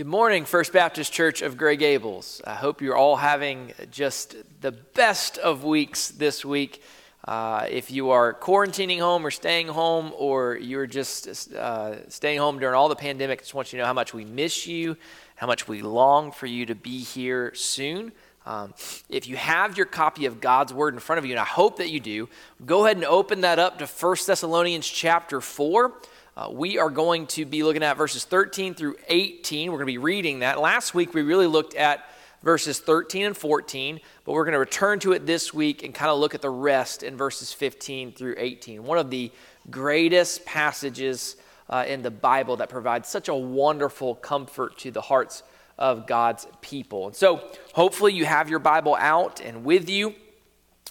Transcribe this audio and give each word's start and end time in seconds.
Good 0.00 0.06
morning, 0.06 0.46
First 0.46 0.72
Baptist 0.72 1.12
Church 1.12 1.42
of 1.42 1.58
Grey 1.58 1.76
Gables. 1.76 2.40
I 2.46 2.54
hope 2.54 2.80
you're 2.80 2.96
all 2.96 3.16
having 3.16 3.74
just 3.90 4.34
the 4.62 4.72
best 4.72 5.36
of 5.36 5.62
weeks 5.62 6.08
this 6.08 6.42
week. 6.42 6.82
Uh, 7.22 7.66
if 7.68 7.90
you 7.90 8.08
are 8.08 8.32
quarantining 8.32 8.98
home 8.98 9.26
or 9.26 9.30
staying 9.30 9.68
home, 9.68 10.14
or 10.16 10.56
you're 10.56 10.86
just 10.86 11.52
uh, 11.52 12.08
staying 12.08 12.38
home 12.38 12.58
during 12.58 12.74
all 12.74 12.88
the 12.88 12.96
pandemic, 12.96 13.40
I 13.40 13.42
just 13.42 13.52
want 13.52 13.74
you 13.74 13.76
to 13.76 13.82
know 13.82 13.86
how 13.86 13.92
much 13.92 14.14
we 14.14 14.24
miss 14.24 14.66
you, 14.66 14.96
how 15.36 15.46
much 15.46 15.68
we 15.68 15.82
long 15.82 16.32
for 16.32 16.46
you 16.46 16.64
to 16.64 16.74
be 16.74 17.00
here 17.00 17.52
soon. 17.54 18.12
Um, 18.46 18.72
if 19.10 19.28
you 19.28 19.36
have 19.36 19.76
your 19.76 19.84
copy 19.84 20.24
of 20.24 20.40
God's 20.40 20.72
Word 20.72 20.94
in 20.94 21.00
front 21.00 21.18
of 21.18 21.26
you, 21.26 21.32
and 21.32 21.40
I 21.40 21.44
hope 21.44 21.76
that 21.76 21.90
you 21.90 22.00
do, 22.00 22.30
go 22.64 22.86
ahead 22.86 22.96
and 22.96 23.04
open 23.04 23.42
that 23.42 23.58
up 23.58 23.78
to 23.80 23.86
1 23.86 24.16
Thessalonians 24.26 24.88
chapter 24.88 25.42
4. 25.42 25.92
Uh, 26.40 26.48
we 26.50 26.78
are 26.78 26.88
going 26.88 27.26
to 27.26 27.44
be 27.44 27.62
looking 27.62 27.82
at 27.82 27.98
verses 27.98 28.24
13 28.24 28.72
through 28.72 28.96
18. 29.08 29.70
We're 29.70 29.76
going 29.76 29.86
to 29.86 29.92
be 29.92 29.98
reading 29.98 30.38
that. 30.38 30.58
Last 30.58 30.94
week, 30.94 31.12
we 31.12 31.20
really 31.20 31.46
looked 31.46 31.74
at 31.74 32.08
verses 32.42 32.78
13 32.78 33.26
and 33.26 33.36
14, 33.36 34.00
but 34.24 34.32
we're 34.32 34.44
going 34.44 34.54
to 34.54 34.58
return 34.58 35.00
to 35.00 35.12
it 35.12 35.26
this 35.26 35.52
week 35.52 35.82
and 35.82 35.94
kind 35.94 36.10
of 36.10 36.18
look 36.18 36.34
at 36.34 36.40
the 36.40 36.48
rest 36.48 37.02
in 37.02 37.14
verses 37.14 37.52
15 37.52 38.12
through 38.12 38.36
18. 38.38 38.84
One 38.84 38.96
of 38.96 39.10
the 39.10 39.30
greatest 39.70 40.46
passages 40.46 41.36
uh, 41.68 41.84
in 41.86 42.00
the 42.00 42.10
Bible 42.10 42.56
that 42.56 42.70
provides 42.70 43.06
such 43.06 43.28
a 43.28 43.34
wonderful 43.34 44.14
comfort 44.14 44.78
to 44.78 44.90
the 44.90 45.02
hearts 45.02 45.42
of 45.76 46.06
God's 46.06 46.46
people. 46.62 47.08
And 47.08 47.14
so, 47.14 47.46
hopefully, 47.74 48.14
you 48.14 48.24
have 48.24 48.48
your 48.48 48.60
Bible 48.60 48.96
out 48.98 49.42
and 49.42 49.62
with 49.62 49.90
you. 49.90 50.14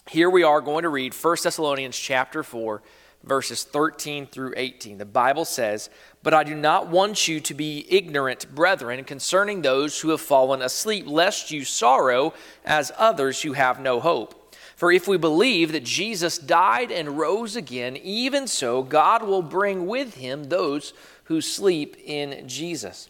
Here 0.08 0.30
we 0.30 0.44
are 0.44 0.60
going 0.60 0.84
to 0.84 0.88
read 0.90 1.12
1 1.12 1.36
Thessalonians 1.42 1.98
chapter 1.98 2.44
4 2.44 2.82
verses 3.22 3.64
13 3.64 4.26
through 4.26 4.54
18. 4.56 4.98
The 4.98 5.04
Bible 5.04 5.44
says, 5.44 5.90
But 6.22 6.34
I 6.34 6.44
do 6.44 6.54
not 6.54 6.88
want 6.88 7.28
you 7.28 7.40
to 7.40 7.54
be 7.54 7.86
ignorant, 7.88 8.54
brethren, 8.54 9.04
concerning 9.04 9.62
those 9.62 10.00
who 10.00 10.10
have 10.10 10.20
fallen 10.20 10.62
asleep, 10.62 11.06
lest 11.06 11.50
you 11.50 11.64
sorrow 11.64 12.32
as 12.64 12.92
others 12.96 13.42
who 13.42 13.52
have 13.52 13.80
no 13.80 14.00
hope. 14.00 14.36
For 14.80 14.90
if 14.90 15.06
we 15.06 15.18
believe 15.18 15.72
that 15.72 15.84
Jesus 15.84 16.38
died 16.38 16.90
and 16.90 17.18
rose 17.18 17.54
again, 17.54 17.98
even 17.98 18.46
so 18.46 18.82
God 18.82 19.22
will 19.22 19.42
bring 19.42 19.86
with 19.86 20.14
him 20.14 20.44
those 20.44 20.94
who 21.24 21.42
sleep 21.42 21.98
in 22.02 22.48
Jesus. 22.48 23.09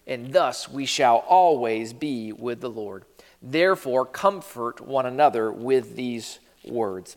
and 0.11 0.33
thus 0.33 0.67
we 0.67 0.85
shall 0.85 1.23
always 1.27 1.93
be 1.93 2.33
with 2.33 2.59
the 2.59 2.69
Lord. 2.69 3.05
Therefore, 3.41 4.05
comfort 4.05 4.81
one 4.81 5.05
another 5.05 5.51
with 5.51 5.95
these 5.95 6.39
words. 6.65 7.15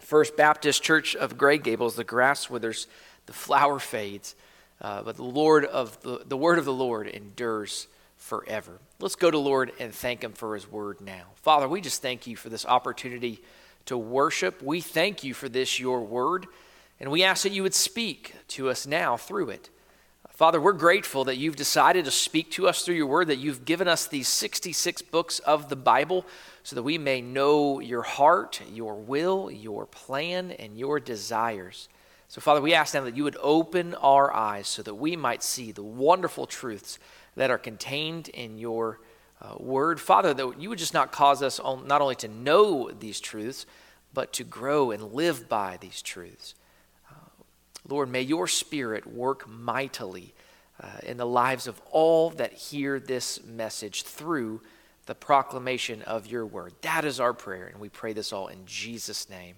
First 0.00 0.36
Baptist 0.36 0.82
Church 0.82 1.14
of 1.14 1.38
Grey 1.38 1.58
Gables, 1.58 1.94
the 1.94 2.02
grass 2.02 2.50
withers, 2.50 2.88
the 3.26 3.32
flower 3.32 3.78
fades, 3.78 4.34
uh, 4.80 5.02
but 5.02 5.16
the 5.16 5.22
Lord 5.22 5.64
of 5.64 6.00
the, 6.02 6.22
the 6.26 6.36
word 6.36 6.58
of 6.58 6.64
the 6.64 6.72
Lord 6.72 7.06
endures 7.06 7.86
forever. 8.16 8.80
Let's 8.98 9.16
go 9.16 9.30
to 9.30 9.38
Lord 9.38 9.70
and 9.78 9.94
thank 9.94 10.24
Him 10.24 10.32
for 10.32 10.54
His 10.54 10.70
word 10.70 11.00
now. 11.00 11.22
Father, 11.36 11.68
we 11.68 11.80
just 11.80 12.02
thank 12.02 12.26
you 12.26 12.34
for 12.36 12.48
this 12.48 12.66
opportunity 12.66 13.42
to 13.86 13.96
worship. 13.96 14.60
We 14.60 14.80
thank 14.80 15.22
you 15.22 15.34
for 15.34 15.48
this, 15.48 15.78
your 15.78 16.00
word, 16.00 16.46
and 16.98 17.12
we 17.12 17.22
ask 17.22 17.44
that 17.44 17.52
you 17.52 17.62
would 17.62 17.74
speak 17.74 18.34
to 18.48 18.70
us 18.70 18.88
now 18.88 19.16
through 19.16 19.50
it. 19.50 19.70
Father, 20.38 20.60
we're 20.60 20.72
grateful 20.72 21.24
that 21.24 21.36
you've 21.36 21.56
decided 21.56 22.04
to 22.04 22.12
speak 22.12 22.48
to 22.52 22.68
us 22.68 22.84
through 22.84 22.94
your 22.94 23.08
word, 23.08 23.26
that 23.26 23.38
you've 23.38 23.64
given 23.64 23.88
us 23.88 24.06
these 24.06 24.28
66 24.28 25.02
books 25.02 25.40
of 25.40 25.68
the 25.68 25.74
Bible 25.74 26.24
so 26.62 26.76
that 26.76 26.84
we 26.84 26.96
may 26.96 27.20
know 27.20 27.80
your 27.80 28.02
heart, 28.02 28.62
your 28.72 28.94
will, 28.94 29.50
your 29.50 29.84
plan, 29.84 30.52
and 30.52 30.78
your 30.78 31.00
desires. 31.00 31.88
So, 32.28 32.40
Father, 32.40 32.60
we 32.60 32.72
ask 32.72 32.94
now 32.94 33.02
that 33.02 33.16
you 33.16 33.24
would 33.24 33.36
open 33.40 33.94
our 33.96 34.32
eyes 34.32 34.68
so 34.68 34.80
that 34.82 34.94
we 34.94 35.16
might 35.16 35.42
see 35.42 35.72
the 35.72 35.82
wonderful 35.82 36.46
truths 36.46 37.00
that 37.34 37.50
are 37.50 37.58
contained 37.58 38.28
in 38.28 38.58
your 38.58 39.00
uh, 39.42 39.56
word. 39.58 40.00
Father, 40.00 40.32
that 40.34 40.60
you 40.60 40.68
would 40.68 40.78
just 40.78 40.94
not 40.94 41.10
cause 41.10 41.42
us 41.42 41.58
not 41.84 42.00
only 42.00 42.14
to 42.14 42.28
know 42.28 42.92
these 42.92 43.18
truths, 43.18 43.66
but 44.14 44.32
to 44.34 44.44
grow 44.44 44.92
and 44.92 45.12
live 45.12 45.48
by 45.48 45.78
these 45.80 46.00
truths. 46.00 46.54
Lord, 47.88 48.10
may 48.10 48.22
your 48.22 48.46
spirit 48.46 49.06
work 49.06 49.48
mightily 49.48 50.34
uh, 50.80 50.86
in 51.02 51.16
the 51.16 51.26
lives 51.26 51.66
of 51.66 51.80
all 51.90 52.30
that 52.30 52.52
hear 52.52 53.00
this 53.00 53.42
message 53.44 54.02
through 54.02 54.60
the 55.06 55.14
proclamation 55.14 56.02
of 56.02 56.26
your 56.26 56.44
word. 56.44 56.74
That 56.82 57.04
is 57.04 57.18
our 57.18 57.32
prayer, 57.32 57.66
and 57.66 57.80
we 57.80 57.88
pray 57.88 58.12
this 58.12 58.32
all 58.32 58.48
in 58.48 58.66
Jesus' 58.66 59.28
name. 59.30 59.56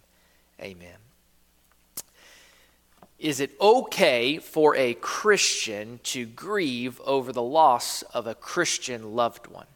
Amen. 0.60 0.96
Is 3.18 3.40
it 3.40 3.50
okay 3.60 4.38
for 4.38 4.74
a 4.76 4.94
Christian 4.94 6.00
to 6.04 6.24
grieve 6.24 7.00
over 7.02 7.32
the 7.32 7.42
loss 7.42 8.02
of 8.14 8.26
a 8.26 8.34
Christian 8.34 9.14
loved 9.14 9.48
one? 9.48 9.66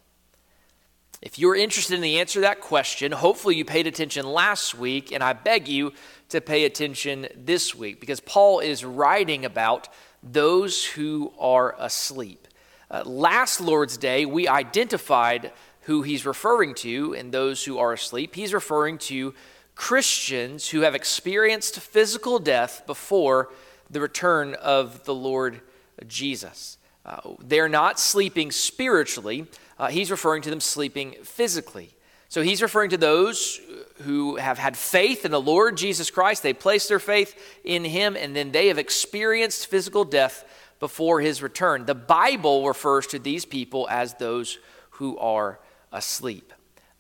If 1.25 1.39
you're 1.39 1.57
interested 1.57 1.95
in 1.95 2.03
the 2.03 2.21
answer 2.21 2.35
to 2.35 2.41
that 2.43 2.61
question, 2.61 3.11
hopefully 3.11 3.57
you 3.57 3.65
paid 3.65 3.87
attention 3.87 4.27
last 4.27 4.75
week, 4.75 5.11
and 5.11 5.25
I 5.25 5.33
beg 5.33 5.69
you 5.69 5.95
to 6.29 6.43
pay 6.43 6.67
attention 6.67 7.29
this 7.35 7.75
week 7.75 7.99
because 7.99 8.21
Paul 8.21 8.61
is 8.61 8.85
writing 8.85 9.47
about 9.47 9.89
those 10.23 10.85
who 10.85 11.33
are 11.39 11.77
asleep. 11.79 12.47
Uh, 12.91 13.05
last 13.07 13.63
Lord's 13.63 13.97
Day, 13.97 14.27
we 14.27 14.47
identified 14.47 15.51
who 15.85 16.03
he's 16.03 16.27
referring 16.27 16.75
to 16.75 17.15
in 17.15 17.31
those 17.31 17.65
who 17.65 17.79
are 17.79 17.95
asleep. 17.95 18.35
He's 18.35 18.53
referring 18.53 18.99
to 18.99 19.33
Christians 19.75 20.69
who 20.69 20.83
have 20.83 20.95
experienced 20.95 21.81
physical 21.81 22.39
death 22.39 22.83
before 22.87 23.51
the 23.89 24.03
return 24.03 24.53
of 24.57 25.05
the 25.05 25.15
Lord 25.15 25.63
Jesus. 26.07 26.77
Uh, 27.07 27.21
they're 27.39 27.69
not 27.69 27.99
sleeping 27.99 28.51
spiritually, 28.51 29.47
uh, 29.79 29.89
he's 29.89 30.11
referring 30.11 30.43
to 30.43 30.51
them 30.51 30.61
sleeping 30.61 31.17
physically. 31.23 31.95
So 32.29 32.43
he's 32.43 32.63
referring 32.63 32.91
to 32.91 32.97
those 32.97 33.61
who 34.03 34.37
have 34.37 34.59
had 34.59 34.77
faith 34.77 35.25
in 35.25 35.31
the 35.31 35.41
Lord 35.41 35.77
Jesus 35.77 36.11
Christ. 36.11 36.43
They 36.43 36.53
placed 36.53 36.89
their 36.89 36.99
faith 36.99 37.39
in 37.63 37.85
him, 37.85 38.17
and 38.17 38.35
then 38.35 38.51
they 38.51 38.69
have 38.69 38.79
experienced 38.79 39.69
physical 39.69 40.05
death 40.05 40.45
before 40.81 41.21
his 41.21 41.43
return. 41.43 41.87
The 41.87 41.95
Bible 41.95 42.67
refers 42.67 43.07
to 43.09 43.19
these 43.19 43.45
people 43.45 43.87
as 43.89 44.15
those 44.15 44.59
who 44.91 45.19
are 45.19 45.61
asleep. 45.93 46.53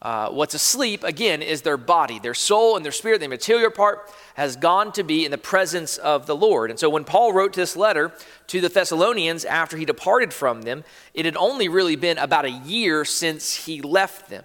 Uh, 0.04 0.28
what's 0.28 0.53
asleep, 0.53 1.03
again, 1.03 1.41
is 1.41 1.62
their 1.62 1.78
body. 1.78 2.19
Their 2.19 2.34
soul 2.34 2.76
and 2.76 2.84
their 2.84 2.92
spirit, 2.92 3.22
the 3.22 3.28
material 3.28 3.70
part, 3.70 4.12
has 4.34 4.54
gone 4.54 4.92
to 4.92 5.03
be 5.03 5.25
in 5.25 5.31
the 5.31 5.38
presence 5.38 5.97
of 5.97 6.26
the 6.26 6.37
Lord. 6.37 6.69
And 6.69 6.78
so 6.78 6.91
when 6.91 7.04
Paul 7.04 7.32
wrote 7.32 7.54
this 7.54 7.75
letter 7.75 8.12
to 8.48 8.60
the 8.60 8.69
Thessalonians 8.69 9.47
after 9.47 9.78
he 9.78 9.87
departed 9.87 10.34
from 10.34 10.60
them, 10.60 10.84
it 11.15 11.25
had 11.25 11.38
only 11.38 11.69
really 11.69 11.97
been 11.97 12.19
about 12.19 12.44
a 12.44 12.50
year 12.50 13.06
since 13.06 13.65
he 13.65 13.81
left 13.81 14.28
them. 14.28 14.44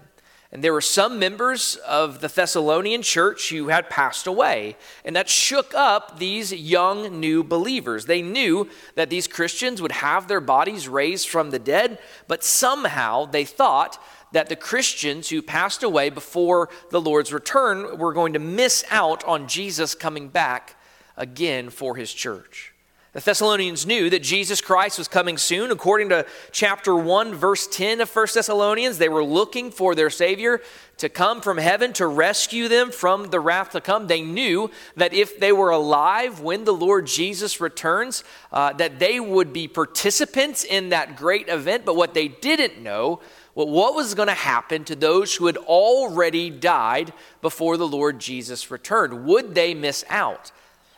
And 0.51 0.63
there 0.63 0.73
were 0.73 0.81
some 0.81 1.19
members 1.19 1.75
of 1.87 2.21
the 2.21 2.27
Thessalonian 2.27 3.03
church 3.03 3.49
who 3.49 3.67
had 3.67 3.89
passed 3.89 4.25
away. 4.25 4.77
And 5.05 5.15
that 5.15 5.29
shook 5.29 5.75
up 5.75 6.17
these 6.17 6.51
young 6.51 7.19
new 7.19 7.43
believers. 7.43 8.05
They 8.05 8.23
knew 8.23 8.67
that 8.95 9.11
these 9.11 9.27
Christians 9.27 9.79
would 9.79 9.91
have 9.91 10.27
their 10.27 10.41
bodies 10.41 10.87
raised 10.87 11.29
from 11.29 11.51
the 11.51 11.59
dead, 11.59 11.99
but 12.27 12.43
somehow 12.43 13.25
they 13.25 13.45
thought 13.45 14.01
that 14.31 14.49
the 14.49 14.55
Christians 14.55 15.29
who 15.29 15.41
passed 15.41 15.83
away 15.83 16.09
before 16.09 16.69
the 16.91 17.01
Lord's 17.01 17.33
return 17.33 17.97
were 17.97 18.13
going 18.13 18.33
to 18.33 18.39
miss 18.39 18.83
out 18.89 19.23
on 19.25 19.47
Jesus 19.47 19.95
coming 19.95 20.29
back 20.29 20.75
again 21.17 21.69
for 21.69 21.95
his 21.95 22.13
church. 22.13 22.73
The 23.11 23.21
Thessalonians 23.21 23.87
knew 23.87 24.07
that 24.11 24.21
Jesus 24.21 24.61
Christ 24.61 24.99
was 24.99 25.07
coming 25.07 25.39
soon. 25.39 25.71
According 25.71 26.09
to 26.09 26.27
chapter 26.51 26.95
1, 26.95 27.33
verse 27.33 27.65
10 27.65 28.01
of 28.01 28.15
1 28.15 28.27
Thessalonians, 28.35 28.99
they 28.99 29.09
were 29.09 29.23
looking 29.23 29.71
for 29.71 29.95
their 29.95 30.11
Savior 30.11 30.61
to 30.97 31.09
come 31.09 31.41
from 31.41 31.57
heaven 31.57 31.91
to 31.93 32.05
rescue 32.05 32.67
them 32.67 32.91
from 32.91 33.31
the 33.31 33.39
wrath 33.39 33.71
to 33.71 33.81
come. 33.81 34.05
They 34.05 34.21
knew 34.21 34.69
that 34.95 35.11
if 35.11 35.39
they 35.39 35.51
were 35.51 35.71
alive 35.71 36.39
when 36.39 36.65
the 36.65 36.73
Lord 36.73 37.07
Jesus 37.07 37.59
returns, 37.59 38.23
uh, 38.51 38.73
that 38.73 38.99
they 38.99 39.19
would 39.19 39.53
be 39.53 39.67
participants 39.67 40.63
in 40.63 40.89
that 40.89 41.15
great 41.15 41.49
event. 41.49 41.85
But 41.85 41.95
what 41.95 42.13
they 42.13 42.27
didn't 42.27 42.79
know 42.79 43.21
well, 43.59 43.67
what 43.67 43.93
was 43.93 44.15
going 44.15 44.29
to 44.29 44.33
happen 44.33 44.85
to 44.85 44.95
those 44.95 45.35
who 45.35 45.47
had 45.47 45.57
already 45.57 46.49
died 46.49 47.11
before 47.41 47.75
the 47.75 47.85
Lord 47.85 48.17
Jesus 48.17 48.71
returned? 48.71 49.25
Would 49.25 49.53
they 49.53 49.73
miss 49.73 50.05
out? 50.07 50.53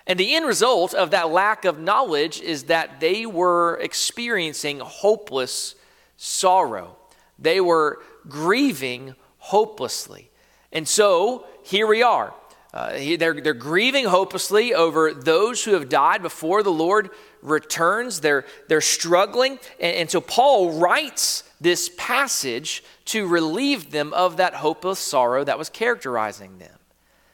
And 0.05 0.19
the 0.19 0.35
end 0.35 0.45
result 0.45 0.93
of 0.93 1.09
that 1.09 1.31
lack 1.31 1.65
of 1.65 1.79
knowledge 1.79 2.39
is 2.39 2.65
that 2.65 2.99
they 2.99 3.25
were 3.25 3.79
experiencing 3.81 4.77
hopeless 4.77 5.73
sorrow. 6.17 6.97
They 7.39 7.61
were 7.61 8.03
grieving 8.27 9.15
hopelessly. 9.39 10.29
And 10.71 10.87
so 10.87 11.47
here 11.63 11.87
we 11.87 12.03
are. 12.03 12.31
Uh, 12.73 12.93
they're, 13.17 13.33
they're 13.33 13.53
grieving 13.53 14.05
hopelessly 14.05 14.73
over 14.73 15.13
those 15.13 15.63
who 15.63 15.73
have 15.73 15.89
died 15.89 16.21
before 16.21 16.63
the 16.63 16.71
Lord 16.71 17.09
returns. 17.41 18.21
They're, 18.21 18.45
they're 18.69 18.79
struggling. 18.79 19.59
And, 19.79 19.95
and 19.95 20.11
so 20.11 20.21
Paul 20.21 20.79
writes 20.79 21.43
this 21.59 21.89
passage 21.97 22.83
to 23.05 23.27
relieve 23.27 23.91
them 23.91 24.13
of 24.13 24.37
that 24.37 24.53
hopeless 24.53 24.99
sorrow 24.99 25.43
that 25.43 25.57
was 25.57 25.69
characterizing 25.69 26.59
them. 26.59 26.77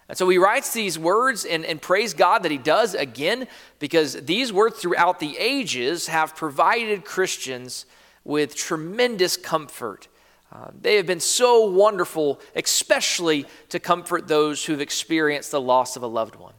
And 0.09 0.17
so 0.17 0.27
he 0.29 0.37
writes 0.37 0.73
these 0.73 0.97
words 0.97 1.45
and, 1.45 1.65
and 1.65 1.81
praise 1.81 2.13
God 2.13 2.43
that 2.43 2.51
he 2.51 2.57
does 2.57 2.95
again 2.95 3.47
because 3.79 4.13
these 4.13 4.53
words 4.53 4.79
throughout 4.79 5.19
the 5.19 5.37
ages 5.37 6.07
have 6.07 6.35
provided 6.35 7.03
Christians 7.03 7.85
with 8.23 8.55
tremendous 8.55 9.37
comfort. 9.37 10.07
Uh, 10.51 10.69
they 10.79 10.95
have 10.95 11.05
been 11.05 11.19
so 11.19 11.65
wonderful, 11.65 12.39
especially 12.55 13.45
to 13.69 13.79
comfort 13.79 14.27
those 14.27 14.63
who've 14.65 14.81
experienced 14.81 15.51
the 15.51 15.61
loss 15.61 15.95
of 15.95 16.03
a 16.03 16.07
loved 16.07 16.35
one. 16.35 16.53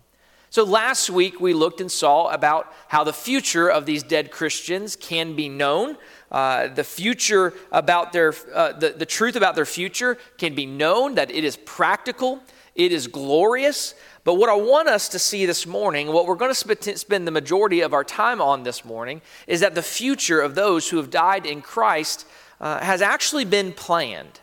So 0.51 0.65
last 0.65 1.11
week 1.11 1.41
we 1.41 1.53
looked 1.53 1.81
and 1.81 1.93
saw 1.93 2.29
about 2.29 2.73
how 2.89 3.05
the 3.05 3.13
future 3.13 3.69
of 3.69 3.85
these 3.85 4.03
dead 4.03 4.31
Christians 4.31 4.97
can 4.97 5.37
be 5.37 5.49
known. 5.49 5.97
Uh, 6.31 6.69
the 6.69 6.85
future 6.85 7.53
about 7.71 8.13
their, 8.13 8.35
uh, 8.55 8.73
the, 8.73 8.91
the 8.91 9.07
truth 9.07 9.37
about 9.37 9.55
their 9.55 9.67
future 9.67 10.17
can 10.39 10.55
be 10.55 10.65
known, 10.65 11.17
that 11.17 11.31
it 11.31 11.45
is 11.45 11.57
practical, 11.57 12.43
it 12.75 12.93
is 12.93 13.07
glorious. 13.07 13.95
But 14.25 14.35
what 14.35 14.49
I 14.49 14.55
want 14.55 14.89
us 14.89 15.09
to 15.11 15.19
see 15.19 15.45
this 15.47 15.67
morning, 15.67 16.09
what 16.09 16.27
we're 16.27 16.35
going 16.35 16.55
to 16.55 16.97
spend 16.99 17.27
the 17.27 17.31
majority 17.31 17.81
of 17.81 17.93
our 17.93 18.05
time 18.05 18.41
on 18.41 18.63
this 18.63 18.85
morning, 18.85 19.21
is 19.47 19.61
that 19.61 19.75
the 19.75 19.83
future 19.83 20.41
of 20.41 20.55
those 20.55 20.89
who 20.89 20.97
have 20.97 21.11
died 21.11 21.45
in 21.45 21.61
Christ 21.61 22.27
uh, 22.61 22.81
has 22.81 23.03
actually 23.03 23.45
been 23.45 23.73
planned. 23.73 24.41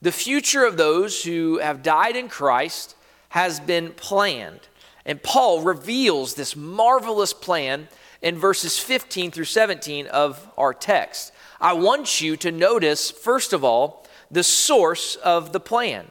The 0.00 0.12
future 0.12 0.64
of 0.64 0.76
those 0.76 1.24
who 1.24 1.58
have 1.58 1.82
died 1.82 2.16
in 2.16 2.28
Christ 2.28 2.94
has 3.30 3.60
been 3.60 3.92
planned. 3.92 4.60
And 5.04 5.22
Paul 5.22 5.62
reveals 5.62 6.34
this 6.34 6.54
marvelous 6.54 7.32
plan 7.32 7.88
in 8.22 8.38
verses 8.38 8.78
15 8.78 9.30
through 9.30 9.44
17 9.44 10.06
of 10.06 10.48
our 10.56 10.74
text. 10.74 11.32
I 11.60 11.72
want 11.72 12.20
you 12.20 12.36
to 12.36 12.52
notice, 12.52 13.10
first 13.10 13.52
of 13.52 13.64
all, 13.64 14.06
the 14.30 14.42
source 14.42 15.16
of 15.16 15.52
the 15.52 15.60
plan. 15.60 16.06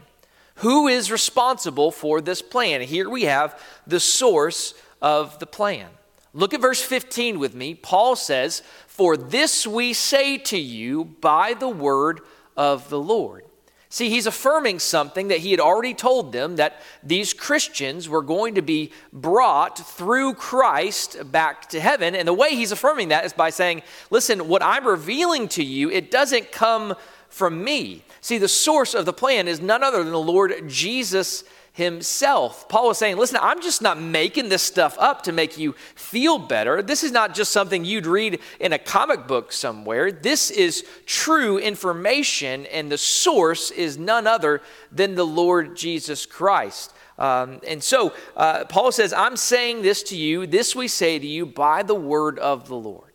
Who 0.56 0.88
is 0.88 1.12
responsible 1.12 1.92
for 1.92 2.20
this 2.20 2.42
plan? 2.42 2.82
Here 2.82 3.10
we 3.10 3.24
have 3.24 3.62
the 3.86 4.00
source 4.00 4.74
of 5.02 5.38
the 5.40 5.46
plan. 5.46 5.90
Look 6.34 6.54
at 6.54 6.62
verse 6.62 6.82
15 6.82 7.40
with 7.40 7.56
me. 7.56 7.76
Paul 7.76 8.16
says, 8.16 8.62
For 8.88 9.18
this 9.18 9.66
we 9.66 9.94
say 9.94 10.38
to 10.38 10.58
you 10.58 11.06
by 11.06 11.54
the 11.54 11.70
word 11.70 12.22
of 12.56 12.90
the 12.90 13.00
Lord. 13.00 13.44
See, 13.90 14.10
he's 14.10 14.28
affirming 14.28 14.80
something 14.80 15.30
that 15.30 15.40
he 15.40 15.52
had 15.52 15.62
already 15.62 15.94
told 15.94 16.34
them 16.34 16.58
that 16.58 16.82
these 17.02 17.34
Christians 17.34 18.10
were 18.10 18.22
going 18.22 18.56
to 18.56 18.62
be 18.62 18.92
brought 19.14 19.78
through 19.78 20.34
Christ 20.34 21.32
back 21.32 21.70
to 21.70 21.80
heaven. 21.80 22.14
And 22.14 22.28
the 22.28 22.34
way 22.34 22.50
he's 22.50 22.74
affirming 22.74 23.10
that 23.10 23.24
is 23.24 23.32
by 23.32 23.50
saying, 23.50 23.84
Listen, 24.10 24.50
what 24.50 24.62
I'm 24.62 24.86
revealing 24.86 25.48
to 25.50 25.64
you, 25.64 25.90
it 25.90 26.12
doesn't 26.12 26.52
come 26.52 26.96
from 27.30 27.64
me. 27.64 28.04
See, 28.20 28.38
the 28.38 28.50
source 28.50 28.94
of 28.94 29.06
the 29.06 29.14
plan 29.14 29.48
is 29.48 29.62
none 29.62 29.84
other 29.84 30.04
than 30.04 30.12
the 30.12 30.20
Lord 30.20 30.68
Jesus 30.68 31.46
himself. 31.78 32.68
Paul 32.68 32.88
was 32.88 32.98
saying, 32.98 33.18
Listen, 33.18 33.38
I'm 33.40 33.62
just 33.62 33.84
not 33.84 34.02
making 34.02 34.50
this 34.50 34.64
stuff 34.64 34.98
up 34.98 35.22
to 35.24 35.32
make 35.32 35.60
you 35.60 35.74
feel 35.94 36.40
better. 36.40 36.82
This 36.82 37.04
is 37.04 37.12
not 37.12 37.36
just 37.36 37.52
something 37.52 37.86
you'd 37.86 38.08
read 38.08 38.40
in 38.60 38.74
a 38.74 38.80
comic 38.80 39.28
book 39.28 39.52
somewhere. 39.52 40.12
This 40.12 40.50
is 40.50 40.84
true 41.06 41.60
information, 41.60 42.66
and 42.66 42.92
the 42.92 42.98
source 42.98 43.70
is 43.70 43.96
none 43.96 44.26
other 44.26 44.64
than 44.92 45.14
the 45.14 45.26
Lord 45.26 45.78
Jesus 45.78 46.26
Christ. 46.26 46.94
Um, 47.20 47.60
and 47.68 47.84
so 47.84 48.12
uh, 48.36 48.66
Paul 48.66 48.92
says, 48.92 49.14
I'm 49.14 49.38
saying 49.38 49.84
this 49.84 50.02
to 50.04 50.18
you, 50.18 50.48
this 50.48 50.76
we 50.76 50.88
say 50.88 51.20
to 51.20 51.28
you 51.28 51.46
by 51.46 51.84
the 51.84 51.96
word 51.96 52.40
of 52.40 52.68
the 52.68 52.76
Lord. 52.76 53.07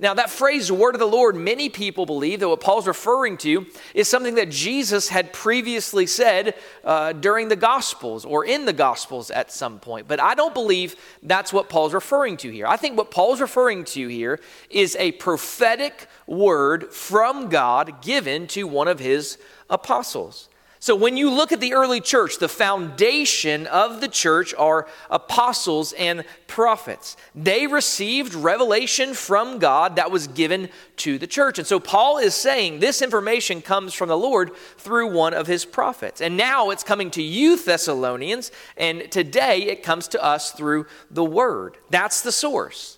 Now, 0.00 0.14
that 0.14 0.30
phrase, 0.30 0.72
word 0.72 0.94
of 0.94 0.98
the 0.98 1.06
Lord, 1.06 1.36
many 1.36 1.68
people 1.68 2.06
believe 2.06 2.40
that 2.40 2.48
what 2.48 2.62
Paul's 2.62 2.86
referring 2.86 3.36
to 3.38 3.66
is 3.94 4.08
something 4.08 4.36
that 4.36 4.48
Jesus 4.48 5.08
had 5.08 5.30
previously 5.30 6.06
said 6.06 6.54
uh, 6.82 7.12
during 7.12 7.48
the 7.48 7.56
Gospels 7.56 8.24
or 8.24 8.46
in 8.46 8.64
the 8.64 8.72
Gospels 8.72 9.30
at 9.30 9.52
some 9.52 9.78
point. 9.78 10.08
But 10.08 10.18
I 10.18 10.34
don't 10.34 10.54
believe 10.54 10.96
that's 11.22 11.52
what 11.52 11.68
Paul's 11.68 11.92
referring 11.92 12.38
to 12.38 12.50
here. 12.50 12.66
I 12.66 12.78
think 12.78 12.96
what 12.96 13.10
Paul's 13.10 13.42
referring 13.42 13.84
to 13.84 14.08
here 14.08 14.40
is 14.70 14.96
a 14.98 15.12
prophetic 15.12 16.08
word 16.26 16.94
from 16.94 17.50
God 17.50 18.00
given 18.00 18.46
to 18.48 18.64
one 18.64 18.88
of 18.88 19.00
his 19.00 19.36
apostles. 19.68 20.48
So, 20.82 20.96
when 20.96 21.18
you 21.18 21.30
look 21.30 21.52
at 21.52 21.60
the 21.60 21.74
early 21.74 22.00
church, 22.00 22.38
the 22.38 22.48
foundation 22.48 23.66
of 23.66 24.00
the 24.00 24.08
church 24.08 24.54
are 24.54 24.88
apostles 25.10 25.92
and 25.92 26.24
prophets. 26.46 27.18
They 27.34 27.66
received 27.66 28.32
revelation 28.32 29.12
from 29.12 29.58
God 29.58 29.96
that 29.96 30.10
was 30.10 30.26
given 30.26 30.70
to 30.96 31.18
the 31.18 31.26
church. 31.26 31.58
And 31.58 31.68
so, 31.68 31.80
Paul 31.80 32.16
is 32.16 32.34
saying 32.34 32.80
this 32.80 33.02
information 33.02 33.60
comes 33.60 33.92
from 33.92 34.08
the 34.08 34.16
Lord 34.16 34.52
through 34.78 35.12
one 35.12 35.34
of 35.34 35.46
his 35.46 35.66
prophets. 35.66 36.22
And 36.22 36.38
now 36.38 36.70
it's 36.70 36.82
coming 36.82 37.10
to 37.10 37.22
you, 37.22 37.58
Thessalonians, 37.58 38.50
and 38.78 39.12
today 39.12 39.64
it 39.64 39.82
comes 39.82 40.08
to 40.08 40.24
us 40.24 40.52
through 40.52 40.86
the 41.10 41.24
Word. 41.24 41.76
That's 41.90 42.22
the 42.22 42.32
source. 42.32 42.96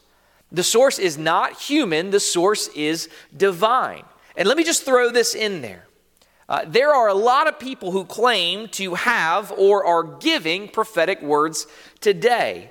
The 0.53 0.63
source 0.63 1.01
is 1.01 1.19
not 1.19 1.59
human, 1.61 2.11
the 2.11 2.21
source 2.21 2.69
is 2.77 3.09
divine. 3.37 4.05
And 4.37 4.47
let 4.47 4.57
me 4.57 4.63
just 4.63 4.85
throw 4.85 5.11
this 5.11 5.35
in 5.35 5.63
there. 5.63 5.89
Uh, 6.49 6.65
there 6.67 6.93
are 6.93 7.09
a 7.09 7.15
lot 7.15 7.49
of 7.49 7.59
people 7.59 7.93
who 7.93 8.05
claim 8.05 8.69
to 8.69 8.95
have 8.95 9.53
or 9.53 9.85
are 9.85 10.03
giving 10.03 10.69
prophetic 10.69 11.23
words 11.23 11.67
today. 12.01 12.71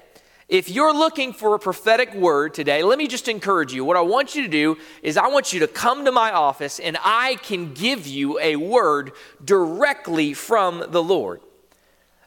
If 0.50 0.70
you're 0.70 0.94
looking 0.94 1.32
for 1.32 1.56
a 1.56 1.60
prophetic 1.60 2.14
word 2.14 2.54
today, 2.54 2.84
let 2.84 2.98
me 2.98 3.08
just 3.08 3.30
encourage 3.30 3.72
you. 3.72 3.86
What 3.86 3.96
I 3.96 4.02
want 4.02 4.36
you 4.36 4.42
to 4.44 4.50
do 4.50 4.78
is, 5.02 5.16
I 5.16 5.30
want 5.30 5.54
you 5.54 5.62
to 5.62 5.68
come 5.68 6.04
to 6.04 6.12
my 6.12 6.34
office 6.34 6.78
and 6.78 6.98
I 7.02 7.36
can 7.36 7.74
give 7.74 8.06
you 8.06 8.38
a 8.40 8.58
word 8.58 9.14
directly 9.44 10.34
from 10.34 10.84
the 10.90 11.02
Lord. 11.02 11.40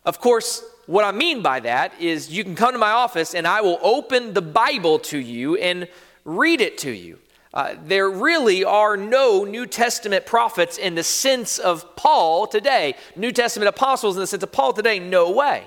Of 0.07 0.21
course, 0.21 0.65
what 0.87 1.05
I 1.05 1.13
mean 1.13 1.43
by 1.43 1.61
that 1.61 2.01
is 2.01 2.31
you 2.31 2.45
can 2.45 2.55
come 2.55 2.73
to 2.73 2.79
my 2.79 2.93
office 2.93 3.35
and 3.35 3.47
I 3.47 3.61
will 3.61 3.79
open 3.83 4.33
the 4.33 4.43
Bible 4.43 4.99
to 5.01 5.19
you 5.19 5.57
and 5.57 5.87
read 6.25 6.63
it 6.63 6.79
to 6.79 6.91
you. 6.91 7.19
Uh, 7.55 7.77
there 7.85 8.11
really 8.11 8.65
are 8.65 8.97
no 8.97 9.45
New 9.45 9.65
Testament 9.65 10.27
prophets 10.27 10.77
in 10.77 10.97
the 10.97 11.05
sense 11.05 11.61
of 11.61 11.95
Paul 11.95 12.49
today. 12.49 12.97
New 13.15 13.31
Testament 13.31 13.69
apostles 13.69 14.17
in 14.17 14.21
the 14.21 14.27
sense 14.27 14.43
of 14.43 14.51
Paul 14.51 14.73
today, 14.73 14.99
no 14.99 15.31
way. 15.31 15.63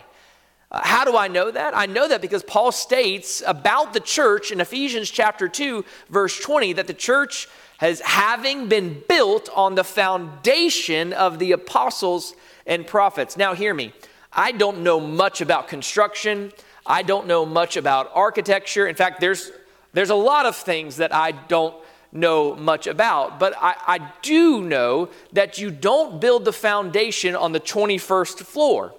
Uh, 0.69 0.81
how 0.83 1.05
do 1.05 1.15
I 1.15 1.29
know 1.29 1.49
that? 1.49 1.77
I 1.77 1.85
know 1.85 2.09
that 2.09 2.21
because 2.21 2.43
Paul 2.43 2.73
states 2.73 3.41
about 3.47 3.93
the 3.93 4.01
church 4.01 4.51
in 4.51 4.59
Ephesians 4.59 5.09
chapter 5.09 5.47
2, 5.47 5.85
verse 6.09 6.37
20, 6.37 6.73
that 6.73 6.87
the 6.87 6.93
church 6.93 7.47
has 7.77 8.01
having 8.01 8.67
been 8.67 9.01
built 9.07 9.49
on 9.55 9.75
the 9.75 9.85
foundation 9.85 11.13
of 11.13 11.39
the 11.39 11.53
apostles 11.53 12.33
and 12.65 12.85
prophets. 12.85 13.37
Now, 13.37 13.53
hear 13.53 13.73
me. 13.73 13.93
I 14.33 14.51
don't 14.51 14.83
know 14.83 14.99
much 14.99 15.39
about 15.39 15.69
construction. 15.69 16.51
I 16.85 17.01
don't 17.01 17.27
know 17.27 17.45
much 17.45 17.77
about 17.77 18.11
architecture. 18.13 18.87
In 18.87 18.95
fact, 18.95 19.21
there's 19.21 19.51
there's 19.97 20.11
a 20.11 20.15
lot 20.15 20.45
of 20.45 20.55
things 20.55 20.97
that 20.97 21.11
I 21.11 21.31
don't 21.31 21.75
know 22.11 22.55
much 22.55 22.85
about, 22.85 23.39
but 23.39 23.55
I, 23.57 23.75
I 23.87 24.11
do 24.21 24.61
know 24.61 25.09
that 25.33 25.57
you 25.57 25.71
don't 25.71 26.21
build 26.21 26.45
the 26.45 26.53
foundation 26.53 27.35
on 27.35 27.51
the 27.51 27.59
21st 27.59 28.41
floor. 28.41 28.93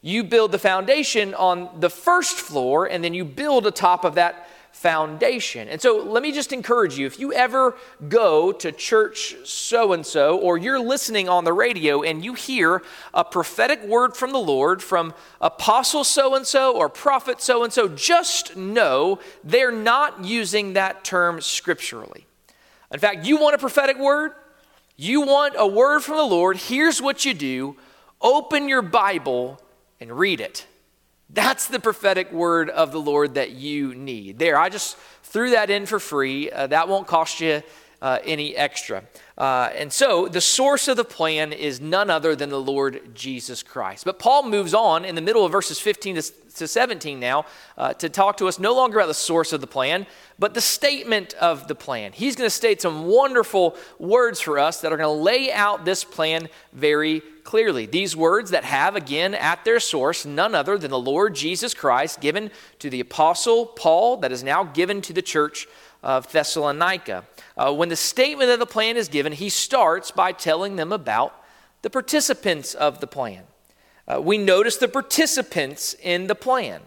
You 0.00 0.22
build 0.22 0.52
the 0.52 0.58
foundation 0.60 1.34
on 1.34 1.80
the 1.80 1.90
first 1.90 2.36
floor, 2.36 2.86
and 2.86 3.02
then 3.02 3.14
you 3.14 3.24
build 3.24 3.66
atop 3.66 4.04
of 4.04 4.14
that 4.14 4.47
foundation. 4.78 5.66
And 5.66 5.82
so 5.82 5.98
let 5.98 6.22
me 6.22 6.30
just 6.30 6.52
encourage 6.52 6.96
you 6.96 7.06
if 7.06 7.18
you 7.18 7.32
ever 7.32 7.74
go 8.08 8.52
to 8.52 8.70
church 8.70 9.34
so 9.42 9.92
and 9.92 10.06
so, 10.06 10.38
or 10.38 10.56
you're 10.56 10.78
listening 10.78 11.28
on 11.28 11.42
the 11.42 11.52
radio 11.52 12.02
and 12.02 12.24
you 12.24 12.34
hear 12.34 12.82
a 13.12 13.24
prophetic 13.24 13.82
word 13.82 14.16
from 14.16 14.30
the 14.30 14.38
Lord 14.38 14.80
from 14.80 15.14
apostle 15.40 16.04
so 16.04 16.36
and 16.36 16.46
so 16.46 16.76
or 16.76 16.88
prophet 16.88 17.42
so 17.42 17.64
and 17.64 17.72
so, 17.72 17.88
just 17.88 18.56
know 18.56 19.18
they're 19.42 19.72
not 19.72 20.24
using 20.24 20.74
that 20.74 21.02
term 21.02 21.40
scripturally. 21.40 22.26
In 22.92 23.00
fact, 23.00 23.26
you 23.26 23.36
want 23.36 23.56
a 23.56 23.58
prophetic 23.58 23.98
word? 23.98 24.30
You 24.96 25.22
want 25.22 25.54
a 25.58 25.66
word 25.66 26.00
from 26.00 26.18
the 26.18 26.22
Lord? 26.22 26.56
Here's 26.56 27.02
what 27.02 27.24
you 27.24 27.34
do 27.34 27.76
open 28.20 28.68
your 28.68 28.82
Bible 28.82 29.60
and 29.98 30.16
read 30.16 30.40
it. 30.40 30.67
That's 31.30 31.68
the 31.68 31.78
prophetic 31.78 32.32
word 32.32 32.70
of 32.70 32.90
the 32.90 33.00
Lord 33.00 33.34
that 33.34 33.50
you 33.50 33.94
need. 33.94 34.38
There, 34.38 34.58
I 34.58 34.70
just 34.70 34.96
threw 35.24 35.50
that 35.50 35.68
in 35.68 35.84
for 35.84 35.98
free. 35.98 36.50
Uh, 36.50 36.68
that 36.68 36.88
won't 36.88 37.06
cost 37.06 37.40
you 37.40 37.62
uh, 38.00 38.18
any 38.24 38.56
extra. 38.56 39.02
Uh, 39.38 39.70
and 39.76 39.92
so 39.92 40.26
the 40.26 40.40
source 40.40 40.88
of 40.88 40.96
the 40.96 41.04
plan 41.04 41.52
is 41.52 41.80
none 41.80 42.10
other 42.10 42.34
than 42.34 42.50
the 42.50 42.60
Lord 42.60 43.14
Jesus 43.14 43.62
Christ. 43.62 44.04
But 44.04 44.18
Paul 44.18 44.48
moves 44.48 44.74
on 44.74 45.04
in 45.04 45.14
the 45.14 45.20
middle 45.20 45.44
of 45.44 45.52
verses 45.52 45.78
15 45.78 46.16
to, 46.16 46.22
to 46.56 46.66
17 46.66 47.20
now 47.20 47.46
uh, 47.76 47.94
to 47.94 48.08
talk 48.08 48.36
to 48.38 48.48
us 48.48 48.58
no 48.58 48.74
longer 48.74 48.98
about 48.98 49.06
the 49.06 49.14
source 49.14 49.52
of 49.52 49.60
the 49.60 49.68
plan, 49.68 50.06
but 50.40 50.54
the 50.54 50.60
statement 50.60 51.34
of 51.34 51.68
the 51.68 51.76
plan. 51.76 52.10
He's 52.10 52.34
going 52.34 52.46
to 52.46 52.54
state 52.54 52.82
some 52.82 53.06
wonderful 53.06 53.76
words 54.00 54.40
for 54.40 54.58
us 54.58 54.80
that 54.80 54.92
are 54.92 54.96
going 54.96 55.16
to 55.16 55.22
lay 55.22 55.52
out 55.52 55.84
this 55.84 56.02
plan 56.02 56.48
very 56.72 57.22
clearly. 57.44 57.86
These 57.86 58.16
words 58.16 58.50
that 58.50 58.64
have, 58.64 58.96
again, 58.96 59.34
at 59.34 59.64
their 59.64 59.78
source, 59.78 60.26
none 60.26 60.54
other 60.54 60.76
than 60.76 60.90
the 60.90 60.98
Lord 60.98 61.36
Jesus 61.36 61.74
Christ, 61.74 62.20
given 62.20 62.50
to 62.80 62.90
the 62.90 63.00
Apostle 63.00 63.66
Paul, 63.66 64.16
that 64.18 64.32
is 64.32 64.42
now 64.42 64.64
given 64.64 65.00
to 65.02 65.12
the 65.12 65.22
church 65.22 65.68
of 66.02 66.30
Thessalonica. 66.30 67.24
Uh, 67.56 67.72
when 67.72 67.88
the 67.88 67.96
statement 67.96 68.50
of 68.50 68.58
the 68.58 68.66
plan 68.66 68.96
is 68.96 69.08
given, 69.08 69.32
he 69.32 69.48
starts 69.48 70.10
by 70.10 70.32
telling 70.32 70.76
them 70.76 70.92
about 70.92 71.34
the 71.82 71.90
participants 71.90 72.74
of 72.74 73.00
the 73.00 73.06
plan. 73.06 73.44
Uh, 74.06 74.20
we 74.20 74.38
notice 74.38 74.76
the 74.76 74.88
participants 74.88 75.94
in 76.02 76.26
the 76.26 76.34
plan. 76.34 76.80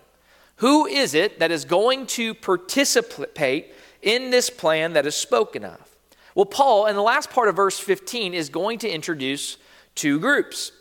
Who 0.57 0.85
is 0.85 1.13
it 1.13 1.39
that 1.39 1.51
is 1.51 1.65
going 1.65 2.07
to 2.07 2.33
participate 2.33 3.73
in 4.01 4.29
this 4.29 4.49
plan 4.49 4.93
that 4.93 5.05
is 5.05 5.15
spoken 5.15 5.65
of? 5.65 5.95
Well, 6.35 6.45
Paul, 6.45 6.87
in 6.87 6.95
the 6.95 7.01
last 7.01 7.29
part 7.29 7.49
of 7.49 7.55
verse 7.55 7.79
15, 7.79 8.33
is 8.33 8.49
going 8.49 8.79
to 8.79 8.89
introduce 8.89 9.57
two 9.95 10.19
groups. 10.19 10.71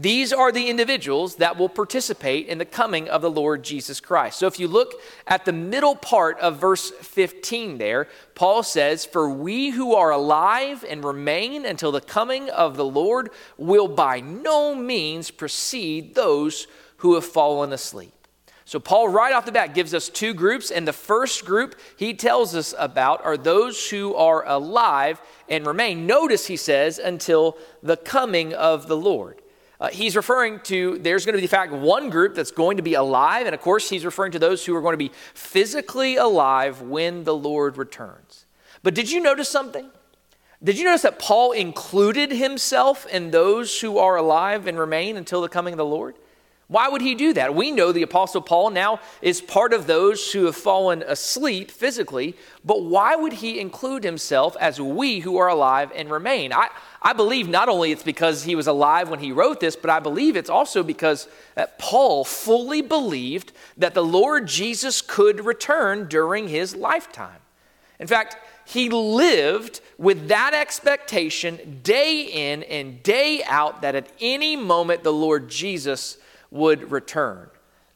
These 0.00 0.32
are 0.32 0.50
the 0.50 0.70
individuals 0.70 1.36
that 1.36 1.58
will 1.58 1.68
participate 1.68 2.46
in 2.46 2.56
the 2.56 2.64
coming 2.64 3.10
of 3.10 3.20
the 3.20 3.30
Lord 3.30 3.62
Jesus 3.62 4.00
Christ. 4.00 4.38
So 4.38 4.46
if 4.46 4.58
you 4.58 4.66
look 4.66 4.94
at 5.26 5.44
the 5.44 5.52
middle 5.52 5.94
part 5.94 6.38
of 6.40 6.56
verse 6.56 6.88
15 6.88 7.76
there, 7.76 8.08
Paul 8.34 8.62
says, 8.62 9.04
For 9.04 9.28
we 9.28 9.68
who 9.68 9.94
are 9.94 10.10
alive 10.10 10.86
and 10.88 11.04
remain 11.04 11.66
until 11.66 11.92
the 11.92 12.00
coming 12.00 12.48
of 12.48 12.78
the 12.78 12.84
Lord 12.84 13.28
will 13.58 13.88
by 13.88 14.20
no 14.20 14.74
means 14.74 15.30
precede 15.30 16.14
those 16.14 16.66
who 16.98 17.14
have 17.14 17.26
fallen 17.26 17.70
asleep. 17.70 18.14
So, 18.64 18.80
Paul, 18.80 19.08
right 19.08 19.34
off 19.34 19.44
the 19.44 19.52
bat, 19.52 19.74
gives 19.74 19.92
us 19.92 20.08
two 20.08 20.32
groups. 20.32 20.70
And 20.70 20.88
the 20.88 20.94
first 20.94 21.44
group 21.44 21.78
he 21.98 22.14
tells 22.14 22.54
us 22.54 22.72
about 22.78 23.22
are 23.22 23.36
those 23.36 23.90
who 23.90 24.14
are 24.14 24.46
alive 24.48 25.20
and 25.46 25.66
remain. 25.66 26.06
Notice 26.06 26.46
he 26.46 26.56
says, 26.56 26.98
until 26.98 27.58
the 27.82 27.98
coming 27.98 28.54
of 28.54 28.86
the 28.86 28.96
Lord. 28.96 29.42
Uh, 29.80 29.88
he's 29.88 30.14
referring 30.14 30.60
to 30.60 30.98
there's 30.98 31.24
going 31.24 31.32
to 31.32 31.38
be, 31.38 31.44
in 31.44 31.48
fact, 31.48 31.72
one 31.72 32.10
group 32.10 32.34
that's 32.34 32.50
going 32.50 32.76
to 32.76 32.82
be 32.82 32.94
alive. 32.94 33.46
And 33.46 33.54
of 33.54 33.60
course, 33.62 33.88
he's 33.88 34.04
referring 34.04 34.32
to 34.32 34.38
those 34.38 34.64
who 34.64 34.76
are 34.76 34.82
going 34.82 34.92
to 34.92 34.98
be 34.98 35.10
physically 35.32 36.16
alive 36.16 36.82
when 36.82 37.24
the 37.24 37.34
Lord 37.34 37.78
returns. 37.78 38.44
But 38.82 38.94
did 38.94 39.10
you 39.10 39.20
notice 39.20 39.48
something? 39.48 39.90
Did 40.62 40.78
you 40.78 40.84
notice 40.84 41.02
that 41.02 41.18
Paul 41.18 41.52
included 41.52 42.30
himself 42.30 43.06
in 43.06 43.30
those 43.30 43.80
who 43.80 43.96
are 43.96 44.16
alive 44.16 44.66
and 44.66 44.78
remain 44.78 45.16
until 45.16 45.40
the 45.40 45.48
coming 45.48 45.72
of 45.72 45.78
the 45.78 45.86
Lord? 45.86 46.16
Why 46.70 46.88
would 46.88 47.02
he 47.02 47.16
do 47.16 47.32
that? 47.32 47.52
We 47.52 47.72
know 47.72 47.90
the 47.90 48.04
Apostle 48.04 48.40
Paul 48.40 48.70
now 48.70 49.00
is 49.20 49.40
part 49.40 49.72
of 49.72 49.88
those 49.88 50.30
who 50.30 50.44
have 50.44 50.54
fallen 50.54 51.02
asleep 51.02 51.68
physically, 51.68 52.36
but 52.64 52.84
why 52.84 53.16
would 53.16 53.32
he 53.32 53.58
include 53.58 54.04
himself 54.04 54.56
as 54.60 54.80
we 54.80 55.18
who 55.18 55.36
are 55.38 55.48
alive 55.48 55.90
and 55.92 56.08
remain? 56.08 56.52
I, 56.52 56.68
I 57.02 57.12
believe 57.12 57.48
not 57.48 57.68
only 57.68 57.90
it's 57.90 58.04
because 58.04 58.44
he 58.44 58.54
was 58.54 58.68
alive 58.68 59.10
when 59.10 59.18
he 59.18 59.32
wrote 59.32 59.58
this, 59.58 59.74
but 59.74 59.90
I 59.90 59.98
believe 59.98 60.36
it's 60.36 60.48
also 60.48 60.84
because 60.84 61.26
Paul 61.78 62.24
fully 62.24 62.82
believed 62.82 63.50
that 63.76 63.94
the 63.94 64.04
Lord 64.04 64.46
Jesus 64.46 65.02
could 65.02 65.44
return 65.44 66.06
during 66.06 66.46
his 66.46 66.76
lifetime. 66.76 67.40
In 67.98 68.06
fact, 68.06 68.36
he 68.64 68.88
lived 68.90 69.80
with 69.98 70.28
that 70.28 70.54
expectation 70.54 71.80
day 71.82 72.22
in 72.22 72.62
and 72.62 73.02
day 73.02 73.42
out 73.48 73.82
that 73.82 73.96
at 73.96 74.08
any 74.20 74.54
moment 74.54 75.02
the 75.02 75.12
Lord 75.12 75.50
Jesus 75.50 76.16
would 76.50 76.90
return. 76.90 77.50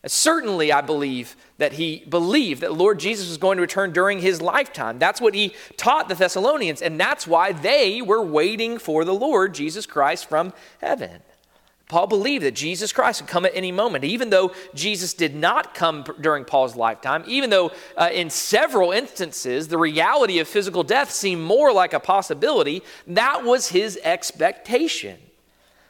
Certainly, 0.07 0.71
I 0.71 0.83
believe 0.83 1.35
that 1.57 1.75
he 1.75 2.05
believed 2.07 2.61
that 2.61 2.75
Lord 2.75 2.99
Jesus 3.01 3.29
was 3.29 3.39
going 3.39 3.57
to 3.57 3.63
return 3.63 3.93
during 3.93 4.19
his 4.19 4.43
lifetime. 4.43 4.99
That's 4.99 5.21
what 5.21 5.35
he 5.35 5.55
taught 5.79 6.11
the 6.11 6.15
Thessalonians, 6.15 6.83
and 6.83 7.01
that's 7.01 7.27
why 7.27 7.53
they 7.53 8.03
were 8.03 8.23
waiting 8.23 8.79
for 8.79 9.05
the 9.05 9.15
Lord 9.15 9.55
Jesus 9.55 9.87
Christ 9.87 10.29
from 10.29 10.53
heaven. 10.81 11.23
Paul 11.89 12.07
believed 12.07 12.45
that 12.45 12.55
Jesus 12.55 12.93
Christ 12.93 13.23
would 13.23 13.31
come 13.31 13.45
at 13.45 13.55
any 13.55 13.71
moment, 13.71 14.05
even 14.05 14.31
though 14.31 14.53
Jesus 14.75 15.15
did 15.15 15.35
not 15.35 15.75
come 15.75 16.05
during 16.21 16.45
Paul's 16.45 16.77
lifetime, 16.77 17.25
even 17.27 17.51
though 17.51 17.73
uh, 17.97 18.11
in 18.13 18.31
several 18.31 18.91
instances 18.91 19.69
the 19.69 19.79
reality 19.79 20.39
of 20.39 20.49
physical 20.49 20.83
death 20.83 21.11
seemed 21.11 21.43
more 21.43 21.73
like 21.73 21.93
a 21.93 22.01
possibility, 22.01 22.83
that 23.07 23.45
was 23.45 23.69
his 23.69 23.99
expectation. 24.03 25.19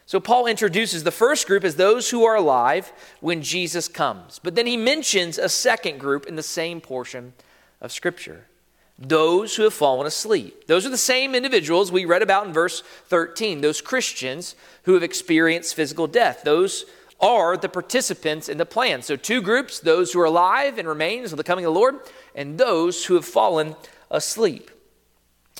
So 0.07 0.21
Paul 0.21 0.47
introduces 0.47 1.03
the 1.03 1.11
first 1.11 1.47
group 1.47 1.65
as 1.65 1.77
those 1.77 2.11
who 2.11 2.25
are 2.25 2.37
alive 2.37 2.93
when 3.21 3.43
Jesus 3.43 3.89
comes. 3.89 4.39
But 4.43 4.55
then 4.55 4.67
he 4.67 4.77
mentions 4.77 5.39
a 5.39 5.49
second 5.49 5.99
group 5.99 6.27
in 6.27 6.37
the 6.37 6.43
same 6.43 6.81
portion 6.81 7.33
of 7.81 7.93
Scripture 7.93 8.47
those 8.99 9.57
who 9.57 9.65
have 9.65 9.75
fallen 9.75 10.07
asleep. 10.07 10.67
Those 10.67 10.87
are 10.87 10.91
the 10.91 10.97
same 10.97 11.35
individuals 11.35 11.91
we 11.91 12.05
read 12.05 12.23
about 12.23 12.47
in 12.47 12.53
verse 12.53 12.83
13, 13.07 13.61
those 13.61 13.81
Christians 13.81 14.55
who 14.85 14.95
have 14.95 15.03
experienced 15.03 15.75
physical 15.75 16.07
death. 16.07 16.43
Those 16.45 16.85
are 17.21 17.57
the 17.57 17.69
participants 17.69 18.49
in 18.49 18.59
the 18.59 18.67
plan. 18.67 19.03
So, 19.03 19.17
two 19.17 19.43
groups 19.43 19.81
those 19.81 20.13
who 20.13 20.21
are 20.21 20.27
alive 20.27 20.79
and 20.79 20.87
remain 20.87 21.23
until 21.23 21.37
the 21.37 21.45
coming 21.45 21.65
of 21.65 21.75
the 21.75 21.79
Lord, 21.79 21.97
and 22.35 22.59
those 22.59 23.07
who 23.07 23.15
have 23.15 23.25
fallen 23.25 23.75
asleep. 24.11 24.71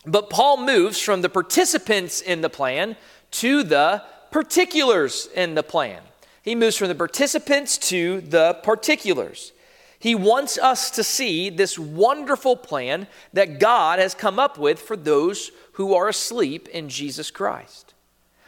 But 0.07 0.31
Paul 0.31 0.59
moves 0.59 1.01
from 1.01 1.23
the 1.23 1.29
participants 1.29 2.21
in 2.21 2.41
the 2.41 2.51
plan 2.51 2.97
to 3.33 3.63
the 3.63 4.05
particulars 4.35 5.29
in 5.37 5.55
the 5.55 5.63
plan. 5.63 6.03
He 6.43 6.57
moves 6.57 6.77
from 6.77 6.89
the 6.89 6.97
participants 6.97 7.79
to 7.91 8.21
the 8.21 8.55
particulars. 8.65 9.53
He 10.01 10.17
wants 10.17 10.59
us 10.59 10.91
to 10.91 11.05
see 11.05 11.51
this 11.51 11.79
wonderful 11.79 12.57
plan 12.57 13.07
that 13.33 13.61
God 13.61 14.01
has 14.01 14.13
come 14.13 14.41
up 14.41 14.59
with 14.59 14.81
for 14.81 14.97
those 14.97 15.53
who 15.75 15.95
are 15.95 16.09
asleep 16.09 16.67
in 16.67 16.89
Jesus 16.89 17.31
Christ. 17.31 17.95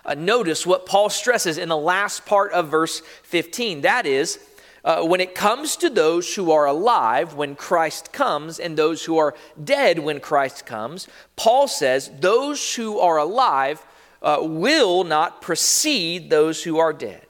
Uh, 0.05 0.15
notice 0.15 0.67
what 0.67 0.87
Paul 0.87 1.09
stresses 1.09 1.57
in 1.57 1.69
the 1.69 1.77
last 1.77 2.27
part 2.27 2.51
of 2.51 2.67
verse 2.67 2.99
15. 3.23 3.83
That 3.83 4.07
is, 4.07 4.41
uh, 4.85 5.05
when 5.05 5.21
it 5.21 5.37
comes 5.37 5.77
to 5.77 5.89
those 5.89 6.35
who 6.35 6.51
are 6.51 6.67
alive 6.67 7.35
when 7.35 7.55
Christ 7.55 8.13
comes 8.13 8.59
and 8.59 8.77
those 8.77 9.05
who 9.05 9.19
are 9.19 9.37
dead 9.63 10.01
when 10.01 10.19
Christ 10.19 10.67
comes, 10.67 11.07
Paul 11.37 11.69
says 11.69 12.11
those 12.19 12.75
who 12.75 12.99
are 12.99 13.19
alive 13.19 13.86
uh, 14.23 14.39
will 14.43 15.05
not 15.05 15.41
precede 15.41 16.31
those 16.31 16.63
who 16.63 16.79
are 16.79 16.93
dead. 16.93 17.27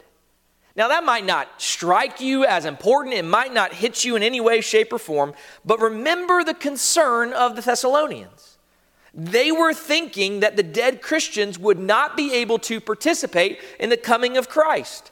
Now, 0.77 0.89
that 0.89 1.05
might 1.05 1.25
not 1.25 1.49
strike 1.61 2.21
you 2.21 2.45
as 2.45 2.67
important, 2.67 3.15
it 3.15 3.25
might 3.25 3.55
not 3.55 3.73
hit 3.73 4.05
you 4.05 4.15
in 4.15 4.23
any 4.23 4.41
way, 4.41 4.61
shape, 4.61 4.93
or 4.93 4.99
form, 4.99 5.33
but 5.65 5.81
remember 5.81 6.45
the 6.45 6.53
concern 6.53 7.33
of 7.33 7.57
the 7.57 7.63
Thessalonians. 7.63 8.59
They 9.15 9.51
were 9.51 9.73
thinking 9.73 10.41
that 10.41 10.57
the 10.57 10.63
dead 10.63 11.01
Christians 11.01 11.59
would 11.59 11.79
not 11.79 12.15
be 12.15 12.35
able 12.35 12.59
to 12.61 12.83
participate 12.83 13.59
in 13.81 13.89
the 13.89 13.97
coming 13.97 14.37
of 14.37 14.51
Christ. 14.51 15.11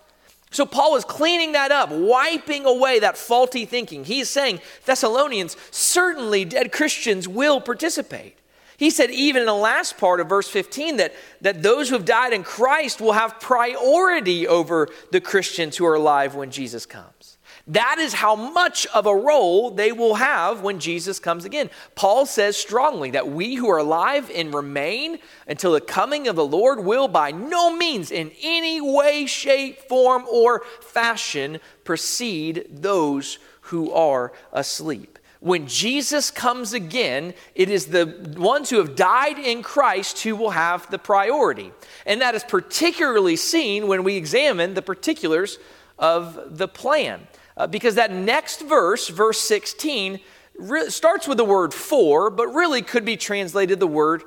So, 0.50 0.66
Paul 0.66 0.96
is 0.96 1.04
cleaning 1.04 1.52
that 1.52 1.72
up, 1.72 1.90
wiping 1.90 2.66
away 2.66 2.98
that 2.98 3.16
faulty 3.16 3.64
thinking. 3.64 4.04
He's 4.04 4.28
saying, 4.28 4.60
Thessalonians, 4.84 5.56
certainly 5.70 6.44
dead 6.44 6.72
Christians 6.72 7.26
will 7.26 7.62
participate. 7.62 8.38
He 8.76 8.90
said, 8.90 9.10
even 9.10 9.42
in 9.42 9.46
the 9.46 9.54
last 9.54 9.98
part 9.98 10.20
of 10.20 10.28
verse 10.28 10.48
15, 10.48 10.96
that, 10.96 11.14
that 11.40 11.62
those 11.62 11.88
who 11.88 11.94
have 11.94 12.04
died 12.04 12.32
in 12.32 12.42
Christ 12.42 13.00
will 13.00 13.12
have 13.12 13.40
priority 13.40 14.48
over 14.48 14.88
the 15.12 15.20
Christians 15.20 15.76
who 15.76 15.86
are 15.86 15.94
alive 15.94 16.34
when 16.34 16.50
Jesus 16.50 16.84
comes. 16.84 17.38
That 17.68 17.96
is 17.98 18.12
how 18.12 18.34
much 18.34 18.86
of 18.88 19.06
a 19.06 19.16
role 19.16 19.70
they 19.70 19.90
will 19.90 20.16
have 20.16 20.60
when 20.60 20.80
Jesus 20.80 21.18
comes 21.18 21.46
again. 21.46 21.70
Paul 21.94 22.26
says 22.26 22.58
strongly 22.58 23.12
that 23.12 23.30
we 23.30 23.54
who 23.54 23.70
are 23.70 23.78
alive 23.78 24.30
and 24.34 24.52
remain 24.52 25.18
until 25.48 25.72
the 25.72 25.80
coming 25.80 26.28
of 26.28 26.36
the 26.36 26.44
Lord 26.44 26.84
will 26.84 27.08
by 27.08 27.30
no 27.30 27.74
means, 27.74 28.10
in 28.10 28.32
any 28.42 28.82
way, 28.82 29.24
shape, 29.24 29.88
form, 29.88 30.26
or 30.30 30.62
fashion, 30.80 31.58
precede 31.84 32.66
those 32.68 33.38
who 33.62 33.90
are 33.92 34.32
asleep 34.52 35.18
when 35.44 35.66
Jesus 35.66 36.30
comes 36.30 36.72
again, 36.72 37.34
it 37.54 37.68
is 37.68 37.88
the 37.88 38.34
ones 38.38 38.70
who 38.70 38.78
have 38.78 38.96
died 38.96 39.38
in 39.38 39.62
Christ 39.62 40.22
who 40.22 40.36
will 40.36 40.52
have 40.52 40.90
the 40.90 40.98
priority. 40.98 41.70
And 42.06 42.22
that 42.22 42.34
is 42.34 42.42
particularly 42.42 43.36
seen 43.36 43.86
when 43.86 44.04
we 44.04 44.16
examine 44.16 44.72
the 44.72 44.80
particulars 44.80 45.58
of 45.98 46.56
the 46.56 46.66
plan. 46.66 47.26
Uh, 47.58 47.66
because 47.66 47.96
that 47.96 48.10
next 48.10 48.62
verse, 48.62 49.08
verse 49.08 49.38
16, 49.38 50.18
re- 50.58 50.88
starts 50.88 51.28
with 51.28 51.36
the 51.36 51.44
word 51.44 51.74
for, 51.74 52.30
but 52.30 52.46
really 52.46 52.80
could 52.80 53.04
be 53.04 53.18
translated 53.18 53.78
the 53.78 53.86
word 53.86 54.22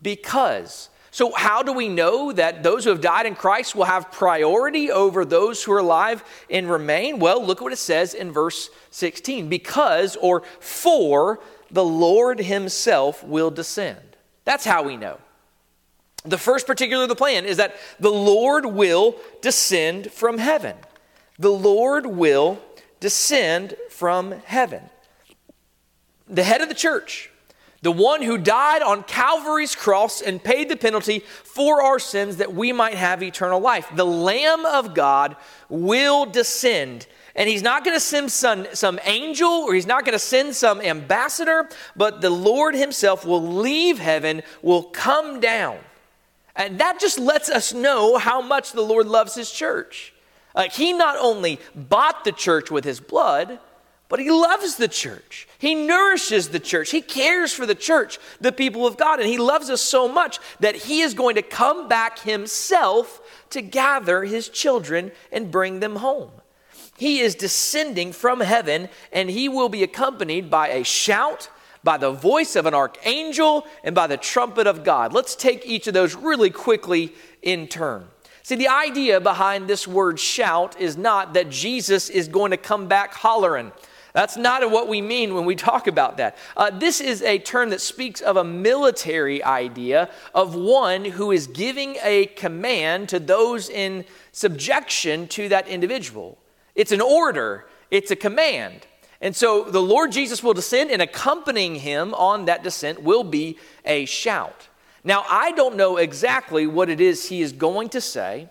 because. 0.00 0.88
So, 1.12 1.30
how 1.30 1.62
do 1.62 1.74
we 1.74 1.90
know 1.90 2.32
that 2.32 2.62
those 2.62 2.84
who 2.84 2.90
have 2.90 3.02
died 3.02 3.26
in 3.26 3.34
Christ 3.34 3.76
will 3.76 3.84
have 3.84 4.10
priority 4.10 4.90
over 4.90 5.26
those 5.26 5.62
who 5.62 5.72
are 5.72 5.78
alive 5.78 6.24
and 6.48 6.70
remain? 6.70 7.18
Well, 7.18 7.44
look 7.44 7.58
at 7.58 7.64
what 7.64 7.72
it 7.74 7.76
says 7.76 8.14
in 8.14 8.32
verse 8.32 8.70
16 8.92 9.50
because 9.50 10.16
or 10.16 10.40
for 10.58 11.40
the 11.70 11.84
Lord 11.84 12.38
Himself 12.38 13.22
will 13.22 13.50
descend. 13.50 14.16
That's 14.46 14.64
how 14.64 14.84
we 14.84 14.96
know. 14.96 15.18
The 16.24 16.38
first 16.38 16.66
particular 16.66 17.02
of 17.02 17.10
the 17.10 17.14
plan 17.14 17.44
is 17.44 17.58
that 17.58 17.76
the 18.00 18.08
Lord 18.08 18.64
will 18.64 19.16
descend 19.42 20.10
from 20.12 20.38
heaven. 20.38 20.76
The 21.38 21.52
Lord 21.52 22.06
will 22.06 22.58
descend 23.00 23.76
from 23.90 24.32
heaven. 24.46 24.82
The 26.26 26.44
head 26.44 26.62
of 26.62 26.70
the 26.70 26.74
church, 26.74 27.31
the 27.82 27.92
one 27.92 28.22
who 28.22 28.38
died 28.38 28.80
on 28.80 29.02
Calvary's 29.02 29.74
cross 29.74 30.20
and 30.20 30.42
paid 30.42 30.68
the 30.68 30.76
penalty 30.76 31.20
for 31.42 31.82
our 31.82 31.98
sins 31.98 32.36
that 32.36 32.54
we 32.54 32.72
might 32.72 32.94
have 32.94 33.22
eternal 33.22 33.60
life. 33.60 33.88
The 33.94 34.06
Lamb 34.06 34.64
of 34.64 34.94
God 34.94 35.36
will 35.68 36.24
descend. 36.24 37.08
And 37.34 37.48
he's 37.48 37.62
not 37.62 37.84
going 37.84 37.96
to 37.96 38.00
send 38.00 38.30
some, 38.30 38.66
some 38.72 39.00
angel 39.04 39.48
or 39.48 39.74
he's 39.74 39.86
not 39.86 40.04
going 40.04 40.12
to 40.12 40.18
send 40.18 40.54
some 40.54 40.80
ambassador, 40.80 41.68
but 41.96 42.20
the 42.20 42.30
Lord 42.30 42.76
himself 42.76 43.24
will 43.24 43.42
leave 43.42 43.98
heaven, 43.98 44.42
will 44.62 44.84
come 44.84 45.40
down. 45.40 45.78
And 46.54 46.78
that 46.78 47.00
just 47.00 47.18
lets 47.18 47.48
us 47.48 47.72
know 47.72 48.16
how 48.18 48.42
much 48.42 48.72
the 48.72 48.82
Lord 48.82 49.06
loves 49.06 49.34
his 49.34 49.50
church. 49.50 50.12
Uh, 50.54 50.68
he 50.70 50.92
not 50.92 51.16
only 51.18 51.58
bought 51.74 52.24
the 52.24 52.32
church 52.32 52.70
with 52.70 52.84
his 52.84 53.00
blood, 53.00 53.58
but 54.12 54.20
he 54.20 54.30
loves 54.30 54.76
the 54.76 54.88
church. 54.88 55.48
He 55.56 55.74
nourishes 55.74 56.50
the 56.50 56.60
church. 56.60 56.90
He 56.90 57.00
cares 57.00 57.50
for 57.50 57.64
the 57.64 57.74
church, 57.74 58.18
the 58.42 58.52
people 58.52 58.86
of 58.86 58.98
God. 58.98 59.20
And 59.20 59.26
he 59.26 59.38
loves 59.38 59.70
us 59.70 59.80
so 59.80 60.06
much 60.06 60.38
that 60.60 60.76
he 60.76 61.00
is 61.00 61.14
going 61.14 61.36
to 61.36 61.40
come 61.40 61.88
back 61.88 62.18
himself 62.18 63.22
to 63.48 63.62
gather 63.62 64.22
his 64.24 64.50
children 64.50 65.12
and 65.32 65.50
bring 65.50 65.80
them 65.80 65.96
home. 65.96 66.30
He 66.98 67.20
is 67.20 67.34
descending 67.34 68.12
from 68.12 68.40
heaven, 68.40 68.90
and 69.14 69.30
he 69.30 69.48
will 69.48 69.70
be 69.70 69.82
accompanied 69.82 70.50
by 70.50 70.68
a 70.68 70.84
shout, 70.84 71.48
by 71.82 71.96
the 71.96 72.12
voice 72.12 72.54
of 72.54 72.66
an 72.66 72.74
archangel, 72.74 73.66
and 73.82 73.94
by 73.94 74.08
the 74.08 74.18
trumpet 74.18 74.66
of 74.66 74.84
God. 74.84 75.14
Let's 75.14 75.34
take 75.34 75.64
each 75.64 75.86
of 75.86 75.94
those 75.94 76.14
really 76.14 76.50
quickly 76.50 77.14
in 77.40 77.66
turn. 77.66 78.08
See, 78.42 78.56
the 78.56 78.68
idea 78.68 79.22
behind 79.22 79.68
this 79.68 79.88
word 79.88 80.20
shout 80.20 80.78
is 80.78 80.98
not 80.98 81.32
that 81.32 81.48
Jesus 81.48 82.10
is 82.10 82.28
going 82.28 82.50
to 82.50 82.58
come 82.58 82.88
back 82.88 83.14
hollering. 83.14 83.72
That's 84.12 84.36
not 84.36 84.70
what 84.70 84.88
we 84.88 85.00
mean 85.00 85.34
when 85.34 85.46
we 85.46 85.56
talk 85.56 85.86
about 85.86 86.18
that. 86.18 86.36
Uh, 86.56 86.70
this 86.70 87.00
is 87.00 87.22
a 87.22 87.38
term 87.38 87.70
that 87.70 87.80
speaks 87.80 88.20
of 88.20 88.36
a 88.36 88.44
military 88.44 89.42
idea 89.42 90.10
of 90.34 90.54
one 90.54 91.04
who 91.04 91.32
is 91.32 91.46
giving 91.46 91.96
a 92.02 92.26
command 92.26 93.08
to 93.08 93.18
those 93.18 93.70
in 93.70 94.04
subjection 94.32 95.28
to 95.28 95.48
that 95.48 95.66
individual. 95.66 96.38
It's 96.74 96.92
an 96.92 97.00
order, 97.00 97.66
it's 97.90 98.10
a 98.10 98.16
command. 98.16 98.86
And 99.22 99.34
so 99.36 99.64
the 99.64 99.80
Lord 99.80 100.12
Jesus 100.12 100.42
will 100.42 100.52
descend, 100.52 100.90
and 100.90 101.00
accompanying 101.00 101.76
him 101.76 102.12
on 102.14 102.46
that 102.46 102.62
descent 102.62 103.02
will 103.02 103.24
be 103.24 103.56
a 103.84 104.04
shout. 104.04 104.68
Now, 105.04 105.24
I 105.28 105.52
don't 105.52 105.76
know 105.76 105.96
exactly 105.96 106.66
what 106.66 106.90
it 106.90 107.00
is 107.00 107.28
he 107.28 107.40
is 107.40 107.52
going 107.52 107.88
to 107.90 108.00
say, 108.00 108.48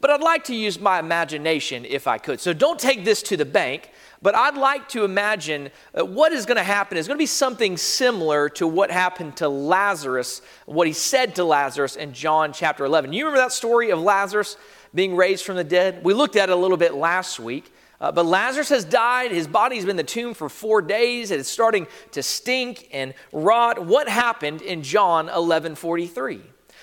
but 0.00 0.10
I'd 0.10 0.22
like 0.22 0.44
to 0.44 0.54
use 0.54 0.80
my 0.80 0.98
imagination 0.98 1.84
if 1.84 2.06
I 2.06 2.18
could. 2.18 2.40
So 2.40 2.52
don't 2.52 2.78
take 2.78 3.04
this 3.04 3.22
to 3.24 3.36
the 3.36 3.44
bank, 3.44 3.90
but 4.22 4.34
I'd 4.34 4.56
like 4.56 4.88
to 4.90 5.04
imagine 5.04 5.70
what 5.94 6.32
is 6.32 6.44
going 6.44 6.56
to 6.56 6.62
happen 6.62 6.98
is 6.98 7.06
going 7.06 7.16
to 7.16 7.22
be 7.22 7.26
something 7.26 7.76
similar 7.76 8.48
to 8.50 8.66
what 8.66 8.90
happened 8.90 9.36
to 9.38 9.48
Lazarus, 9.48 10.42
what 10.66 10.86
he 10.86 10.92
said 10.92 11.36
to 11.36 11.44
Lazarus 11.44 11.96
in 11.96 12.12
John 12.12 12.52
chapter 12.52 12.84
11. 12.84 13.12
You 13.12 13.24
remember 13.24 13.42
that 13.42 13.52
story 13.52 13.90
of 13.90 14.00
Lazarus 14.00 14.56
being 14.94 15.16
raised 15.16 15.44
from 15.44 15.56
the 15.56 15.64
dead? 15.64 16.04
We 16.04 16.12
looked 16.12 16.36
at 16.36 16.50
it 16.50 16.52
a 16.52 16.56
little 16.56 16.76
bit 16.76 16.94
last 16.94 17.40
week. 17.40 17.72
Uh, 18.00 18.10
but 18.10 18.24
Lazarus 18.24 18.70
has 18.70 18.84
died. 18.84 19.30
His 19.30 19.46
body's 19.46 19.84
been 19.84 19.90
in 19.90 19.96
the 19.96 20.02
tomb 20.04 20.32
for 20.32 20.48
four 20.48 20.80
days. 20.80 21.30
It's 21.30 21.50
starting 21.50 21.86
to 22.12 22.22
stink 22.22 22.88
and 22.92 23.12
rot. 23.30 23.84
What 23.84 24.08
happened 24.08 24.62
in 24.62 24.82
John 24.82 25.28
11 25.28 25.74
43? 25.74 26.40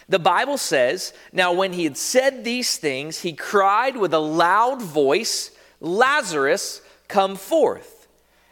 The 0.10 0.20
Bible 0.20 0.58
says, 0.58 1.14
Now 1.34 1.54
when 1.54 1.74
he 1.74 1.84
had 1.86 1.98
said 1.98 2.44
these 2.44 2.78
things, 2.78 3.22
he 3.22 3.34
cried 3.34 3.98
with 3.98 4.14
a 4.14 4.20
loud 4.20 4.82
voice, 4.82 5.52
Lazarus, 5.82 6.82
come 7.08 7.36
forth. 7.36 8.08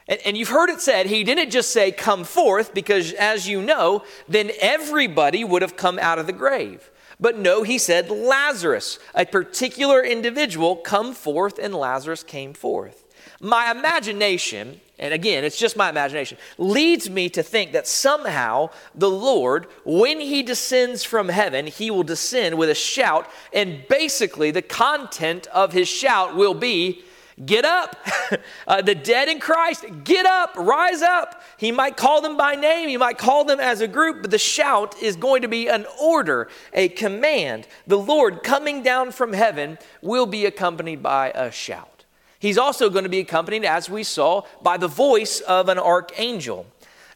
And, 0.07 0.19
and, 0.23 0.37
you've 0.37 0.49
heard 0.49 0.69
it 0.69 0.81
said, 0.81 1.07
he 1.07 1.23
didn't 1.23 1.49
just 1.49 1.71
say, 1.71 1.91
Come 1.91 2.23
forth, 2.25 2.75
because 2.75 3.11
as 3.13 3.47
you 3.47 3.61
know, 3.61 4.03
then 4.27 4.51
everybody 4.61 5.43
would 5.43 5.63
have 5.63 5.75
come 5.75 5.97
out 5.97 6.19
of 6.19 6.27
the 6.27 6.33
grave. 6.33 6.91
But 7.19 7.37
no, 7.37 7.63
he 7.63 7.77
said, 7.77 8.09
Lazarus, 8.09 8.99
a 9.13 9.25
particular 9.25 10.03
individual, 10.03 10.75
come 10.75 11.13
forth, 11.13 11.57
and 11.57 11.73
Lazarus 11.73 12.23
came 12.23 12.53
forth. 12.53 13.05
My 13.39 13.71
imagination, 13.71 14.79
and 14.99 15.13
again, 15.13 15.43
it's 15.43 15.57
just 15.57 15.77
my 15.77 15.89
imagination, 15.89 16.37
leads 16.57 17.09
me 17.09 17.29
to 17.29 17.43
think 17.43 17.71
that 17.71 17.87
somehow 17.87 18.69
the 18.93 19.09
Lord, 19.09 19.67
when 19.85 20.19
he 20.19 20.43
descends 20.43 21.03
from 21.03 21.29
heaven, 21.29 21.67
he 21.67 21.89
will 21.89 22.03
descend 22.03 22.57
with 22.57 22.69
a 22.69 22.75
shout, 22.75 23.29
and 23.53 23.87
basically 23.87 24.51
the 24.51 24.61
content 24.61 25.47
of 25.47 25.73
his 25.73 25.87
shout 25.87 26.35
will 26.35 26.53
be, 26.53 27.03
Get 27.43 27.65
up. 27.65 27.97
uh, 28.67 28.81
the 28.81 28.95
dead 28.95 29.27
in 29.27 29.39
Christ, 29.39 29.85
get 30.05 30.25
up, 30.25 30.55
rise 30.55 31.01
up. 31.01 31.41
He 31.57 31.71
might 31.71 31.97
call 31.97 32.21
them 32.21 32.37
by 32.37 32.55
name, 32.55 32.87
he 32.87 32.95
might 32.97 33.17
call 33.17 33.43
them 33.43 33.59
as 33.59 33.81
a 33.81 33.87
group, 33.87 34.21
but 34.21 34.31
the 34.31 34.37
shout 34.37 34.97
is 35.01 35.17
going 35.17 35.41
to 35.41 35.49
be 35.49 35.67
an 35.67 35.85
order, 36.01 36.47
a 36.73 36.87
command. 36.89 37.67
The 37.87 37.97
Lord 37.97 38.41
coming 38.41 38.83
down 38.83 39.11
from 39.11 39.33
heaven 39.33 39.77
will 40.01 40.25
be 40.25 40.45
accompanied 40.45 41.03
by 41.03 41.31
a 41.31 41.51
shout. 41.51 42.05
He's 42.39 42.57
also 42.57 42.89
going 42.89 43.03
to 43.03 43.09
be 43.09 43.19
accompanied, 43.19 43.65
as 43.65 43.89
we 43.89 44.03
saw, 44.03 44.43
by 44.61 44.77
the 44.77 44.87
voice 44.87 45.41
of 45.41 45.67
an 45.67 45.79
archangel. 45.79 46.67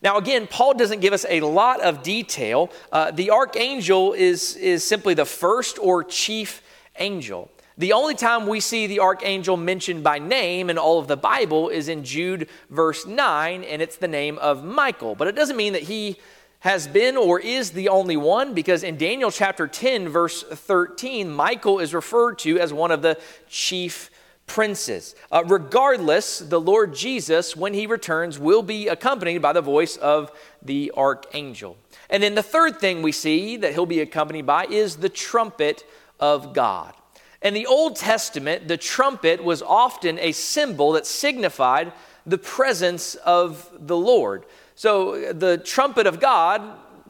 Now, 0.01 0.17
again, 0.17 0.47
Paul 0.47 0.73
doesn't 0.73 1.01
give 1.01 1.13
us 1.13 1.25
a 1.29 1.41
lot 1.41 1.81
of 1.81 2.03
detail. 2.03 2.71
Uh, 2.91 3.11
the 3.11 3.31
archangel 3.31 4.13
is, 4.13 4.55
is 4.55 4.83
simply 4.83 5.13
the 5.13 5.25
first 5.25 5.77
or 5.77 6.03
chief 6.03 6.61
angel. 6.97 7.51
The 7.79 7.93
only 7.93 8.13
time 8.13 8.45
we 8.45 8.59
see 8.59 8.87
the 8.87 8.99
archangel 8.99 9.55
mentioned 9.55 10.03
by 10.03 10.19
name 10.19 10.69
in 10.69 10.77
all 10.77 10.99
of 10.99 11.07
the 11.07 11.15
Bible 11.15 11.69
is 11.69 11.87
in 11.87 12.03
Jude 12.03 12.49
verse 12.69 13.05
9, 13.05 13.63
and 13.63 13.81
it's 13.81 13.95
the 13.95 14.07
name 14.09 14.37
of 14.39 14.65
Michael. 14.65 15.15
But 15.15 15.29
it 15.29 15.35
doesn't 15.35 15.55
mean 15.55 15.71
that 15.71 15.83
he 15.83 16.17
has 16.59 16.89
been 16.89 17.15
or 17.15 17.39
is 17.39 17.71
the 17.71 17.87
only 17.87 18.17
one, 18.17 18.53
because 18.53 18.83
in 18.83 18.97
Daniel 18.97 19.31
chapter 19.31 19.65
10, 19.65 20.09
verse 20.09 20.43
13, 20.43 21.31
Michael 21.31 21.79
is 21.79 21.93
referred 21.93 22.37
to 22.39 22.59
as 22.59 22.73
one 22.73 22.91
of 22.91 23.01
the 23.01 23.17
chief 23.47 24.11
princes. 24.45 25.15
Uh, 25.31 25.45
regardless, 25.45 26.39
the 26.39 26.59
Lord 26.59 26.93
Jesus, 26.93 27.55
when 27.55 27.73
he 27.73 27.87
returns, 27.87 28.37
will 28.37 28.61
be 28.61 28.89
accompanied 28.89 29.41
by 29.41 29.53
the 29.53 29.61
voice 29.61 29.95
of 29.95 30.33
the 30.61 30.91
archangel. 30.97 31.77
And 32.09 32.21
then 32.21 32.35
the 32.35 32.43
third 32.43 32.81
thing 32.81 33.01
we 33.01 33.13
see 33.13 33.55
that 33.55 33.71
he'll 33.71 33.85
be 33.85 34.01
accompanied 34.01 34.45
by 34.45 34.65
is 34.65 34.97
the 34.97 35.07
trumpet 35.07 35.85
of 36.19 36.51
God. 36.51 36.93
In 37.41 37.53
the 37.53 37.67
Old 37.67 37.95
Testament, 37.95 38.67
the 38.67 38.77
trumpet 38.77 39.43
was 39.43 39.61
often 39.61 40.19
a 40.19 40.33
symbol 40.33 40.93
that 40.93 41.05
signified 41.05 41.93
the 42.25 42.37
presence 42.37 43.15
of 43.15 43.69
the 43.79 43.97
Lord. 43.97 44.45
So 44.75 45.33
the 45.33 45.57
trumpet 45.57 46.05
of 46.05 46.19
God 46.19 46.61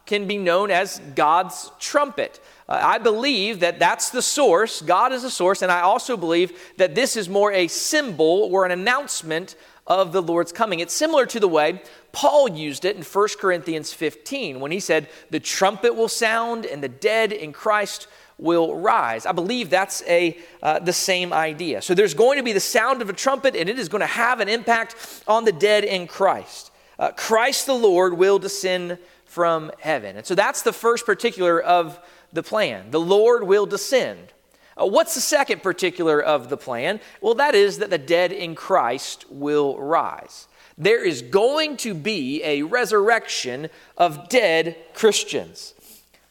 can 0.06 0.28
be 0.28 0.38
known 0.38 0.72
as 0.72 1.00
God's 1.14 1.72
trumpet. 1.80 2.40
Uh, 2.68 2.80
I 2.82 2.98
believe 2.98 3.60
that 3.60 3.78
that's 3.78 4.10
the 4.10 4.24
source. 4.24 4.82
God 4.82 5.14
is 5.14 5.22
the 5.22 5.30
source. 5.30 5.62
And 5.62 5.72
I 5.72 5.82
also 5.82 6.18
believe 6.18 6.60
that 6.78 6.96
this 6.96 7.16
is 7.16 7.30
more 7.30 7.52
a 7.52 7.68
symbol 7.68 8.50
or 8.52 8.66
an 8.66 8.72
announcement 8.72 9.56
of 9.86 10.12
the 10.12 10.22
Lord's 10.22 10.52
coming. 10.52 10.80
It's 10.80 10.94
similar 10.94 11.26
to 11.28 11.40
the 11.40 11.48
way 11.48 11.82
Paul 12.12 12.50
used 12.50 12.86
it 12.86 12.96
in 12.96 13.04
1 13.04 13.28
Corinthians 13.40 13.94
15 13.94 14.60
when 14.60 14.72
he 14.72 14.80
said, 14.80 15.10
The 15.30 15.40
trumpet 15.40 15.96
will 15.96 16.08
sound 16.08 16.66
and 16.66 16.84
the 16.84 16.90
dead 16.90 17.32
in 17.32 17.54
Christ 17.54 18.08
will 18.40 18.76
rise. 18.76 19.26
I 19.26 19.32
believe 19.32 19.70
that's 19.70 20.02
a, 20.08 20.38
uh, 20.64 20.80
the 20.80 20.94
same 20.94 21.34
idea. 21.34 21.82
So 21.82 21.94
there's 21.94 22.14
going 22.14 22.38
to 22.38 22.44
be 22.44 22.54
the 22.54 22.60
sound 22.60 23.02
of 23.02 23.10
a 23.10 23.14
trumpet, 23.14 23.56
and 23.56 23.70
it 23.70 23.78
is 23.78 23.90
going 23.90 24.02
to 24.02 24.08
have 24.08 24.40
an 24.40 24.50
impact 24.50 24.96
on 25.28 25.46
the 25.46 25.52
dead 25.52 25.84
in 25.84 26.08
Christ. 26.08 26.72
Uh, 26.98 27.12
Christ 27.12 27.66
the 27.66 27.74
Lord 27.74 28.18
will 28.18 28.40
descend 28.40 28.98
from 29.26 29.72
heaven. 29.80 30.18
And 30.18 30.26
so 30.26 30.36
that's 30.36 30.64
the 30.64 30.74
first 30.74 31.06
particular 31.06 31.62
of 31.62 32.00
the 32.34 32.44
plan. 32.44 32.92
The 32.92 33.00
Lord 33.00 33.44
will 33.44 33.66
descend. 33.66 34.34
Uh, 34.76 34.86
what's 34.86 35.16
the 35.16 35.22
second 35.22 35.62
particular 35.62 36.22
of 36.22 36.50
the 36.50 36.58
plan? 36.58 37.00
Well, 37.22 37.36
that 37.36 37.56
is 37.56 37.80
that 37.80 37.90
the 37.90 37.98
dead 37.98 38.32
in 38.32 38.56
Christ 38.56 39.26
will 39.30 39.78
rise. 39.78 40.48
There 40.78 41.06
is 41.06 41.22
going 41.22 41.76
to 41.78 41.94
be 41.94 42.42
a 42.44 42.64
resurrection 42.64 43.70
of 43.98 44.30
dead 44.30 44.78
Christians. 44.94 45.74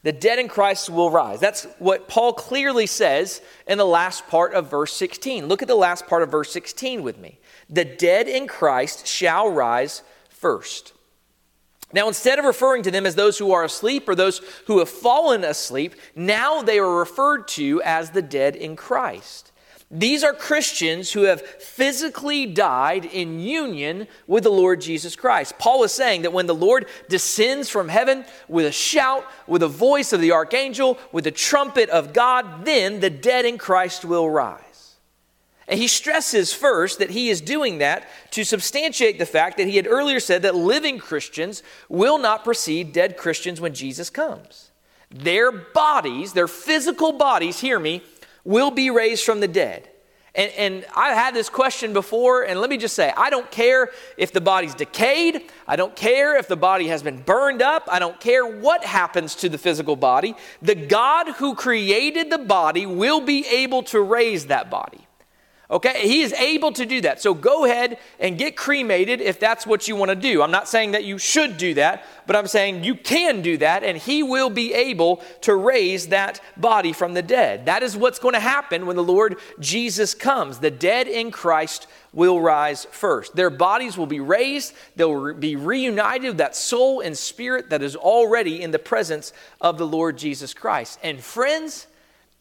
The 0.09 0.13
dead 0.13 0.39
in 0.39 0.49
Christ 0.49 0.89
will 0.89 1.11
rise. 1.11 1.39
That's 1.39 1.65
what 1.79 2.09
Paul 2.09 2.33
clearly 2.33 2.87
says 2.87 3.43
in 3.67 3.77
the 3.77 3.85
last 3.85 4.27
part 4.27 4.55
of 4.55 4.71
verse 4.71 4.95
16. 4.95 5.45
Look 5.49 5.61
at 5.61 5.69
the 5.69 5.75
last 5.75 6.07
part 6.07 6.23
of 6.23 6.31
verse 6.31 6.51
16 6.51 7.03
with 7.03 7.19
me. 7.19 7.39
The 7.69 7.85
dead 7.85 8.27
in 8.27 8.47
Christ 8.47 9.07
shall 9.07 9.51
rise 9.51 10.03
first. 10.31 10.95
Now, 11.93 12.09
instead 12.09 12.39
of 12.39 12.47
referring 12.47 12.85
to 12.85 12.91
them 12.91 13.05
as 13.05 13.17
those 13.17 13.37
who 13.37 13.53
are 13.53 13.65
asleep 13.65 14.09
or 14.09 14.15
those 14.15 14.41
who 14.67 14.79
have 14.79 14.89
fallen 14.89 15.45
asleep, 15.45 15.95
now 16.17 16.63
they 16.63 16.79
are 16.79 17.01
referred 17.01 17.47
to 17.49 17.83
as 17.85 18.13
the 18.13 18.23
dead 18.23 18.57
in 18.57 18.77
Christ. 18.77 19.53
These 19.91 20.23
are 20.23 20.35
Christians 20.35 21.13
who 21.13 21.23
have 21.23 21.41
physically 21.41 22.45
died 22.45 23.07
in 23.07 23.41
union 23.41 24.07
with 24.27 24.45
the 24.45 24.51
Lord 24.51 24.83
Jesus 24.83 25.17
Christ. 25.17 25.59
Paul 25.59 25.83
is 25.83 25.93
saying 25.93 26.23
that 26.23 26.33
when 26.33 26.47
the 26.47 26.55
Lord 26.55 26.87
descends 27.09 27.71
from 27.71 27.89
heaven 27.89 28.27
with 28.49 28.67
a 28.67 28.73
shout, 28.73 29.25
with 29.47 29.63
a 29.63 29.69
voice 29.69 30.13
of 30.13 30.21
the 30.21 30.33
archangel, 30.33 30.99
with 31.11 31.25
the 31.25 31.31
trumpet 31.31 31.89
of 31.89 32.13
God, 32.13 32.67
then 32.67 33.01
the 33.01 33.09
dead 33.09 33.47
in 33.47 33.57
Christ 33.57 34.05
will 34.05 34.29
rise. 34.29 34.97
And 35.67 35.81
he 35.81 35.89
stresses 35.89 36.53
first 36.53 36.99
that 36.99 37.11
he 37.11 37.31
is 37.31 37.41
doing 37.41 37.79
that 37.79 38.07
to 38.33 38.45
substantiate 38.45 39.19
the 39.19 39.27
fact 39.27 39.57
that 39.57 39.69
he 39.69 39.77
had 39.77 39.87
earlier 39.87 40.21
said 40.21 40.43
that 40.43 40.55
living 40.55 40.99
Christians 40.99 41.63
will 41.89 42.19
not 42.19 42.45
precede 42.45 42.93
dead 42.93 43.17
Christians 43.17 43.59
when 43.59 43.73
Jesus 43.73 44.11
comes. 44.11 44.71
Their 45.11 45.51
bodies, 45.51 46.35
their 46.35 46.49
physical 46.49 47.13
bodies, 47.13 47.61
hear 47.61 47.79
me, 47.79 48.03
will 48.49 48.71
be 48.71 48.89
raised 48.89 49.25
from 49.25 49.41
the 49.41 49.47
dead. 49.47 49.87
And, 50.35 50.51
and 50.53 50.87
I've 50.97 51.17
had 51.17 51.35
this 51.35 51.51
question 51.51 51.93
before, 51.93 52.45
and 52.45 52.61
let 52.61 52.71
me 52.71 52.79
just 52.79 52.95
say 52.95 53.13
I 53.15 53.29
don't 53.29 53.51
care 53.51 53.91
if 54.17 54.33
the 54.33 54.41
body's 54.41 54.75
decayed. 54.75 55.51
I 55.67 55.77
don't 55.77 55.95
care 55.95 56.39
if 56.39 56.49
the 56.49 56.57
body 56.57 56.87
has 56.89 57.03
been 57.03 57.21
burned 57.21 57.61
up. 57.61 57.89
I 57.91 57.99
don't 57.99 58.19
care 58.21 58.47
what 58.47 58.85
happens 58.85 59.35
to 59.37 59.49
the 59.49 59.59
physical 59.59 59.97
body. 59.97 60.35
The 60.63 60.77
God 60.77 61.29
who 61.37 61.55
created 61.55 62.31
the 62.31 62.39
body 62.39 62.87
will 62.87 63.21
be 63.21 63.47
able 63.49 63.83
to 63.85 64.01
raise 64.01 64.47
that 64.47 64.71
body. 64.71 65.08
Okay, 65.71 66.09
he 66.09 66.23
is 66.23 66.33
able 66.33 66.73
to 66.73 66.87
do 66.87 67.03
that. 67.03 67.21
So 67.21 67.35
go 67.35 67.67
ahead 67.67 67.99
and 68.19 68.39
get 68.39 68.57
cremated 68.57 69.21
if 69.21 69.39
that's 69.39 69.67
what 69.67 69.87
you 69.87 69.97
want 69.97 70.09
to 70.09 70.15
do. 70.15 70.41
I'm 70.41 70.51
not 70.51 70.67
saying 70.67 70.93
that 70.93 71.05
you 71.05 71.19
should 71.19 71.59
do 71.59 71.75
that, 71.75 72.07
but 72.27 72.37
I'm 72.37 72.47
saying 72.47 72.85
you 72.85 72.95
can 72.95 73.43
do 73.43 73.59
that, 73.59 73.85
and 73.85 73.99
he 73.99 74.23
will 74.23 74.49
be 74.49 74.73
able 74.73 75.23
to 75.43 75.55
raise 75.55 76.09
that 76.09 76.41
body 76.57 76.95
from 76.95 77.13
the 77.13 77.21
dead. 77.21 77.67
That 77.67 77.83
is 77.83 77.99
what's 77.99 78.19
going 78.19 78.33
to 78.33 78.41
happen 78.41 78.87
when 78.87 78.97
the 78.97 79.03
Lord 79.05 79.37
Jesus 79.61 80.15
comes. 80.15 80.59
The 80.59 80.71
dead 80.71 81.07
in 81.07 81.31
Christ 81.31 81.87
will 82.15 82.41
rise 82.41 82.87
first. 82.87 83.37
Their 83.37 83.51
bodies 83.51 83.99
will 83.99 84.07
be 84.07 84.21
raised, 84.21 84.73
they'll 84.97 85.35
be 85.35 85.55
reunited 85.55 86.29
with 86.29 86.39
that 86.39 86.57
soul 86.57 87.03
and 87.03 87.17
spirit 87.17 87.69
that 87.69 87.83
is 87.83 87.95
already 87.95 88.63
in 88.63 88.71
the 88.71 88.79
presence 88.79 89.35
of 89.61 89.77
the 89.77 89.87
Lord 89.87 90.17
Jesus 90.17 90.55
Christ. 90.55 90.99
And 91.03 91.21
friends, 91.21 91.89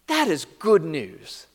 that 0.08 0.30
is 0.30 0.46
good 0.60 0.86
news. 0.86 1.47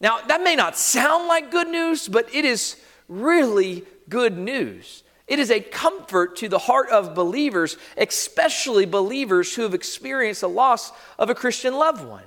Now, 0.00 0.20
that 0.20 0.42
may 0.42 0.56
not 0.56 0.76
sound 0.76 1.26
like 1.26 1.50
good 1.50 1.68
news, 1.68 2.08
but 2.08 2.32
it 2.34 2.44
is 2.44 2.76
really 3.08 3.84
good 4.08 4.36
news. 4.36 5.02
It 5.26 5.38
is 5.38 5.50
a 5.50 5.60
comfort 5.60 6.36
to 6.36 6.48
the 6.48 6.58
heart 6.58 6.90
of 6.90 7.14
believers, 7.14 7.76
especially 7.96 8.86
believers 8.86 9.54
who 9.54 9.62
have 9.62 9.74
experienced 9.74 10.42
the 10.42 10.48
loss 10.48 10.92
of 11.18 11.30
a 11.30 11.34
Christian 11.34 11.74
loved 11.74 12.04
one. 12.06 12.24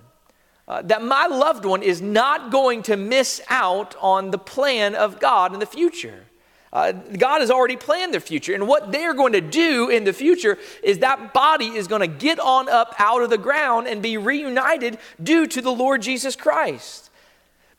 Uh, 0.67 0.81
that 0.83 1.03
my 1.03 1.25
loved 1.25 1.65
one 1.65 1.81
is 1.81 2.01
not 2.01 2.51
going 2.51 2.83
to 2.83 2.95
miss 2.95 3.41
out 3.49 3.95
on 3.99 4.29
the 4.29 4.37
plan 4.37 4.93
of 4.93 5.19
God 5.19 5.53
in 5.53 5.59
the 5.59 5.65
future. 5.65 6.25
Uh, 6.71 6.91
God 6.91 7.41
has 7.41 7.49
already 7.49 7.75
planned 7.75 8.13
their 8.13 8.21
future. 8.21 8.53
And 8.53 8.67
what 8.67 8.91
they're 8.91 9.15
going 9.15 9.33
to 9.33 9.41
do 9.41 9.89
in 9.89 10.03
the 10.03 10.13
future 10.13 10.59
is 10.83 10.99
that 10.99 11.33
body 11.33 11.67
is 11.67 11.87
going 11.87 12.01
to 12.01 12.07
get 12.07 12.39
on 12.39 12.69
up 12.69 12.93
out 12.99 13.23
of 13.23 13.31
the 13.31 13.37
ground 13.37 13.87
and 13.87 14.03
be 14.03 14.17
reunited 14.17 14.99
due 15.21 15.47
to 15.47 15.61
the 15.61 15.71
Lord 15.71 16.03
Jesus 16.03 16.35
Christ. 16.35 17.08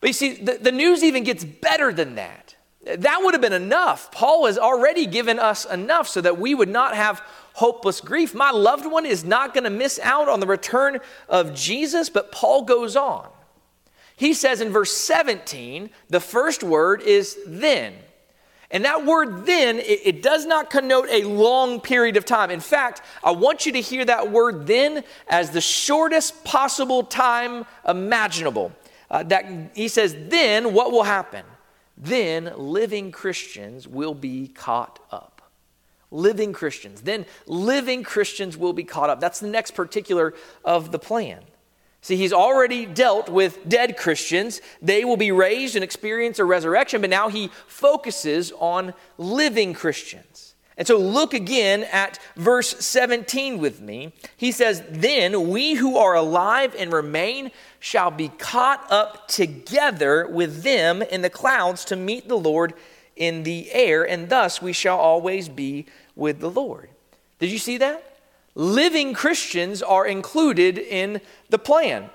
But 0.00 0.08
you 0.08 0.14
see, 0.14 0.34
the, 0.34 0.58
the 0.60 0.72
news 0.72 1.04
even 1.04 1.24
gets 1.24 1.44
better 1.44 1.92
than 1.92 2.14
that. 2.14 2.54
That 2.84 3.20
would 3.22 3.34
have 3.34 3.42
been 3.42 3.52
enough. 3.52 4.10
Paul 4.10 4.46
has 4.46 4.56
already 4.56 5.06
given 5.06 5.38
us 5.38 5.66
enough 5.66 6.08
so 6.08 6.22
that 6.22 6.38
we 6.38 6.54
would 6.54 6.68
not 6.68 6.96
have 6.96 7.22
hopeless 7.52 8.00
grief. 8.00 8.34
My 8.34 8.50
loved 8.50 8.86
one 8.86 9.04
is 9.04 9.22
not 9.22 9.52
going 9.52 9.64
to 9.64 9.70
miss 9.70 9.98
out 10.02 10.28
on 10.28 10.40
the 10.40 10.46
return 10.46 10.98
of 11.28 11.54
Jesus, 11.54 12.08
but 12.08 12.32
Paul 12.32 12.62
goes 12.62 12.96
on. 12.96 13.28
He 14.16 14.32
says 14.32 14.62
in 14.62 14.70
verse 14.70 14.96
17, 14.96 15.90
the 16.08 16.20
first 16.20 16.62
word 16.62 17.02
is 17.02 17.38
then. 17.46 17.94
And 18.70 18.84
that 18.84 19.04
word 19.04 19.46
then, 19.46 19.78
it, 19.78 20.00
it, 20.04 20.22
does 20.22 20.46
not 20.46 20.70
connote 20.70 21.08
a 21.10 21.24
long 21.24 21.80
period 21.80 22.16
of 22.16 22.24
time. 22.24 22.50
In 22.50 22.60
fact, 22.60 23.02
I 23.24 23.32
want 23.32 23.66
you 23.66 23.72
to 23.72 23.80
hear 23.80 24.04
that 24.04 24.30
word 24.30 24.66
then 24.66 25.02
as 25.26 25.50
the 25.50 25.60
shortest 25.60 26.44
possible 26.44 27.02
time 27.02 27.66
imaginable 27.86 28.72
uh, 29.10 29.22
that 29.24 29.72
he 29.74 29.88
says, 29.88 30.16
then 30.28 30.72
what 30.72 30.92
will 30.92 31.02
happen? 31.02 31.44
Then 31.96 32.52
living 32.56 33.12
Christians 33.12 33.86
will 33.86 34.14
be 34.14 34.48
caught 34.48 34.98
up. 35.10 35.42
Living 36.10 36.52
Christians. 36.52 37.02
Then 37.02 37.26
living 37.46 38.02
Christians 38.02 38.56
will 38.56 38.72
be 38.72 38.84
caught 38.84 39.10
up. 39.10 39.20
That's 39.20 39.40
the 39.40 39.48
next 39.48 39.72
particular 39.72 40.34
of 40.64 40.92
the 40.92 40.98
plan. 40.98 41.42
See, 42.02 42.16
he's 42.16 42.32
already 42.32 42.86
dealt 42.86 43.28
with 43.28 43.68
dead 43.68 43.96
Christians. 43.96 44.62
They 44.80 45.04
will 45.04 45.18
be 45.18 45.32
raised 45.32 45.76
and 45.76 45.84
experience 45.84 46.38
a 46.38 46.44
resurrection, 46.44 47.02
but 47.02 47.10
now 47.10 47.28
he 47.28 47.50
focuses 47.66 48.52
on 48.58 48.94
living 49.18 49.74
Christians. 49.74 50.54
And 50.78 50.86
so 50.86 50.96
look 50.96 51.34
again 51.34 51.84
at 51.92 52.18
verse 52.36 52.70
17 52.70 53.58
with 53.58 53.82
me. 53.82 54.14
He 54.38 54.50
says, 54.50 54.82
Then 54.88 55.50
we 55.50 55.74
who 55.74 55.98
are 55.98 56.14
alive 56.14 56.74
and 56.78 56.90
remain 56.90 57.50
shall 57.80 58.10
be 58.10 58.28
caught 58.28 58.86
up 58.92 59.26
together 59.26 60.28
with 60.28 60.62
them 60.62 61.02
in 61.02 61.22
the 61.22 61.30
clouds 61.30 61.84
to 61.86 61.96
meet 61.96 62.28
the 62.28 62.38
Lord 62.38 62.74
in 63.16 63.42
the 63.42 63.72
air, 63.72 64.06
and 64.06 64.28
thus 64.28 64.62
we 64.62 64.72
shall 64.72 64.98
always 64.98 65.48
be 65.48 65.86
with 66.14 66.40
the 66.40 66.50
Lord. 66.50 66.90
Did 67.38 67.50
you 67.50 67.58
see 67.58 67.78
that? 67.78 68.18
Living 68.54 69.14
Christians 69.14 69.82
are 69.82 70.06
included 70.06 70.78
in 70.78 71.20
the 71.48 71.58
plan. 71.58 72.10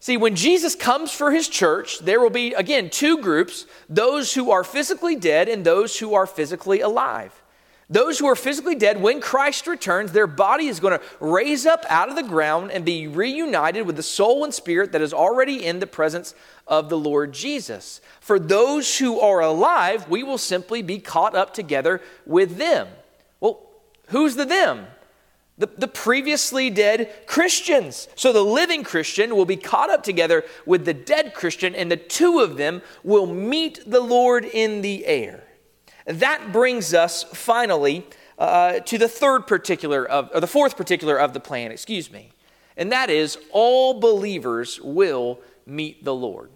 See, 0.00 0.16
when 0.16 0.34
Jesus 0.34 0.74
comes 0.74 1.12
for 1.12 1.30
his 1.30 1.48
church, 1.48 2.00
there 2.00 2.20
will 2.20 2.30
be, 2.30 2.52
again, 2.52 2.90
two 2.90 3.18
groups 3.18 3.66
those 3.88 4.34
who 4.34 4.50
are 4.50 4.64
physically 4.64 5.16
dead 5.16 5.48
and 5.48 5.64
those 5.64 5.98
who 5.98 6.14
are 6.14 6.26
physically 6.26 6.80
alive. 6.80 7.40
Those 7.90 8.18
who 8.18 8.26
are 8.26 8.36
physically 8.36 8.74
dead, 8.74 9.00
when 9.00 9.20
Christ 9.20 9.66
returns, 9.66 10.12
their 10.12 10.26
body 10.26 10.68
is 10.68 10.80
going 10.80 10.98
to 10.98 11.04
raise 11.20 11.66
up 11.66 11.84
out 11.90 12.08
of 12.08 12.16
the 12.16 12.22
ground 12.22 12.70
and 12.70 12.84
be 12.84 13.06
reunited 13.06 13.86
with 13.86 13.96
the 13.96 14.02
soul 14.02 14.42
and 14.42 14.54
spirit 14.54 14.92
that 14.92 15.02
is 15.02 15.12
already 15.12 15.64
in 15.64 15.80
the 15.80 15.86
presence 15.86 16.34
of 16.66 16.88
the 16.88 16.96
Lord 16.96 17.32
Jesus. 17.32 18.00
For 18.20 18.38
those 18.38 18.98
who 18.98 19.20
are 19.20 19.40
alive, 19.40 20.08
we 20.08 20.22
will 20.22 20.38
simply 20.38 20.80
be 20.80 20.98
caught 20.98 21.34
up 21.34 21.52
together 21.52 22.00
with 22.24 22.56
them. 22.56 22.88
Well, 23.40 23.60
who's 24.08 24.36
the 24.36 24.46
them? 24.46 24.86
The, 25.58 25.66
the 25.66 25.86
previously 25.86 26.70
dead 26.70 27.26
Christians. 27.26 28.08
So 28.16 28.32
the 28.32 28.42
living 28.42 28.82
Christian 28.82 29.36
will 29.36 29.44
be 29.44 29.56
caught 29.56 29.90
up 29.90 30.02
together 30.02 30.42
with 30.64 30.86
the 30.86 30.94
dead 30.94 31.34
Christian, 31.34 31.74
and 31.74 31.92
the 31.92 31.96
two 31.96 32.40
of 32.40 32.56
them 32.56 32.80
will 33.04 33.26
meet 33.26 33.78
the 33.86 34.00
Lord 34.00 34.46
in 34.46 34.80
the 34.80 35.04
air. 35.06 35.44
That 36.06 36.52
brings 36.52 36.92
us 36.92 37.22
finally 37.22 38.06
uh, 38.38 38.80
to 38.80 38.98
the 38.98 39.08
third 39.08 39.46
particular 39.46 40.04
of, 40.04 40.30
or 40.34 40.40
the 40.40 40.46
fourth 40.46 40.76
particular 40.76 41.16
of 41.16 41.32
the 41.32 41.40
plan, 41.40 41.72
excuse 41.72 42.10
me, 42.10 42.30
and 42.76 42.92
that 42.92 43.10
is 43.10 43.38
all 43.52 44.00
believers 44.00 44.80
will 44.80 45.38
meet 45.66 46.04
the 46.04 46.14
Lord. 46.14 46.50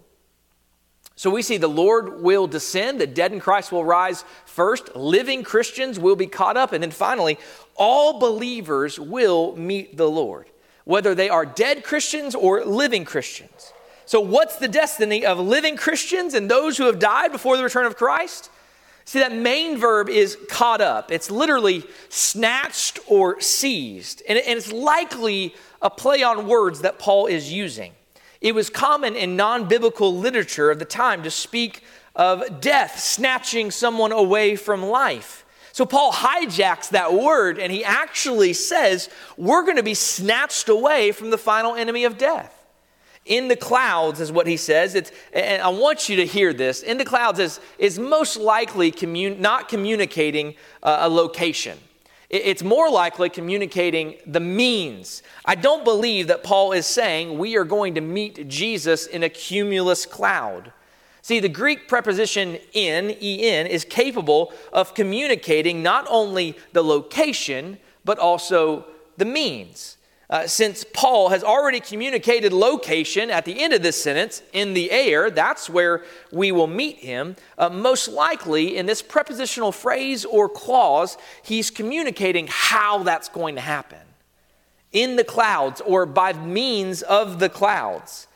So 1.15 1.29
we 1.29 1.41
see 1.41 1.57
the 1.57 1.67
Lord 1.67 2.21
will 2.21 2.47
descend, 2.47 3.01
the 3.01 3.07
dead 3.07 3.33
in 3.33 3.41
Christ 3.41 3.73
will 3.73 3.83
rise 3.83 4.23
first, 4.45 4.95
living 4.95 5.43
Christians 5.43 5.99
will 5.99 6.15
be 6.15 6.27
caught 6.27 6.55
up, 6.55 6.71
and 6.71 6.81
then 6.81 6.91
finally, 6.91 7.37
all 7.75 8.19
believers 8.19 8.97
will 8.97 9.55
meet 9.57 9.97
the 9.97 10.09
Lord, 10.09 10.49
whether 10.85 11.13
they 11.13 11.27
are 11.27 11.45
dead 11.45 11.83
Christians 11.83 12.35
or 12.35 12.63
living 12.63 13.03
Christians. 13.03 13.73
So, 14.05 14.21
what's 14.21 14.55
the 14.55 14.69
destiny 14.69 15.25
of 15.25 15.39
living 15.39 15.75
Christians 15.75 16.33
and 16.33 16.49
those 16.49 16.77
who 16.77 16.85
have 16.85 16.99
died 16.99 17.33
before 17.33 17.57
the 17.57 17.63
return 17.63 17.85
of 17.85 17.97
Christ? 17.97 18.49
See, 19.09 19.17
that 19.17 19.33
main 19.33 19.75
verb 19.79 20.07
is 20.07 20.37
caught 20.49 20.81
up. 20.81 21.11
It's 21.11 21.31
literally 21.31 21.83
snatched 22.09 22.99
or 23.07 23.41
seized. 23.41 24.21
And, 24.29 24.37
it's 24.37 24.71
likely 24.71 25.55
a 25.81 25.89
play 25.89 26.21
on 26.21 26.45
words 26.45 26.81
that 26.81 26.99
Paul 26.99 27.25
is 27.25 27.51
using. 27.51 27.93
It 28.39 28.53
was 28.53 28.69
common 28.69 29.15
in 29.15 29.35
non 29.35 29.67
biblical 29.67 30.15
literature 30.15 30.69
of 30.69 30.77
the 30.77 30.85
time 30.85 31.23
to 31.23 31.31
speak 31.31 31.83
of 32.15 32.61
death, 32.61 32.99
snatching 32.99 33.71
someone 33.71 34.11
away 34.11 34.55
from 34.55 34.83
life. 34.83 35.43
So 35.71 35.87
Paul 35.87 36.11
hijacks 36.11 36.89
that 36.89 37.11
word 37.11 37.57
and 37.57 37.71
he 37.71 37.83
actually 37.83 38.53
says, 38.53 39.09
We're 39.37 39.63
going 39.63 39.77
to 39.77 39.81
be 39.81 39.95
snatched 39.95 40.69
away 40.69 41.13
from 41.13 41.31
the 41.31 41.37
final 41.39 41.73
enemy 41.73 42.03
of 42.03 42.19
death 42.19 42.58
in 43.29 43.47
the 43.47 43.55
clouds 43.55 44.19
is 44.19 44.31
what 44.31 44.47
he 44.47 44.57
says. 44.57 44.95
It's, 44.95 45.11
and 45.31 45.61
i 45.61 45.69
want 45.69 46.09
you 46.09 46.17
to 46.17 46.25
hear 46.25 46.51
this. 46.51 46.81
In 46.81 46.97
the 46.97 47.05
clouds 47.05 47.39
is, 47.39 47.61
is 47.77 47.97
most 47.97 48.35
likely 48.35 48.91
commun- 48.91 49.39
not 49.39 49.69
communicating 49.69 50.55
uh, 50.83 50.97
a 51.01 51.09
location. 51.09 51.77
It's 52.29 52.61
more 52.61 52.91
likely 52.91 53.29
communicating 53.29 54.15
the 54.27 54.39
means. 54.39 55.23
I 55.45 55.55
don't 55.55 55.83
believe 55.83 56.27
that 56.27 56.43
paul 56.43 56.73
is 56.73 56.85
saying 56.85 57.37
we 57.37 57.55
are 57.55 57.63
going 57.63 57.95
to 57.95 58.01
meet 58.01 58.47
jesus 58.47 59.07
in 59.07 59.23
a 59.23 59.29
cumulus 59.29 60.05
cloud. 60.05 60.73
See 61.21 61.39
the 61.39 61.49
greek 61.49 61.87
preposition 61.87 62.57
in 62.73 63.11
en 63.11 63.67
is 63.67 63.85
capable 63.85 64.53
of 64.73 64.93
communicating 64.93 65.81
not 65.83 66.05
only 66.09 66.57
the 66.73 66.83
location 66.83 67.77
but 68.05 68.17
also 68.17 68.85
the 69.17 69.25
means 69.25 69.97
Uh, 70.29 70.45
since 70.45 70.85
Paul 70.93 71.29
has 71.29 71.43
already 71.43 71.79
communicated 71.79 72.53
location 72.53 73.31
at 73.31 73.45
the 73.45 73.59
end 73.59 73.73
of 73.73 73.81
this 73.81 74.01
sentence, 74.01 74.43
in 74.53 74.75
the 74.75 74.91
air, 74.91 75.31
that's 75.31 75.67
where 75.67 76.03
we 76.31 76.51
will 76.51 76.67
meet 76.67 76.97
him, 76.97 77.35
uh, 77.57 77.69
most 77.69 78.07
likely 78.07 78.77
in 78.77 78.85
this 78.85 79.01
prepositional 79.01 79.71
phrase 79.71 80.25
or 80.25 80.47
clause, 80.47 81.17
he's 81.41 81.71
communicating 81.71 82.47
how 82.47 83.01
that's 83.01 83.27
going 83.27 83.55
to 83.55 83.61
happen 83.61 83.97
in 84.91 85.15
the 85.15 85.23
clouds 85.23 85.81
or 85.81 86.05
by 86.05 86.33
means 86.33 87.01
of 87.01 87.39
the 87.39 87.49
clouds. 87.49 88.27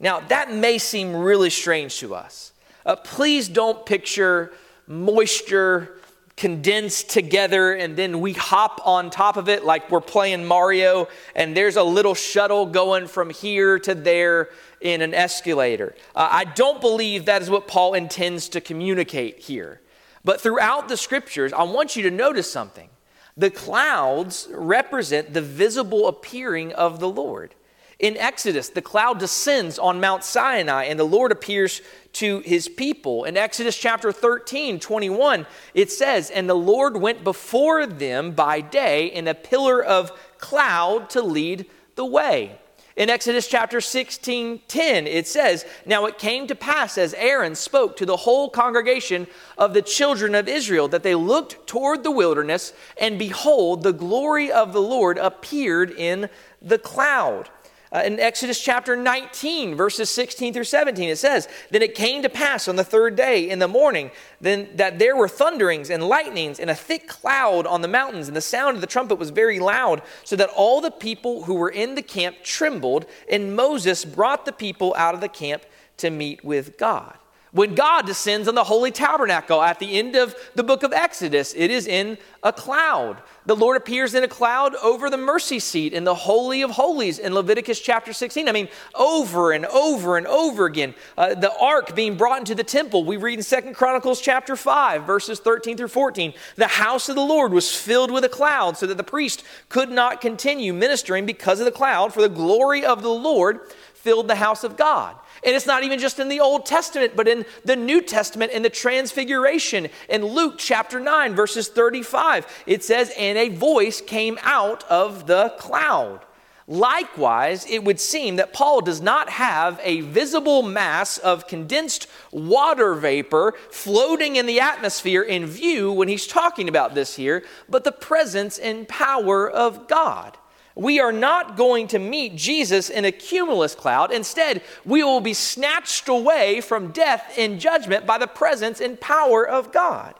Now, 0.00 0.20
that 0.20 0.52
may 0.52 0.78
seem 0.78 1.14
really 1.14 1.50
strange 1.50 1.98
to 1.98 2.14
us. 2.14 2.52
Uh, 2.84 2.96
please 2.96 3.48
don't 3.48 3.86
picture 3.86 4.52
moisture 4.88 5.95
condensed 6.36 7.08
together 7.08 7.72
and 7.72 7.96
then 7.96 8.20
we 8.20 8.34
hop 8.34 8.80
on 8.84 9.08
top 9.08 9.38
of 9.38 9.48
it 9.48 9.64
like 9.64 9.90
we're 9.90 10.02
playing 10.02 10.44
Mario 10.44 11.08
and 11.34 11.56
there's 11.56 11.76
a 11.76 11.82
little 11.82 12.14
shuttle 12.14 12.66
going 12.66 13.06
from 13.06 13.30
here 13.30 13.78
to 13.78 13.94
there 13.94 14.50
in 14.82 15.00
an 15.00 15.14
escalator. 15.14 15.94
Uh, 16.14 16.28
I 16.30 16.44
don't 16.44 16.80
believe 16.80 17.24
that 17.24 17.40
is 17.40 17.48
what 17.48 17.66
Paul 17.66 17.94
intends 17.94 18.50
to 18.50 18.60
communicate 18.60 19.38
here. 19.38 19.80
But 20.24 20.40
throughout 20.40 20.88
the 20.88 20.96
scriptures, 20.96 21.52
I 21.54 21.62
want 21.62 21.96
you 21.96 22.02
to 22.02 22.10
notice 22.10 22.50
something. 22.50 22.90
The 23.38 23.50
clouds 23.50 24.48
represent 24.50 25.32
the 25.32 25.42
visible 25.42 26.08
appearing 26.08 26.72
of 26.72 27.00
the 27.00 27.08
Lord. 27.08 27.54
In 27.98 28.18
Exodus, 28.18 28.68
the 28.68 28.82
cloud 28.82 29.18
descends 29.18 29.78
on 29.78 30.00
Mount 30.00 30.22
Sinai 30.22 30.84
and 30.84 31.00
the 31.00 31.04
Lord 31.04 31.32
appears 31.32 31.80
to 32.14 32.40
his 32.40 32.68
people. 32.68 33.24
In 33.24 33.38
Exodus 33.38 33.76
chapter 33.76 34.12
13, 34.12 34.78
21, 34.80 35.46
it 35.72 35.90
says, 35.90 36.30
And 36.30 36.48
the 36.48 36.54
Lord 36.54 36.98
went 36.98 37.24
before 37.24 37.86
them 37.86 38.32
by 38.32 38.60
day 38.60 39.06
in 39.06 39.26
a 39.26 39.34
pillar 39.34 39.82
of 39.82 40.12
cloud 40.38 41.08
to 41.10 41.22
lead 41.22 41.66
the 41.94 42.04
way. 42.04 42.58
In 42.96 43.10
Exodus 43.10 43.46
chapter 43.46 43.82
16, 43.82 44.60
10, 44.68 45.06
it 45.06 45.26
says, 45.26 45.66
Now 45.84 46.06
it 46.06 46.18
came 46.18 46.46
to 46.46 46.54
pass 46.54 46.96
as 46.96 47.12
Aaron 47.14 47.54
spoke 47.54 47.96
to 47.98 48.06
the 48.06 48.16
whole 48.16 48.48
congregation 48.48 49.26
of 49.58 49.74
the 49.74 49.82
children 49.82 50.34
of 50.34 50.48
Israel 50.48 50.88
that 50.88 51.02
they 51.02 51.14
looked 51.14 51.66
toward 51.66 52.02
the 52.02 52.10
wilderness, 52.10 52.72
and 52.98 53.18
behold, 53.18 53.82
the 53.82 53.92
glory 53.92 54.50
of 54.50 54.72
the 54.72 54.80
Lord 54.80 55.18
appeared 55.18 55.90
in 55.90 56.30
the 56.62 56.78
cloud. 56.78 57.50
Uh, 57.92 58.02
in 58.04 58.18
Exodus 58.18 58.60
chapter 58.60 58.96
19, 58.96 59.76
verses 59.76 60.10
16 60.10 60.52
through 60.52 60.64
17, 60.64 61.08
it 61.08 61.16
says, 61.16 61.48
Then 61.70 61.82
it 61.82 61.94
came 61.94 62.22
to 62.22 62.28
pass 62.28 62.66
on 62.66 62.74
the 62.74 62.82
third 62.82 63.14
day 63.14 63.48
in 63.48 63.60
the 63.60 63.68
morning 63.68 64.10
then, 64.40 64.68
that 64.74 64.98
there 64.98 65.16
were 65.16 65.28
thunderings 65.28 65.88
and 65.88 66.02
lightnings 66.02 66.58
and 66.58 66.68
a 66.68 66.74
thick 66.74 67.06
cloud 67.06 67.64
on 67.66 67.82
the 67.82 67.88
mountains, 67.88 68.26
and 68.26 68.36
the 68.36 68.40
sound 68.40 68.74
of 68.74 68.80
the 68.80 68.88
trumpet 68.88 69.16
was 69.16 69.30
very 69.30 69.60
loud, 69.60 70.02
so 70.24 70.34
that 70.34 70.50
all 70.50 70.80
the 70.80 70.90
people 70.90 71.44
who 71.44 71.54
were 71.54 71.70
in 71.70 71.94
the 71.94 72.02
camp 72.02 72.36
trembled, 72.42 73.06
and 73.30 73.54
Moses 73.54 74.04
brought 74.04 74.44
the 74.46 74.52
people 74.52 74.92
out 74.98 75.14
of 75.14 75.20
the 75.20 75.28
camp 75.28 75.62
to 75.98 76.10
meet 76.10 76.44
with 76.44 76.76
God. 76.76 77.16
When 77.56 77.74
God 77.74 78.04
descends 78.04 78.48
on 78.48 78.54
the 78.54 78.64
holy 78.64 78.90
tabernacle 78.90 79.62
at 79.62 79.78
the 79.78 79.98
end 79.98 80.14
of 80.14 80.36
the 80.54 80.62
book 80.62 80.82
of 80.82 80.92
Exodus, 80.92 81.54
it 81.56 81.70
is 81.70 81.86
in 81.86 82.18
a 82.42 82.52
cloud. 82.52 83.22
The 83.46 83.56
Lord 83.56 83.78
appears 83.78 84.14
in 84.14 84.22
a 84.22 84.28
cloud 84.28 84.74
over 84.82 85.08
the 85.08 85.16
mercy 85.16 85.58
seat 85.58 85.94
in 85.94 86.04
the 86.04 86.14
Holy 86.14 86.60
of 86.60 86.72
Holies 86.72 87.18
in 87.18 87.32
Leviticus 87.32 87.80
chapter 87.80 88.12
16. 88.12 88.46
I 88.46 88.52
mean, 88.52 88.68
over 88.94 89.52
and 89.52 89.64
over 89.64 90.18
and 90.18 90.26
over 90.26 90.66
again. 90.66 90.94
Uh, 91.16 91.34
the 91.34 91.50
ark 91.58 91.96
being 91.96 92.18
brought 92.18 92.40
into 92.40 92.54
the 92.54 92.62
temple, 92.62 93.06
we 93.06 93.16
read 93.16 93.38
in 93.38 93.42
Second 93.42 93.72
Chronicles 93.72 94.20
chapter 94.20 94.54
5, 94.54 95.04
verses 95.04 95.40
13 95.40 95.78
through 95.78 95.88
14. 95.88 96.34
The 96.56 96.66
house 96.66 97.08
of 97.08 97.14
the 97.14 97.22
Lord 97.22 97.54
was 97.54 97.74
filled 97.74 98.10
with 98.10 98.24
a 98.26 98.28
cloud 98.28 98.76
so 98.76 98.86
that 98.86 98.98
the 98.98 99.02
priest 99.02 99.42
could 99.70 99.90
not 99.90 100.20
continue 100.20 100.74
ministering 100.74 101.24
because 101.24 101.58
of 101.60 101.64
the 101.64 101.72
cloud, 101.72 102.12
for 102.12 102.20
the 102.20 102.28
glory 102.28 102.84
of 102.84 103.00
the 103.00 103.08
Lord 103.08 103.60
filled 103.94 104.28
the 104.28 104.36
house 104.36 104.62
of 104.62 104.76
God. 104.76 105.16
And 105.44 105.54
it's 105.54 105.66
not 105.66 105.84
even 105.84 105.98
just 105.98 106.18
in 106.18 106.28
the 106.28 106.40
Old 106.40 106.66
Testament, 106.66 107.14
but 107.16 107.28
in 107.28 107.44
the 107.64 107.76
New 107.76 108.00
Testament 108.00 108.52
in 108.52 108.62
the 108.62 108.70
Transfiguration. 108.70 109.88
In 110.08 110.24
Luke 110.24 110.54
chapter 110.58 111.00
9, 111.00 111.34
verses 111.34 111.68
35, 111.68 112.64
it 112.66 112.84
says, 112.84 113.12
And 113.16 113.38
a 113.38 113.48
voice 113.48 114.00
came 114.00 114.38
out 114.42 114.84
of 114.84 115.26
the 115.26 115.54
cloud. 115.58 116.20
Likewise, 116.68 117.64
it 117.70 117.84
would 117.84 118.00
seem 118.00 118.36
that 118.36 118.52
Paul 118.52 118.80
does 118.80 119.00
not 119.00 119.30
have 119.30 119.80
a 119.84 120.00
visible 120.00 120.62
mass 120.62 121.16
of 121.18 121.46
condensed 121.46 122.08
water 122.32 122.94
vapor 122.94 123.54
floating 123.70 124.34
in 124.34 124.46
the 124.46 124.58
atmosphere 124.58 125.22
in 125.22 125.46
view 125.46 125.92
when 125.92 126.08
he's 126.08 126.26
talking 126.26 126.68
about 126.68 126.94
this 126.94 127.14
here, 127.14 127.44
but 127.68 127.84
the 127.84 127.92
presence 127.92 128.58
and 128.58 128.88
power 128.88 129.48
of 129.48 129.86
God. 129.86 130.36
We 130.76 131.00
are 131.00 131.10
not 131.10 131.56
going 131.56 131.88
to 131.88 131.98
meet 131.98 132.36
Jesus 132.36 132.90
in 132.90 133.06
a 133.06 133.10
cumulus 133.10 133.74
cloud. 133.74 134.12
Instead, 134.12 134.62
we 134.84 135.02
will 135.02 135.22
be 135.22 135.32
snatched 135.32 136.06
away 136.08 136.60
from 136.60 136.92
death 136.92 137.32
and 137.38 137.58
judgment 137.58 138.06
by 138.06 138.18
the 138.18 138.26
presence 138.26 138.80
and 138.80 139.00
power 139.00 139.48
of 139.48 139.72
God. 139.72 140.14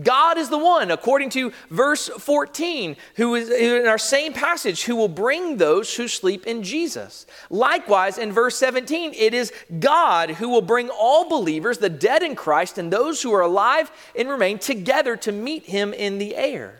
God 0.00 0.38
is 0.38 0.48
the 0.48 0.58
one, 0.58 0.92
according 0.92 1.30
to 1.30 1.52
verse 1.68 2.06
14, 2.06 2.96
who 3.16 3.34
is 3.34 3.50
in 3.50 3.88
our 3.88 3.98
same 3.98 4.32
passage, 4.32 4.84
who 4.84 4.94
will 4.94 5.08
bring 5.08 5.56
those 5.56 5.96
who 5.96 6.06
sleep 6.06 6.46
in 6.46 6.62
Jesus. 6.62 7.26
Likewise, 7.50 8.16
in 8.16 8.30
verse 8.30 8.56
17, 8.56 9.12
it 9.16 9.34
is 9.34 9.52
God 9.80 10.30
who 10.30 10.48
will 10.48 10.62
bring 10.62 10.88
all 10.90 11.28
believers, 11.28 11.78
the 11.78 11.88
dead 11.88 12.22
in 12.22 12.36
Christ, 12.36 12.78
and 12.78 12.92
those 12.92 13.20
who 13.20 13.34
are 13.34 13.40
alive 13.40 13.90
and 14.14 14.28
remain 14.28 14.60
together 14.60 15.16
to 15.16 15.32
meet 15.32 15.66
him 15.66 15.92
in 15.92 16.18
the 16.18 16.36
air. 16.36 16.78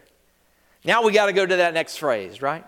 Now 0.84 1.02
we 1.02 1.10
got 1.10 1.26
to 1.26 1.32
go 1.32 1.44
to 1.44 1.56
that 1.56 1.74
next 1.74 1.96
phrase, 1.96 2.40
right? 2.40 2.64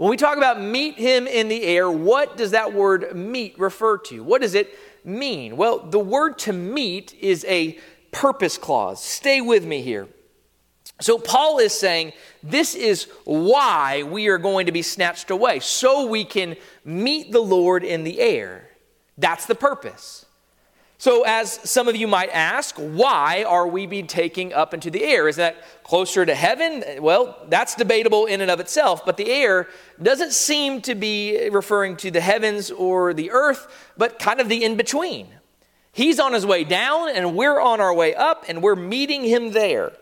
When 0.00 0.08
we 0.08 0.16
talk 0.16 0.38
about 0.38 0.58
meet 0.58 0.94
him 0.94 1.26
in 1.26 1.48
the 1.48 1.62
air, 1.62 1.90
what 1.90 2.38
does 2.38 2.52
that 2.52 2.72
word 2.72 3.14
meet 3.14 3.58
refer 3.58 3.98
to? 3.98 4.24
What 4.24 4.40
does 4.40 4.54
it 4.54 4.74
mean? 5.04 5.58
Well, 5.58 5.78
the 5.78 5.98
word 5.98 6.38
to 6.38 6.54
meet 6.54 7.12
is 7.20 7.44
a 7.44 7.78
purpose 8.10 8.56
clause. 8.56 9.04
Stay 9.04 9.42
with 9.42 9.66
me 9.66 9.82
here. 9.82 10.08
So, 11.02 11.18
Paul 11.18 11.58
is 11.58 11.78
saying 11.78 12.14
this 12.42 12.74
is 12.74 13.08
why 13.24 14.02
we 14.02 14.28
are 14.28 14.38
going 14.38 14.64
to 14.64 14.72
be 14.72 14.80
snatched 14.80 15.30
away, 15.30 15.60
so 15.60 16.06
we 16.06 16.24
can 16.24 16.56
meet 16.82 17.30
the 17.30 17.42
Lord 17.42 17.84
in 17.84 18.02
the 18.02 18.20
air. 18.20 18.70
That's 19.18 19.44
the 19.44 19.54
purpose. 19.54 20.24
So, 21.00 21.22
as 21.22 21.52
some 21.64 21.88
of 21.88 21.96
you 21.96 22.06
might 22.06 22.28
ask, 22.28 22.76
why 22.76 23.44
are 23.44 23.66
we 23.66 23.86
being 23.86 24.06
taken 24.06 24.52
up 24.52 24.74
into 24.74 24.90
the 24.90 25.02
air? 25.02 25.28
Is 25.28 25.36
that 25.36 25.56
closer 25.82 26.26
to 26.26 26.34
heaven? 26.34 26.84
Well, 27.02 27.38
that's 27.48 27.74
debatable 27.74 28.26
in 28.26 28.42
and 28.42 28.50
of 28.50 28.60
itself, 28.60 29.06
but 29.06 29.16
the 29.16 29.30
air 29.30 29.66
doesn't 30.02 30.34
seem 30.34 30.82
to 30.82 30.94
be 30.94 31.48
referring 31.48 31.96
to 31.96 32.10
the 32.10 32.20
heavens 32.20 32.70
or 32.70 33.14
the 33.14 33.30
earth, 33.30 33.90
but 33.96 34.18
kind 34.18 34.40
of 34.40 34.50
the 34.50 34.62
in 34.62 34.76
between. 34.76 35.28
He's 35.90 36.20
on 36.20 36.34
his 36.34 36.44
way 36.44 36.64
down, 36.64 37.08
and 37.08 37.34
we're 37.34 37.58
on 37.58 37.80
our 37.80 37.94
way 37.94 38.14
up, 38.14 38.44
and 38.46 38.62
we're 38.62 38.76
meeting 38.76 39.24
him 39.24 39.52
there. 39.52 39.92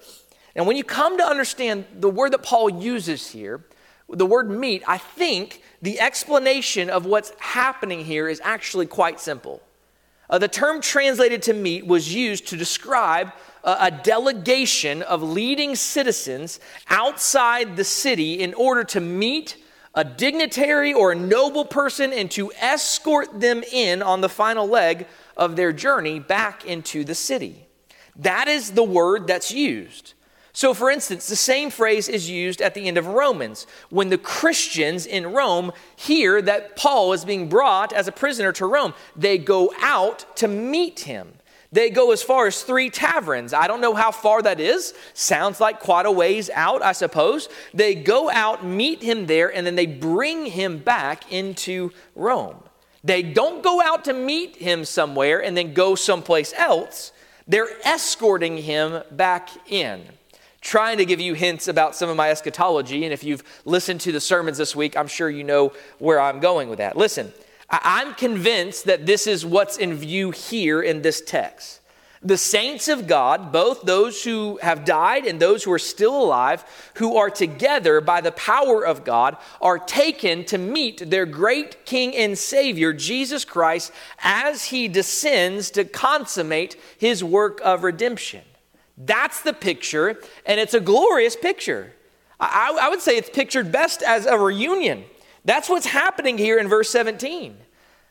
And 0.57 0.67
when 0.67 0.77
you 0.77 0.83
come 0.83 1.17
to 1.19 1.25
understand 1.25 1.85
the 1.95 2.11
word 2.11 2.33
that 2.33 2.43
Paul 2.43 2.71
uses 2.71 3.31
here, 3.31 3.65
the 4.09 4.27
word 4.27 4.51
meet, 4.51 4.83
I 4.85 4.99
think 4.99 5.63
the 5.81 6.01
explanation 6.01 6.91
of 6.91 7.07
what's 7.07 7.31
happening 7.39 8.05
here 8.05 8.29
is 8.29 8.41
actually 8.43 8.87
quite 8.87 9.21
simple. 9.21 9.63
Uh, 10.31 10.39
the 10.39 10.49
term 10.49 10.81
translated 10.81 11.43
to 11.43 11.55
meet 11.55 11.87
was 11.87 12.15
used 12.15 12.47
to 12.49 12.57
describe 12.57 13.33
a, 13.65 13.77
a 13.81 13.91
delegation 13.91 15.03
of 15.03 15.23
leading 15.23 15.75
citizens 15.75 16.61
outside 16.89 17.77
the 17.77 17.85
city 17.85 18.41
in 18.41 18.53
order 18.55 18.85
to 18.85 19.01
meet 19.01 19.57
a 19.95 20.05
dignitary 20.05 20.93
or 20.93 21.13
a 21.13 21.17
noble 21.17 21.65
person 21.65 22.13
and 22.13 22.31
to 22.31 22.53
escort 22.61 23.41
them 23.41 23.63
in 23.73 24.03
on 24.03 24.21
the 24.21 24.29
final 24.29 24.67
leg 24.67 25.07
of 25.37 25.57
their 25.57 25.73
journey 25.73 26.21
back 26.21 26.65
into 26.65 27.05
the 27.05 27.15
city. 27.15 27.67
That 28.17 28.49
is 28.49 28.73
the 28.73 28.85
word 28.85 29.27
that's 29.27 29.51
used. 29.51 30.15
So, 30.59 30.75
for 30.75 30.91
instance, 30.91 31.29
the 31.29 31.37
same 31.37 31.71
phrase 31.71 32.09
is 32.09 32.29
used 32.29 32.61
at 32.61 32.75
the 32.75 32.89
end 32.89 32.99
of 32.99 33.07
Romans 33.07 33.65
when 33.91 34.09
the 34.09 34.19
Christians 34.19 35.07
in 35.07 35.29
Rome 35.29 35.71
hear 35.95 36.43
that 36.43 36.75
Paul 36.75 37.13
is 37.13 37.25
being 37.25 37.49
brought 37.49 37.93
as 37.93 38.09
a 38.09 38.13
prisoner 38.13 38.51
to 38.55 38.67
Rome. 38.67 38.93
They 39.15 39.39
go 39.39 39.73
out 39.79 40.27
to 40.39 40.49
meet 40.49 40.99
him. 40.99 41.35
They 41.71 41.91
go 41.91 42.11
as 42.11 42.25
far 42.25 42.49
as 42.49 42.65
three 42.65 42.91
taverns. 42.91 43.55
I 43.55 43.69
don't 43.69 43.81
know 43.81 43.95
how 43.95 44.11
far 44.11 44.43
that 44.43 44.59
is. 44.59 44.95
Sounds 45.15 45.61
like 45.61 45.79
quite 45.79 46.07
a 46.07 46.11
ways 46.11 46.51
out, 46.53 46.83
I 46.83 46.91
suppose. 46.91 47.49
They 47.73 47.95
go 47.95 48.29
out, 48.29 48.67
meet 48.67 49.01
him 49.01 49.27
there, 49.27 49.55
and 49.55 49.65
then 49.65 49.77
they 49.77 49.87
bring 49.87 50.47
him 50.47 50.79
back 50.79 51.33
into 51.33 51.93
Rome. 52.17 52.65
They 53.05 53.23
don't 53.23 53.63
go 53.63 53.81
out 53.81 54.05
to 54.07 54.13
meet 54.13 54.57
him 54.57 54.85
somewhere 54.85 55.41
and 55.41 55.57
then 55.57 55.73
go 55.73 55.95
someplace 55.95 56.53
else. 56.57 57.13
They're 57.47 57.71
escorting 57.85 58.57
him 58.59 59.05
back 59.13 59.51
in 59.71 60.19
trying 60.61 60.99
to 60.99 61.05
give 61.05 61.21
you 61.21 61.35
hints 61.35 61.69
about 61.69 61.95
some 61.95 62.09
of 62.09 62.17
my 62.17 62.31
eschatology. 62.31 63.05
And 63.05 63.13
if 63.13 63.23
you've 63.23 63.45
listened 63.65 64.01
to 64.03 64.13
the 64.13 64.21
sermons 64.21 64.59
this 64.59 64.75
week, 64.75 64.97
I'm 64.97 65.07
sure 65.07 65.31
you 65.31 65.45
know 65.45 65.73
where 65.99 66.21
I'm 66.21 66.41
going 66.41 66.69
with 66.69 66.79
that. 66.79 66.97
Listen, 66.97 67.33
I'm 67.71 68.15
convinced 68.15 68.87
that 68.87 69.07
this 69.07 69.27
is 69.27 69.45
what's 69.45 69.77
in 69.77 69.95
view 69.95 70.31
here 70.31 70.81
in 70.81 71.03
this 71.03 71.21
text. 71.21 71.81
The 72.21 72.37
saints 72.37 72.89
of 72.89 73.07
God, 73.07 73.53
both 73.53 73.83
those 73.83 74.25
who 74.25 74.59
have 74.61 74.85
died 74.85 75.25
and 75.25 75.39
those 75.39 75.63
who 75.63 75.73
are 75.73 75.79
still 75.79 76.21
alive, 76.21 76.65
who 76.95 77.17
are 77.17 77.31
together 77.31 78.01
by 78.01 78.21
the 78.21 78.33
power 78.33 78.85
of 78.85 79.05
God, 79.05 79.37
are 79.61 79.79
taken 79.79 80.45
to 80.47 80.59
meet 80.59 81.11
their 81.11 81.27
great 81.27 81.87
King 81.87 82.17
and 82.17 82.37
Savior, 82.37 82.93
Jesus 82.93 83.45
Christ, 83.45 83.93
as 84.21 84.65
he 84.65 84.89
descends 84.89 85.71
to 85.73 85.85
consummate 85.85 86.77
his 86.99 87.23
work 87.23 87.61
of 87.63 87.85
redemption. 87.85 88.43
That's 88.99 89.43
the 89.43 89.53
picture, 89.53 90.21
and 90.45 90.59
it's 90.59 90.75
a 90.75 90.81
glorious 90.81 91.37
picture. 91.37 91.93
I, 92.41 92.77
I 92.81 92.89
would 92.89 93.01
say 93.01 93.17
it's 93.17 93.31
pictured 93.31 93.71
best 93.71 94.03
as 94.03 94.27
a 94.27 94.37
reunion. 94.37 95.05
That's 95.45 95.69
what's 95.69 95.87
happening 95.87 96.37
here 96.37 96.59
in 96.59 96.69
verse 96.69 96.91
17. 96.91 97.57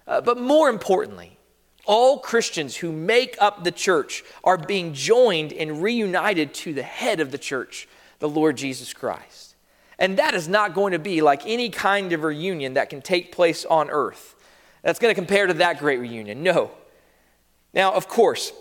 Uh, 0.08 0.22
but 0.22 0.40
more 0.40 0.70
importantly, 0.70 1.38
all 1.86 2.20
Christians 2.20 2.78
who 2.78 2.92
make 2.92 3.36
up 3.40 3.64
the 3.64 3.72
church 3.72 4.24
are 4.44 4.58
being 4.58 4.94
joined 4.94 5.54
and 5.54 5.82
reunited 5.82 6.54
to 6.56 6.74
the 6.74 6.84
head 6.84 7.20
of 7.20 7.32
the 7.32 7.38
church, 7.38 7.88
the 8.20 8.30
Lord 8.30 8.58
Jesus 8.58 8.94
Christ. 8.94 9.56
And 10.00 10.18
that 10.18 10.34
is 10.34 10.48
not 10.48 10.74
going 10.74 10.94
to 10.94 11.00
be 11.00 11.22
like 11.22 11.42
any 11.46 11.70
kind 11.70 12.14
of 12.14 12.24
reunion 12.24 12.76
that 12.76 12.90
can 12.90 13.02
take 13.02 13.32
place 13.32 13.66
on 13.66 13.90
earth. 13.90 14.36
That's 14.84 15.00
going 15.00 15.12
to 15.12 15.16
compare 15.16 15.48
to 15.48 15.54
that 15.56 15.80
great 15.80 16.00
reunion. 16.00 16.44
No. 16.44 16.72
Now, 17.74 17.94
of 17.94 18.08
course, 18.08 18.54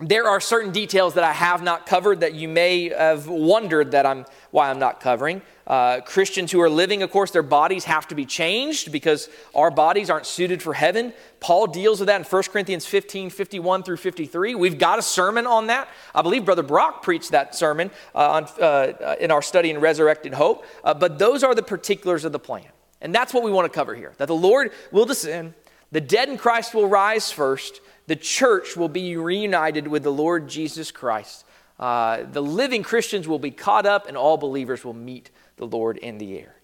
there 0.00 0.26
are 0.26 0.40
certain 0.40 0.72
details 0.72 1.14
that 1.14 1.22
I 1.22 1.32
have 1.32 1.62
not 1.62 1.86
covered 1.86 2.20
that 2.20 2.34
you 2.34 2.48
may 2.48 2.88
have 2.88 3.28
wondered 3.28 3.92
that 3.92 4.04
I'm 4.04 4.26
why 4.50 4.68
I'm 4.68 4.80
not 4.80 5.00
covering. 5.00 5.40
Uh, 5.66 6.00
Christians 6.00 6.50
who 6.50 6.60
are 6.60 6.68
living, 6.68 7.02
of 7.02 7.10
course, 7.10 7.30
their 7.30 7.44
bodies 7.44 7.84
have 7.84 8.08
to 8.08 8.14
be 8.14 8.26
changed 8.26 8.90
because 8.90 9.28
our 9.54 9.70
bodies 9.70 10.10
aren't 10.10 10.26
suited 10.26 10.60
for 10.60 10.74
heaven. 10.74 11.12
Paul 11.38 11.68
deals 11.68 12.00
with 12.00 12.08
that 12.08 12.20
in 12.20 12.24
1 12.24 12.42
Corinthians 12.44 12.84
15, 12.86 13.30
51 13.30 13.82
through 13.84 13.96
53. 13.96 14.56
We've 14.56 14.78
got 14.78 14.98
a 14.98 15.02
sermon 15.02 15.46
on 15.46 15.68
that. 15.68 15.88
I 16.12 16.22
believe 16.22 16.44
Brother 16.44 16.64
Brock 16.64 17.02
preached 17.02 17.30
that 17.30 17.54
sermon 17.54 17.90
uh, 18.14 18.30
on, 18.30 18.44
uh, 18.60 19.14
in 19.20 19.30
our 19.30 19.42
study 19.42 19.70
in 19.70 19.78
Resurrected 19.78 20.34
Hope. 20.34 20.64
Uh, 20.82 20.92
but 20.92 21.18
those 21.20 21.44
are 21.44 21.54
the 21.54 21.62
particulars 21.62 22.24
of 22.24 22.32
the 22.32 22.40
plan. 22.40 22.66
And 23.00 23.14
that's 23.14 23.32
what 23.32 23.44
we 23.44 23.50
want 23.52 23.70
to 23.70 23.74
cover 23.74 23.94
here 23.94 24.14
that 24.18 24.26
the 24.26 24.34
Lord 24.34 24.72
will 24.90 25.06
descend, 25.06 25.54
the 25.92 26.00
dead 26.00 26.28
in 26.28 26.36
Christ 26.36 26.74
will 26.74 26.88
rise 26.88 27.30
first, 27.30 27.80
the 28.06 28.16
church 28.16 28.76
will 28.76 28.88
be 28.88 29.16
reunited 29.16 29.88
with 29.88 30.02
the 30.02 30.12
Lord 30.12 30.48
Jesus 30.48 30.90
Christ. 30.90 31.44
Uh, 31.78 32.24
the 32.30 32.42
living 32.42 32.82
Christians 32.82 33.26
will 33.26 33.38
be 33.38 33.50
caught 33.50 33.86
up, 33.86 34.06
and 34.08 34.16
all 34.16 34.36
believers 34.36 34.84
will 34.84 34.94
meet 34.94 35.30
the 35.56 35.66
Lord 35.66 35.96
in 35.96 36.18
the 36.18 36.38
air. 36.38 36.54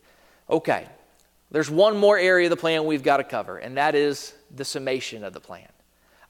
Okay, 0.48 0.86
there's 1.50 1.70
one 1.70 1.96
more 1.96 2.18
area 2.18 2.46
of 2.46 2.50
the 2.50 2.56
plan 2.56 2.84
we've 2.84 3.02
got 3.02 3.16
to 3.16 3.24
cover, 3.24 3.58
and 3.58 3.76
that 3.76 3.94
is 3.94 4.34
the 4.54 4.64
summation 4.64 5.24
of 5.24 5.32
the 5.32 5.40
plan. 5.40 5.68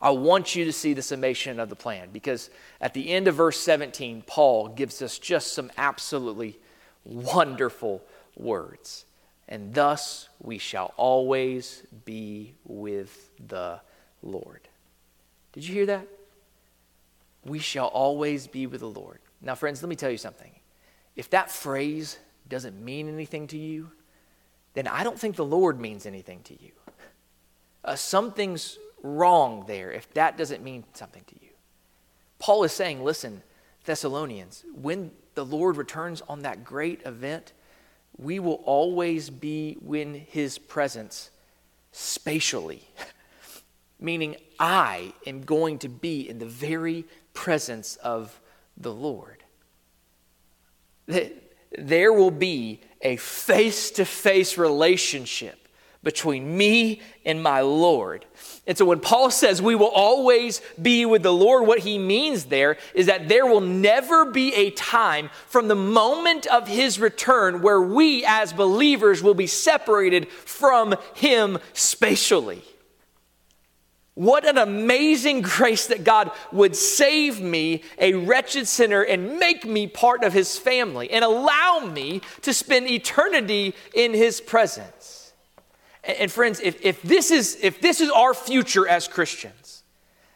I 0.01 0.11
want 0.11 0.57
you 0.57 0.64
to 0.64 0.73
see 0.73 0.94
the 0.94 1.03
summation 1.03 1.61
of 1.61 1.68
the 1.68 1.77
plan 1.77 2.09
because 2.11 2.49
at 2.81 2.94
the 2.94 3.11
end 3.11 3.29
of 3.29 3.35
verse 3.35 3.61
17, 3.61 4.23
Paul 4.27 4.68
gives 4.68 5.03
us 5.03 5.18
just 5.18 5.53
some 5.53 5.70
absolutely 5.77 6.59
wonderful 7.05 8.03
words. 8.35 9.05
And 9.46 9.75
thus 9.75 10.31
we 10.40 10.57
shall 10.57 10.94
always 10.96 11.83
be 12.07 12.55
with 12.64 13.31
the 13.46 13.81
Lord. 14.23 14.69
Did 15.52 15.66
you 15.66 15.74
hear 15.74 15.86
that? 15.86 16.06
We 17.44 17.58
shall 17.58 17.86
always 17.86 18.46
be 18.46 18.66
with 18.66 18.80
the 18.80 18.88
Lord. 18.88 19.18
Now, 19.40 19.54
friends, 19.54 19.82
let 19.82 19.88
me 19.88 19.96
tell 19.96 20.10
you 20.10 20.18
something. 20.18 20.52
If 21.16 21.30
that 21.30 21.50
phrase 21.50 22.18
doesn't 22.48 22.82
mean 22.82 23.08
anything 23.08 23.46
to 23.48 23.58
you, 23.58 23.90
then 24.74 24.86
I 24.86 25.02
don't 25.02 25.18
think 25.18 25.36
the 25.36 25.44
Lord 25.44 25.80
means 25.80 26.06
anything 26.06 26.42
to 26.44 26.62
you. 26.62 26.72
Uh, 27.84 27.96
something's 27.96 28.78
wrong 29.02 29.64
there 29.66 29.90
if 29.90 30.12
that 30.14 30.36
doesn't 30.36 30.62
mean 30.62 30.84
something 30.92 31.22
to 31.26 31.34
you. 31.40 31.50
Paul 32.38 32.64
is 32.64 32.72
saying, 32.72 33.02
listen, 33.02 33.42
Thessalonians, 33.84 34.64
when 34.74 35.10
the 35.34 35.44
Lord 35.44 35.76
returns 35.76 36.22
on 36.28 36.42
that 36.42 36.64
great 36.64 37.00
event, 37.06 37.52
we 38.18 38.38
will 38.38 38.62
always 38.64 39.30
be 39.30 39.78
in 39.92 40.14
his 40.14 40.58
presence 40.58 41.30
spatially, 41.92 42.88
meaning 44.00 44.36
I 44.58 45.12
am 45.26 45.42
going 45.42 45.78
to 45.80 45.88
be 45.88 46.28
in 46.28 46.38
the 46.38 46.46
very 46.46 47.04
presence 47.34 47.96
of 47.96 48.40
the 48.76 48.92
Lord 48.92 49.40
there 51.78 52.12
will 52.12 52.30
be 52.30 52.80
a 53.00 53.16
face 53.16 53.90
to 53.92 54.04
face 54.04 54.58
relationship 54.58 55.56
between 56.02 56.56
me 56.56 57.00
and 57.26 57.42
my 57.42 57.60
Lord. 57.60 58.24
And 58.66 58.76
so 58.76 58.86
when 58.86 59.00
Paul 59.00 59.30
says 59.30 59.60
we 59.60 59.74
will 59.74 59.90
always 59.90 60.62
be 60.80 61.04
with 61.04 61.22
the 61.22 61.32
Lord, 61.32 61.66
what 61.66 61.80
he 61.80 61.98
means 61.98 62.46
there 62.46 62.78
is 62.94 63.06
that 63.06 63.28
there 63.28 63.44
will 63.44 63.60
never 63.60 64.24
be 64.24 64.54
a 64.54 64.70
time 64.70 65.28
from 65.46 65.68
the 65.68 65.74
moment 65.74 66.46
of 66.46 66.66
his 66.66 66.98
return 66.98 67.60
where 67.60 67.82
we 67.82 68.24
as 68.26 68.54
believers 68.54 69.22
will 69.22 69.34
be 69.34 69.46
separated 69.46 70.28
from 70.30 70.94
him 71.14 71.58
spatially. 71.74 72.62
What 74.20 74.46
an 74.46 74.59
amazing 74.59 75.40
grace 75.40 75.87
that 75.87 76.04
God 76.04 76.30
would 76.52 76.76
save 76.76 77.40
me, 77.40 77.83
a 77.98 78.12
wretched 78.12 78.68
sinner, 78.68 79.00
and 79.00 79.38
make 79.38 79.64
me 79.64 79.87
part 79.87 80.24
of 80.24 80.35
his 80.35 80.59
family 80.59 81.11
and 81.11 81.24
allow 81.24 81.90
me 81.90 82.20
to 82.42 82.52
spend 82.52 82.90
eternity 82.90 83.74
in 83.94 84.12
his 84.12 84.42
presence. 84.42 85.33
And, 86.04 86.18
and 86.18 86.30
friends, 86.30 86.61
if, 86.61 86.85
if, 86.85 87.00
this 87.00 87.30
is, 87.30 87.56
if 87.62 87.80
this 87.80 88.02
is 88.02 88.11
our 88.11 88.35
future 88.35 88.87
as 88.87 89.09
Christians, 89.09 89.85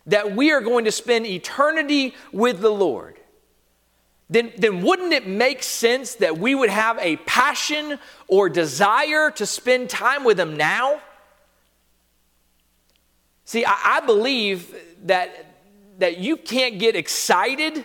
that 0.07 0.35
we 0.35 0.51
are 0.51 0.63
going 0.63 0.87
to 0.87 0.93
spend 0.93 1.27
eternity 1.27 2.15
with 2.33 2.61
the 2.61 2.73
Lord, 2.73 3.19
then, 4.31 4.51
then 4.57 4.81
wouldn't 4.81 5.13
it 5.13 5.27
make 5.27 5.63
sense 5.63 6.15
that 6.15 6.39
we 6.39 6.55
would 6.55 6.71
have 6.71 6.99
a 7.01 7.17
passion 7.17 7.99
or 8.29 8.49
desire 8.49 9.31
to 9.33 9.45
spend 9.45 9.91
time 9.91 10.25
with 10.25 10.41
Him 10.41 10.57
now? 10.57 11.03
See, 13.45 13.65
I, 13.65 13.97
I 13.97 14.01
believe 14.07 14.75
that, 15.05 15.47
that 15.99 16.19
you 16.19 16.37
can't 16.37 16.79
get 16.79 16.97
excited 16.97 17.85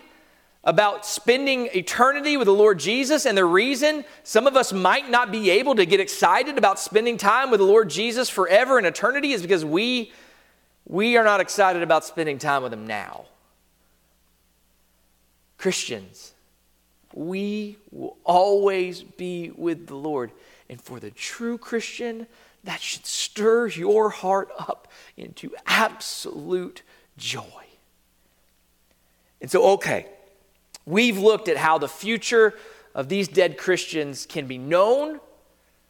about 0.63 1.05
spending 1.05 1.67
eternity 1.73 2.37
with 2.37 2.45
the 2.45 2.53
Lord 2.53 2.79
Jesus. 2.79 3.25
And 3.25 3.37
the 3.37 3.45
reason 3.45 4.03
some 4.23 4.45
of 4.45 4.55
us 4.55 4.73
might 4.73 5.09
not 5.09 5.31
be 5.31 5.49
able 5.51 5.75
to 5.75 5.85
get 5.85 5.99
excited 5.99 6.57
about 6.57 6.79
spending 6.79 7.17
time 7.17 7.49
with 7.49 7.59
the 7.59 7.65
Lord 7.65 7.89
Jesus 7.89 8.29
forever 8.29 8.77
in 8.77 8.85
eternity 8.85 9.31
is 9.31 9.41
because 9.41 9.63
we, 9.63 10.11
we 10.85 11.17
are 11.17 11.23
not 11.23 11.39
excited 11.39 11.81
about 11.81 12.03
spending 12.03 12.37
time 12.37 12.63
with 12.63 12.73
Him 12.73 12.85
now. 12.85 13.25
Christians, 15.57 16.33
we 17.13 17.77
will 17.91 18.17
always 18.23 19.01
be 19.01 19.51
with 19.55 19.87
the 19.87 19.95
Lord. 19.95 20.31
And 20.69 20.79
for 20.79 20.99
the 20.99 21.11
true 21.11 21.57
Christian, 21.57 22.27
that 22.63 22.81
should 22.81 23.05
stir 23.05 23.67
your 23.67 24.09
heart 24.09 24.49
up 24.57 24.87
into 25.17 25.55
absolute 25.65 26.81
joy. 27.17 27.43
And 29.41 29.49
so, 29.49 29.63
okay, 29.73 30.07
we've 30.85 31.17
looked 31.17 31.47
at 31.47 31.57
how 31.57 31.77
the 31.77 31.87
future 31.87 32.53
of 32.93 33.07
these 33.07 33.27
dead 33.27 33.57
Christians 33.57 34.25
can 34.25 34.47
be 34.47 34.57
known, 34.57 35.19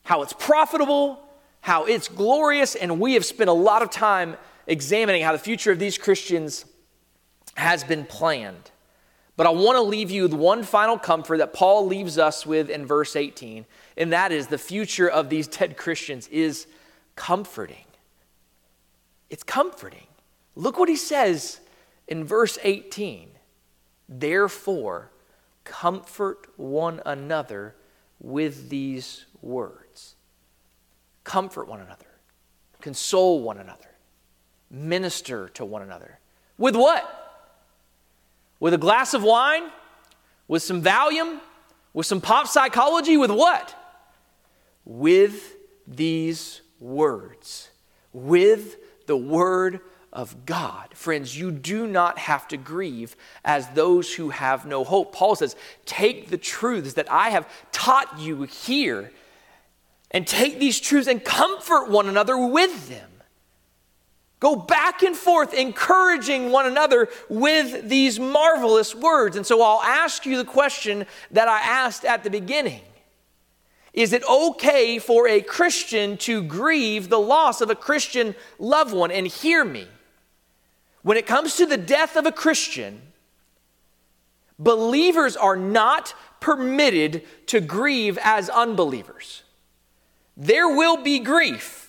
how 0.03 0.21
it's 0.21 0.34
profitable, 0.34 1.19
how 1.62 1.86
it's 1.86 2.08
glorious, 2.08 2.75
and 2.75 2.99
we 2.99 3.13
have 3.15 3.25
spent 3.25 3.49
a 3.49 3.53
lot 3.53 3.82
of 3.82 3.89
time 3.89 4.38
examining 4.67 5.23
how 5.23 5.32
the 5.32 5.39
future 5.39 5.71
of 5.71 5.79
these 5.79 5.97
Christians 5.97 6.65
has 7.55 7.84
been 7.84 8.05
planned. 8.05 8.71
But 9.39 9.47
I 9.47 9.52
want 9.52 9.78
to 9.78 9.82
leave 9.82 10.12
you 10.12 10.23
with 10.23 10.34
one 10.34 10.63
final 10.63 10.99
comfort 10.99 11.38
that 11.38 11.54
Paul 11.54 11.86
leaves 11.88 12.17
us 12.17 12.45
with 12.45 12.69
in 12.69 12.86
verse 12.86 13.15
18, 13.15 13.65
and 13.95 14.12
that 14.12 14.34
is 14.34 14.47
the 14.47 14.58
future 14.58 15.08
of 15.08 15.30
these 15.30 15.47
dead 15.47 15.78
Christians 15.78 16.28
is 16.28 16.67
comforting. 17.15 17.86
It's 19.30 19.43
comforting. 19.43 20.08
Look 20.58 20.78
what 20.78 20.89
he 20.89 20.97
says 20.97 21.62
in 22.06 22.25
verse 22.25 22.58
18. 22.63 23.30
Therefore, 24.10 25.10
comfort 25.63 26.49
one 26.58 27.02
another 27.06 27.75
with 28.19 28.67
these 28.67 29.25
words. 29.41 30.15
Comfort 31.23 31.69
one 31.69 31.80
another, 31.80 32.08
console 32.82 33.41
one 33.41 33.58
another, 33.58 33.95
minister 34.69 35.47
to 35.54 35.63
one 35.63 35.82
another. 35.82 36.19
With 36.58 36.75
what? 36.75 37.29
With 38.60 38.74
a 38.74 38.78
glass 38.78 39.13
of 39.13 39.24
wine? 39.24 39.63
With 40.48 40.63
some 40.63 40.82
Valium? 40.82 41.39
With 41.93 42.06
some 42.06 42.22
pop 42.22 42.48
psychology? 42.48 43.17
With 43.17 43.32
what? 43.32 43.76
With 44.86 45.56
these 45.88 46.62
words. 46.80 47.69
With 48.13 48.78
the 49.08 49.17
word 49.17 49.82
of 50.12 50.45
God. 50.45 50.89
Friends, 50.93 51.38
you 51.38 51.52
do 51.52 51.88
not 51.88 52.17
have 52.17 52.48
to 52.50 52.58
grieve 52.58 53.15
as 53.45 53.67
those 53.69 54.13
who 54.13 54.30
have 54.30 54.65
no 54.65 54.84
hope. 54.84 55.13
Paul 55.13 55.36
says, 55.36 55.56
Take 55.86 56.30
the 56.30 56.38
truths 56.38 56.93
that 56.93 57.12
I 57.12 57.30
have 57.30 57.48
taught 57.72 58.20
you 58.20 58.43
here 58.43 59.12
and 60.12 60.26
take 60.26 60.60
these 60.60 60.80
truths 60.80 61.07
and 61.07 61.24
comfort 61.24 61.89
one 61.89 62.07
another 62.07 62.38
with 62.38 62.89
them. 62.89 63.10
Go 64.40 64.56
back 64.56 65.04
and 65.04 65.16
forth, 65.16 65.54
encouraging 65.54 66.52
one 66.52 66.66
another 66.66 67.10
with 67.28 67.90
these 67.90 68.20
marvelous 68.20 68.96
words. 68.96 69.36
And 69.36 69.46
so 69.46 69.62
I'll 69.62 69.82
ask 69.82 70.26
you 70.26 70.38
the 70.38 70.46
question 70.46 71.06
that 71.32 71.50
I 71.50 71.60
asked 71.60 72.06
at 72.06 72.24
the 72.24 72.30
beginning 72.30 72.82
Is 73.94 74.14
it 74.14 74.24
okay 74.24 74.98
for 74.98 75.28
a 75.28 75.42
Christian 75.42 76.16
to 76.20 76.42
grieve 76.42 77.10
the 77.10 77.20
loss 77.20 77.60
of 77.60 77.70
a 77.70 77.76
Christian 77.76 78.34
loved 78.58 78.94
one? 78.94 79.12
And 79.12 79.28
hear 79.28 79.66
me. 79.66 79.88
When 81.02 81.18
it 81.18 81.26
comes 81.26 81.56
to 81.58 81.66
the 81.66 81.78
death 81.78 82.16
of 82.16 82.26
a 82.26 82.32
Christian, 82.32 83.02
believers 84.58 85.36
are 85.36 85.56
not 85.56 86.14
permitted 86.40 87.24
to 87.48 87.60
grieve 87.60 88.18
as 88.22 88.50
unbelievers. 88.50 89.44
There 90.38 90.70
will 90.70 90.98
be 90.98 91.20
grief. 91.20 91.89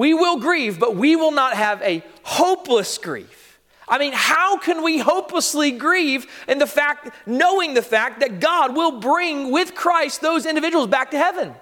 We 0.00 0.14
will 0.14 0.38
grieve, 0.38 0.78
but 0.78 0.96
we 0.96 1.14
will 1.14 1.30
not 1.30 1.52
have 1.52 1.82
a 1.82 2.02
hopeless 2.22 2.96
grief. 2.96 3.60
I 3.86 3.98
mean, 3.98 4.14
how 4.14 4.56
can 4.56 4.82
we 4.82 4.96
hopelessly 4.96 5.72
grieve 5.72 6.26
in 6.48 6.58
the 6.58 6.66
fact, 6.66 7.10
knowing 7.26 7.74
the 7.74 7.82
fact 7.82 8.20
that 8.20 8.40
God 8.40 8.74
will 8.74 8.92
bring 8.92 9.50
with 9.50 9.74
Christ 9.74 10.22
those 10.22 10.46
individuals 10.46 10.86
back 10.86 11.10
to 11.10 11.18
heaven? 11.18 11.54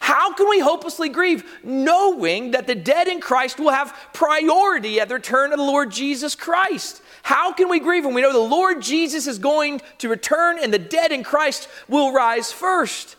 How 0.00 0.34
can 0.34 0.48
we 0.48 0.58
hopelessly 0.58 1.08
grieve 1.08 1.44
knowing 1.62 2.50
that 2.50 2.66
the 2.66 2.74
dead 2.74 3.06
in 3.06 3.20
Christ 3.20 3.60
will 3.60 3.70
have 3.70 3.96
priority 4.12 4.98
at 4.98 5.06
the 5.06 5.14
return 5.14 5.52
of 5.52 5.58
the 5.58 5.64
Lord 5.64 5.92
Jesus 5.92 6.34
Christ? 6.34 7.00
How 7.22 7.52
can 7.52 7.68
we 7.68 7.78
grieve 7.78 8.04
when 8.04 8.14
we 8.14 8.22
know 8.22 8.32
the 8.32 8.38
Lord 8.40 8.82
Jesus 8.82 9.28
is 9.28 9.38
going 9.38 9.80
to 9.98 10.08
return 10.08 10.58
and 10.60 10.74
the 10.74 10.80
dead 10.80 11.12
in 11.12 11.22
Christ 11.22 11.68
will 11.86 12.12
rise 12.12 12.50
first? 12.50 13.14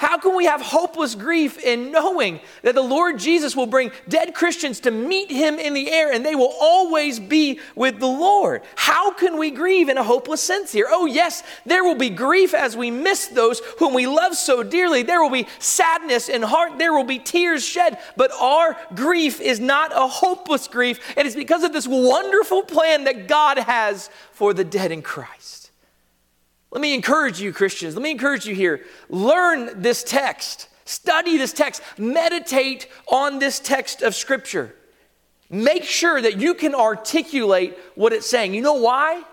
How 0.00 0.16
can 0.16 0.34
we 0.34 0.46
have 0.46 0.62
hopeless 0.62 1.14
grief 1.14 1.58
in 1.58 1.92
knowing 1.92 2.40
that 2.62 2.74
the 2.74 2.80
Lord 2.80 3.18
Jesus 3.18 3.54
will 3.54 3.66
bring 3.66 3.92
dead 4.08 4.32
Christians 4.32 4.80
to 4.80 4.90
meet 4.90 5.30
him 5.30 5.58
in 5.58 5.74
the 5.74 5.90
air 5.90 6.10
and 6.10 6.24
they 6.24 6.34
will 6.34 6.54
always 6.58 7.20
be 7.20 7.60
with 7.74 7.98
the 8.00 8.06
Lord? 8.06 8.62
How 8.76 9.12
can 9.12 9.36
we 9.36 9.50
grieve 9.50 9.90
in 9.90 9.98
a 9.98 10.02
hopeless 10.02 10.40
sense 10.40 10.72
here? 10.72 10.86
Oh, 10.88 11.04
yes, 11.04 11.42
there 11.66 11.84
will 11.84 11.96
be 11.96 12.08
grief 12.08 12.54
as 12.54 12.78
we 12.78 12.90
miss 12.90 13.26
those 13.26 13.60
whom 13.78 13.92
we 13.92 14.06
love 14.06 14.36
so 14.36 14.62
dearly. 14.62 15.02
There 15.02 15.22
will 15.22 15.28
be 15.28 15.46
sadness 15.58 16.30
in 16.30 16.40
heart. 16.40 16.78
There 16.78 16.94
will 16.94 17.04
be 17.04 17.18
tears 17.18 17.62
shed. 17.62 17.98
But 18.16 18.30
our 18.40 18.78
grief 18.94 19.38
is 19.38 19.60
not 19.60 19.92
a 19.94 20.08
hopeless 20.08 20.66
grief. 20.66 21.14
It 21.14 21.26
is 21.26 21.36
because 21.36 21.62
of 21.62 21.74
this 21.74 21.86
wonderful 21.86 22.62
plan 22.62 23.04
that 23.04 23.28
God 23.28 23.58
has 23.58 24.08
for 24.32 24.54
the 24.54 24.64
dead 24.64 24.92
in 24.92 25.02
Christ. 25.02 25.59
Let 26.70 26.80
me 26.80 26.94
encourage 26.94 27.40
you, 27.40 27.52
Christians. 27.52 27.94
Let 27.94 28.02
me 28.02 28.10
encourage 28.10 28.46
you 28.46 28.54
here. 28.54 28.84
Learn 29.08 29.82
this 29.82 30.04
text, 30.04 30.68
study 30.84 31.36
this 31.36 31.52
text, 31.52 31.82
meditate 31.98 32.88
on 33.08 33.38
this 33.38 33.58
text 33.58 34.02
of 34.02 34.14
Scripture. 34.14 34.74
Make 35.48 35.82
sure 35.82 36.22
that 36.22 36.38
you 36.38 36.54
can 36.54 36.74
articulate 36.76 37.76
what 37.96 38.12
it's 38.12 38.28
saying. 38.28 38.54
You 38.54 38.62
know 38.62 38.74
why? 38.74 39.24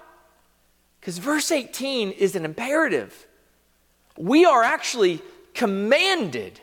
Because 1.00 1.20
verse 1.20 1.52
18 1.52 2.12
is 2.12 2.36
an 2.36 2.44
imperative. 2.44 3.28
We 4.18 4.46
are 4.46 4.64
actually 4.64 5.22
commanded 5.54 6.60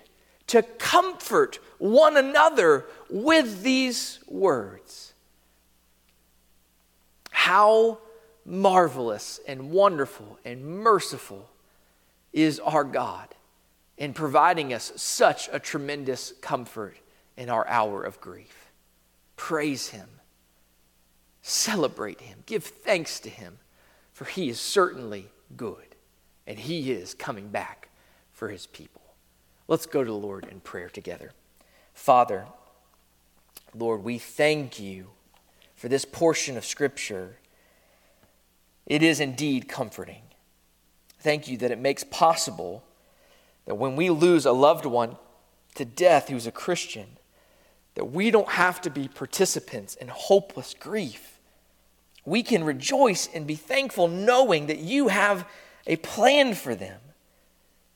to 0.49 0.63
comfort 0.63 1.61
one 1.79 2.17
another 2.17 2.87
with 3.09 3.63
these 3.63 4.19
words. 4.27 5.15
How 7.31 7.99
marvelous 8.45 9.41
and 9.47 9.71
wonderful 9.71 10.39
and 10.45 10.65
merciful 10.65 11.49
is 12.33 12.61
our 12.61 12.85
God 12.85 13.29
in 13.97 14.13
providing 14.13 14.73
us 14.73 14.93
such 14.97 15.49
a 15.53 15.59
tremendous 15.59 16.33
comfort 16.41 16.97
in 17.37 17.49
our 17.49 17.67
hour 17.69 18.03
of 18.03 18.21
grief. 18.21 18.71
Praise 19.37 19.89
Him, 19.89 20.09
celebrate 21.43 22.21
Him, 22.21 22.39
give 22.47 22.65
thanks 22.65 23.21
to 23.21 23.31
Him, 23.31 23.59
for 24.13 24.25
He 24.25 24.49
is 24.49 24.61
certainly 24.61 25.29
good 25.57 25.95
and 26.47 26.59
He 26.59 26.93
is 26.93 27.15
coming 27.15 27.49
back 27.49 27.89
for 28.33 28.49
His 28.49 28.67
people. 28.67 29.03
Let's 29.67 29.87
go 29.87 30.05
to 30.05 30.11
the 30.11 30.17
Lord 30.17 30.47
in 30.51 30.61
prayer 30.61 30.89
together. 30.89 31.33
Father, 31.95 32.47
Lord, 33.75 34.05
we 34.05 34.19
thank 34.19 34.79
you 34.79 35.09
for 35.75 35.89
this 35.89 36.05
portion 36.05 36.57
of 36.57 36.65
Scripture 36.65 37.37
it 38.87 39.03
is 39.03 39.21
indeed 39.21 39.69
comforting. 39.69 40.23
Thank 41.21 41.49
you 41.49 41.57
that 41.59 41.71
it 41.71 41.79
makes 41.79 42.05
possible 42.05 42.85
that 43.65 43.77
when 43.77 43.97
we 43.97 44.11
lose 44.11 44.45
a 44.45 44.53
loved 44.53 44.85
one 44.85 45.17
to 45.75 45.85
death 45.85 46.29
who's 46.29 46.47
a 46.47 46.53
Christian, 46.53 47.07
that 47.95 48.07
we 48.07 48.31
don't 48.31 48.51
have 48.51 48.81
to 48.83 48.91
be 48.91 49.09
participants 49.09 49.95
in 49.95 50.09
hopeless 50.09 50.75
grief. 50.79 51.39
We 52.25 52.43
can 52.43 52.65
rejoice 52.65 53.29
and 53.33 53.47
be 53.47 53.55
thankful 53.55 54.09
knowing 54.09 54.67
that 54.67 54.79
you 54.79 55.09
have 55.09 55.49
a 55.87 55.97
plan 55.97 56.55
for 56.55 56.75
them, 56.75 57.01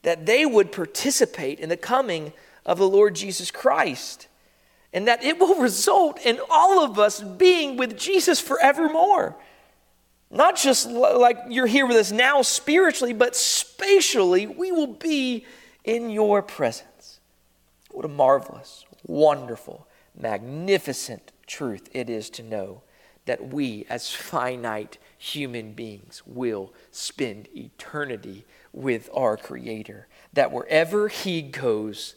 that 0.03 0.27
they 0.27 0.47
would 0.47 0.73
participate 0.73 1.59
in 1.61 1.69
the 1.69 1.77
coming 1.77 2.33
of 2.65 2.79
the 2.79 2.89
Lord 2.89 3.15
Jesus 3.15 3.51
Christ, 3.51 4.29
and 4.93 5.09
that 5.09 5.25
it 5.25 5.39
will 5.39 5.55
result 5.61 6.21
in 6.25 6.39
all 6.51 6.85
of 6.85 6.99
us 6.99 7.21
being 7.21 7.77
with 7.77 7.99
Jesus 7.99 8.41
forevermore. 8.41 9.37
Not 10.31 10.57
just 10.57 10.89
like 10.89 11.39
you're 11.49 11.67
here 11.67 11.87
with 11.87 11.97
us 11.97 12.13
now 12.13 12.43
spiritually, 12.43 13.15
but 13.15 13.35
spatially, 13.35 14.47
we 14.47 14.71
will 14.73 14.87
be 14.87 15.47
in 15.85 16.11
your 16.11 16.43
presence. 16.43 17.21
What 17.91 18.05
a 18.05 18.09
marvelous, 18.09 18.85
wonderful, 19.07 19.89
magnificent 20.19 21.33
truth 21.47 21.89
it 21.93 22.11
is 22.11 22.29
to 22.31 22.43
know 22.43 22.83
that 23.25 23.49
we, 23.53 23.87
as 23.89 24.13
finite 24.13 24.99
human 25.17 25.73
beings, 25.73 26.23
will 26.27 26.73
spend 26.91 27.49
eternity 27.57 28.45
with 28.73 29.09
our 29.15 29.37
Creator. 29.37 30.09
That 30.33 30.53
wherever 30.53 31.09
He 31.09 31.43
goes, 31.43 32.15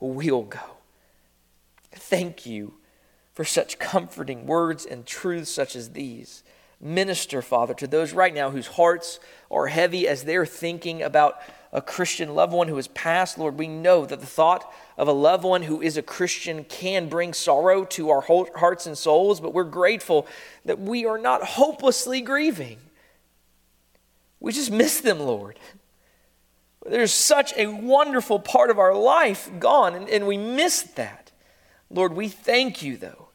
we'll 0.00 0.42
go. 0.42 0.78
Thank 1.92 2.44
you 2.46 2.74
for 3.34 3.44
such 3.44 3.78
comforting 3.78 4.46
words 4.46 4.84
and 4.84 5.06
truths 5.06 5.50
such 5.50 5.74
as 5.74 5.90
these. 5.90 6.42
Minister, 6.84 7.42
Father, 7.42 7.74
to 7.74 7.86
those 7.86 8.12
right 8.12 8.34
now 8.34 8.50
whose 8.50 8.66
hearts 8.66 9.20
are 9.52 9.68
heavy 9.68 10.08
as 10.08 10.24
they're 10.24 10.44
thinking 10.44 11.00
about 11.00 11.38
a 11.72 11.80
Christian 11.80 12.34
loved 12.34 12.52
one 12.52 12.66
who 12.66 12.74
has 12.74 12.88
passed. 12.88 13.38
Lord, 13.38 13.56
we 13.56 13.68
know 13.68 14.04
that 14.04 14.20
the 14.20 14.26
thought 14.26 14.70
of 14.98 15.06
a 15.06 15.12
loved 15.12 15.44
one 15.44 15.62
who 15.62 15.80
is 15.80 15.96
a 15.96 16.02
Christian 16.02 16.64
can 16.64 17.08
bring 17.08 17.34
sorrow 17.34 17.84
to 17.84 18.10
our 18.10 18.20
hearts 18.20 18.86
and 18.86 18.98
souls, 18.98 19.40
but 19.40 19.54
we're 19.54 19.62
grateful 19.62 20.26
that 20.64 20.80
we 20.80 21.06
are 21.06 21.18
not 21.18 21.44
hopelessly 21.44 22.20
grieving. 22.20 22.78
We 24.40 24.52
just 24.52 24.72
miss 24.72 25.00
them, 25.00 25.20
Lord. 25.20 25.60
There's 26.84 27.12
such 27.12 27.56
a 27.56 27.68
wonderful 27.68 28.40
part 28.40 28.70
of 28.70 28.80
our 28.80 28.94
life 28.94 29.48
gone, 29.60 29.94
and, 29.94 30.08
and 30.08 30.26
we 30.26 30.36
miss 30.36 30.82
that. 30.82 31.30
Lord, 31.88 32.12
we 32.12 32.28
thank 32.28 32.82
you, 32.82 32.96
though 32.96 33.28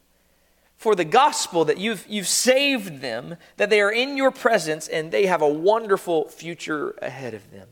for 0.78 0.94
the 0.94 1.04
gospel 1.04 1.64
that 1.64 1.78
you've, 1.78 2.06
you've 2.08 2.28
saved 2.28 3.00
them, 3.00 3.36
that 3.56 3.68
they 3.68 3.80
are 3.80 3.90
in 3.90 4.16
your 4.16 4.30
presence 4.30 4.86
and 4.86 5.10
they 5.10 5.26
have 5.26 5.42
a 5.42 5.48
wonderful 5.48 6.28
future 6.28 6.94
ahead 7.02 7.34
of 7.34 7.50
them. 7.50 7.68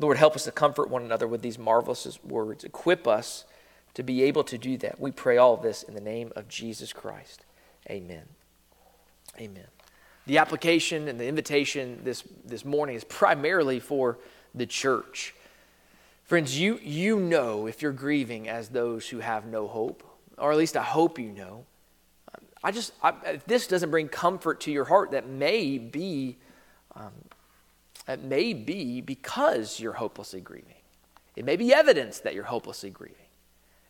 Lord, 0.00 0.16
help 0.16 0.34
us 0.34 0.44
to 0.44 0.50
comfort 0.50 0.88
one 0.88 1.04
another 1.04 1.28
with 1.28 1.42
these 1.42 1.58
marvelous 1.58 2.18
words. 2.24 2.64
Equip 2.64 3.06
us 3.06 3.44
to 3.92 4.02
be 4.02 4.22
able 4.22 4.42
to 4.44 4.58
do 4.58 4.78
that. 4.78 4.98
We 4.98 5.12
pray 5.12 5.36
all 5.36 5.58
this 5.58 5.82
in 5.82 5.94
the 5.94 6.00
name 6.00 6.32
of 6.34 6.48
Jesus 6.48 6.92
Christ. 6.92 7.44
Amen. 7.88 8.24
Amen. 9.38 9.66
The 10.26 10.38
application 10.38 11.06
and 11.06 11.20
the 11.20 11.26
invitation 11.26 12.00
this, 12.02 12.24
this 12.46 12.64
morning 12.64 12.96
is 12.96 13.04
primarily 13.04 13.78
for 13.78 14.18
the 14.54 14.66
church. 14.66 15.34
Friends, 16.24 16.58
you, 16.58 16.80
you 16.82 17.20
know 17.20 17.66
if 17.66 17.82
you're 17.82 17.92
grieving 17.92 18.48
as 18.48 18.70
those 18.70 19.10
who 19.10 19.18
have 19.18 19.44
no 19.44 19.68
hope, 19.68 20.02
or 20.38 20.50
at 20.50 20.56
least 20.56 20.78
I 20.78 20.82
hope 20.82 21.18
you 21.18 21.30
know. 21.30 21.66
I 22.64 22.70
just, 22.70 22.92
I, 23.02 23.12
if 23.26 23.44
this 23.44 23.66
doesn't 23.66 23.90
bring 23.90 24.08
comfort 24.08 24.62
to 24.62 24.72
your 24.72 24.86
heart, 24.86 25.10
that 25.10 25.28
may 25.28 25.76
be, 25.76 26.38
um, 26.96 27.12
it 28.08 28.24
may 28.24 28.54
be 28.54 29.02
because 29.02 29.78
you're 29.78 29.92
hopelessly 29.92 30.40
grieving. 30.40 30.74
It 31.36 31.44
may 31.44 31.56
be 31.56 31.74
evidence 31.74 32.20
that 32.20 32.34
you're 32.34 32.44
hopelessly 32.44 32.88
grieving. 32.88 33.18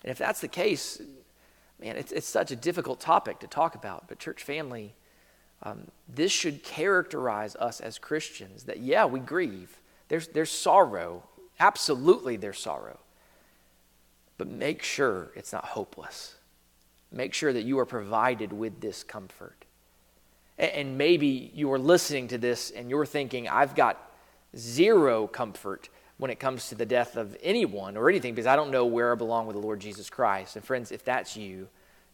And 0.02 0.10
if 0.10 0.18
that's 0.18 0.40
the 0.40 0.48
case, 0.48 1.00
man, 1.80 1.96
it's, 1.96 2.10
it's 2.10 2.26
such 2.26 2.50
a 2.50 2.56
difficult 2.56 2.98
topic 2.98 3.38
to 3.40 3.46
talk 3.46 3.76
about. 3.76 4.08
But, 4.08 4.18
church 4.18 4.42
family, 4.42 4.94
um, 5.62 5.86
this 6.12 6.32
should 6.32 6.64
characterize 6.64 7.54
us 7.56 7.80
as 7.80 7.98
Christians 7.98 8.64
that, 8.64 8.80
yeah, 8.80 9.04
we 9.04 9.20
grieve. 9.20 9.78
There's, 10.08 10.26
there's 10.28 10.50
sorrow. 10.50 11.22
Absolutely, 11.60 12.36
there's 12.36 12.58
sorrow. 12.58 12.98
But 14.36 14.48
make 14.48 14.82
sure 14.82 15.30
it's 15.36 15.52
not 15.52 15.64
hopeless 15.64 16.34
make 17.14 17.32
sure 17.32 17.52
that 17.52 17.62
you 17.62 17.78
are 17.78 17.86
provided 17.86 18.52
with 18.52 18.80
this 18.80 19.04
comfort. 19.04 19.64
And 20.58 20.98
maybe 20.98 21.50
you 21.54 21.72
are 21.72 21.78
listening 21.78 22.28
to 22.28 22.38
this 22.38 22.70
and 22.70 22.90
you're 22.90 23.06
thinking, 23.06 23.48
I've 23.48 23.74
got 23.74 24.00
zero 24.56 25.26
comfort 25.26 25.88
when 26.16 26.30
it 26.30 26.38
comes 26.38 26.68
to 26.68 26.74
the 26.74 26.86
death 26.86 27.16
of 27.16 27.36
anyone 27.42 27.96
or 27.96 28.08
anything 28.08 28.34
because 28.34 28.46
I 28.46 28.56
don't 28.56 28.70
know 28.70 28.86
where 28.86 29.12
I 29.12 29.14
belong 29.16 29.46
with 29.46 29.56
the 29.56 29.62
Lord 29.62 29.80
Jesus 29.80 30.08
Christ. 30.10 30.56
And 30.56 30.64
friends, 30.64 30.92
if 30.92 31.04
that's 31.04 31.36
you, 31.36 31.68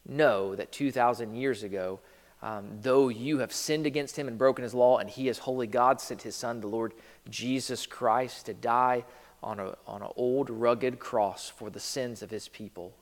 know 0.08 0.54
that 0.54 0.72
2,000 0.72 1.34
years 1.34 1.62
ago, 1.62 2.00
um, 2.42 2.78
though 2.80 3.08
you 3.08 3.38
have 3.38 3.52
sinned 3.52 3.84
against 3.84 4.16
him 4.16 4.26
and 4.26 4.38
broken 4.38 4.62
his 4.62 4.72
law, 4.72 4.98
and 4.98 5.10
he 5.10 5.28
is 5.28 5.38
holy 5.38 5.66
God, 5.66 6.00
sent 6.00 6.22
his 6.22 6.34
son, 6.34 6.60
the 6.60 6.66
Lord 6.66 6.94
Jesus 7.28 7.86
Christ, 7.86 8.46
to 8.46 8.54
die 8.54 9.04
on, 9.42 9.60
a, 9.60 9.76
on 9.86 10.00
an 10.00 10.08
old, 10.16 10.48
rugged 10.48 10.98
cross 10.98 11.50
for 11.50 11.68
the 11.68 11.80
sins 11.80 12.22
of 12.22 12.30
his 12.30 12.48
people. 12.48 12.94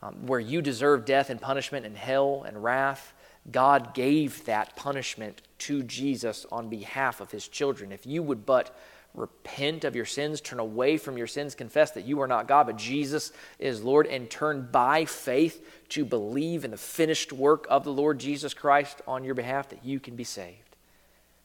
Um, 0.00 0.26
where 0.26 0.38
you 0.40 0.62
deserve 0.62 1.04
death 1.04 1.28
and 1.28 1.40
punishment 1.40 1.84
and 1.84 1.96
hell 1.96 2.44
and 2.46 2.62
wrath, 2.62 3.14
God 3.50 3.94
gave 3.94 4.44
that 4.44 4.76
punishment 4.76 5.42
to 5.58 5.82
Jesus 5.82 6.46
on 6.52 6.68
behalf 6.68 7.20
of 7.20 7.32
his 7.32 7.48
children. 7.48 7.90
If 7.90 8.06
you 8.06 8.22
would 8.22 8.46
but 8.46 8.76
repent 9.14 9.84
of 9.84 9.96
your 9.96 10.04
sins, 10.04 10.40
turn 10.40 10.60
away 10.60 10.98
from 10.98 11.18
your 11.18 11.26
sins, 11.26 11.54
confess 11.54 11.90
that 11.92 12.04
you 12.04 12.20
are 12.20 12.28
not 12.28 12.46
God, 12.46 12.66
but 12.66 12.76
Jesus 12.76 13.32
is 13.58 13.82
Lord, 13.82 14.06
and 14.06 14.30
turn 14.30 14.68
by 14.70 15.04
faith 15.04 15.66
to 15.90 16.04
believe 16.04 16.64
in 16.64 16.70
the 16.70 16.76
finished 16.76 17.32
work 17.32 17.66
of 17.68 17.84
the 17.84 17.92
Lord 17.92 18.18
Jesus 18.20 18.54
Christ 18.54 19.02
on 19.06 19.24
your 19.24 19.34
behalf, 19.34 19.70
that 19.70 19.84
you 19.84 19.98
can 19.98 20.14
be 20.14 20.24
saved. 20.24 20.76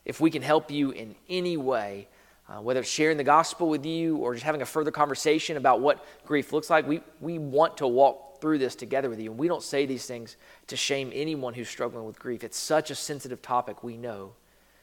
If 0.06 0.20
we 0.20 0.30
can 0.30 0.42
help 0.42 0.70
you 0.70 0.92
in 0.92 1.16
any 1.30 1.58
way, 1.58 2.08
uh, 2.50 2.62
whether 2.62 2.82
it's 2.82 2.90
sharing 2.90 3.18
the 3.18 3.24
gospel 3.24 3.70
with 3.70 3.86
you 3.86 4.18
or 4.18 4.34
just 4.34 4.46
having 4.46 4.62
a 4.62 4.66
further 4.66 4.92
conversation 4.92 5.56
about 5.56 5.80
what 5.80 6.06
grief 6.26 6.52
looks 6.52 6.70
like, 6.70 6.86
we, 6.86 7.02
we 7.22 7.40
want 7.40 7.78
to 7.78 7.88
walk 7.88 8.33
through 8.44 8.58
this 8.58 8.76
together 8.76 9.10
with 9.10 9.22
you. 9.22 9.32
And 9.32 9.40
we 9.40 9.48
don't 9.48 9.64
say 9.64 9.86
these 9.86 10.06
things 10.06 10.36
to 10.68 10.76
shame 10.76 11.12
anyone 11.14 11.54
who's 11.54 11.70
struggling 11.70 12.04
with 12.04 12.20
grief. 12.20 12.44
It's 12.44 12.58
such 12.58 12.92
a 12.92 12.96
sensitive 12.96 13.42
topic, 13.42 13.86
we 13.86 13.96
know. 13.96 14.34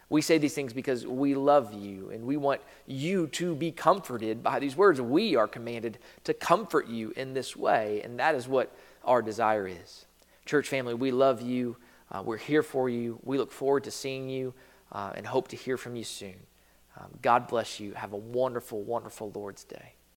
We 0.08 0.22
say 0.22 0.38
these 0.38 0.54
things 0.54 0.72
because 0.72 1.06
we 1.06 1.34
love 1.34 1.74
you 1.74 2.08
and 2.08 2.24
we 2.24 2.38
want 2.38 2.62
you 2.86 3.26
to 3.26 3.54
be 3.54 3.70
comforted 3.70 4.42
by 4.42 4.60
these 4.60 4.76
words. 4.76 4.98
We 4.98 5.36
are 5.36 5.46
commanded 5.46 5.98
to 6.24 6.32
comfort 6.32 6.88
you 6.88 7.12
in 7.16 7.34
this 7.34 7.54
way, 7.54 8.00
and 8.02 8.18
that 8.18 8.34
is 8.34 8.48
what 8.48 8.74
our 9.04 9.20
desire 9.20 9.68
is. 9.68 10.06
Church 10.46 10.66
family, 10.66 10.94
we 10.94 11.10
love 11.10 11.42
you. 11.42 11.76
Uh, 12.10 12.22
we're 12.24 12.38
here 12.38 12.62
for 12.62 12.88
you. 12.88 13.18
We 13.22 13.36
look 13.36 13.52
forward 13.52 13.84
to 13.84 13.90
seeing 13.90 14.30
you 14.30 14.54
uh, 14.90 15.12
and 15.14 15.26
hope 15.26 15.48
to 15.48 15.56
hear 15.56 15.76
from 15.76 15.96
you 15.96 16.04
soon. 16.04 16.36
Um, 16.98 17.10
God 17.20 17.46
bless 17.46 17.78
you. 17.78 17.92
Have 17.92 18.14
a 18.14 18.16
wonderful, 18.16 18.82
wonderful 18.82 19.30
Lord's 19.34 19.64
Day. 19.64 19.96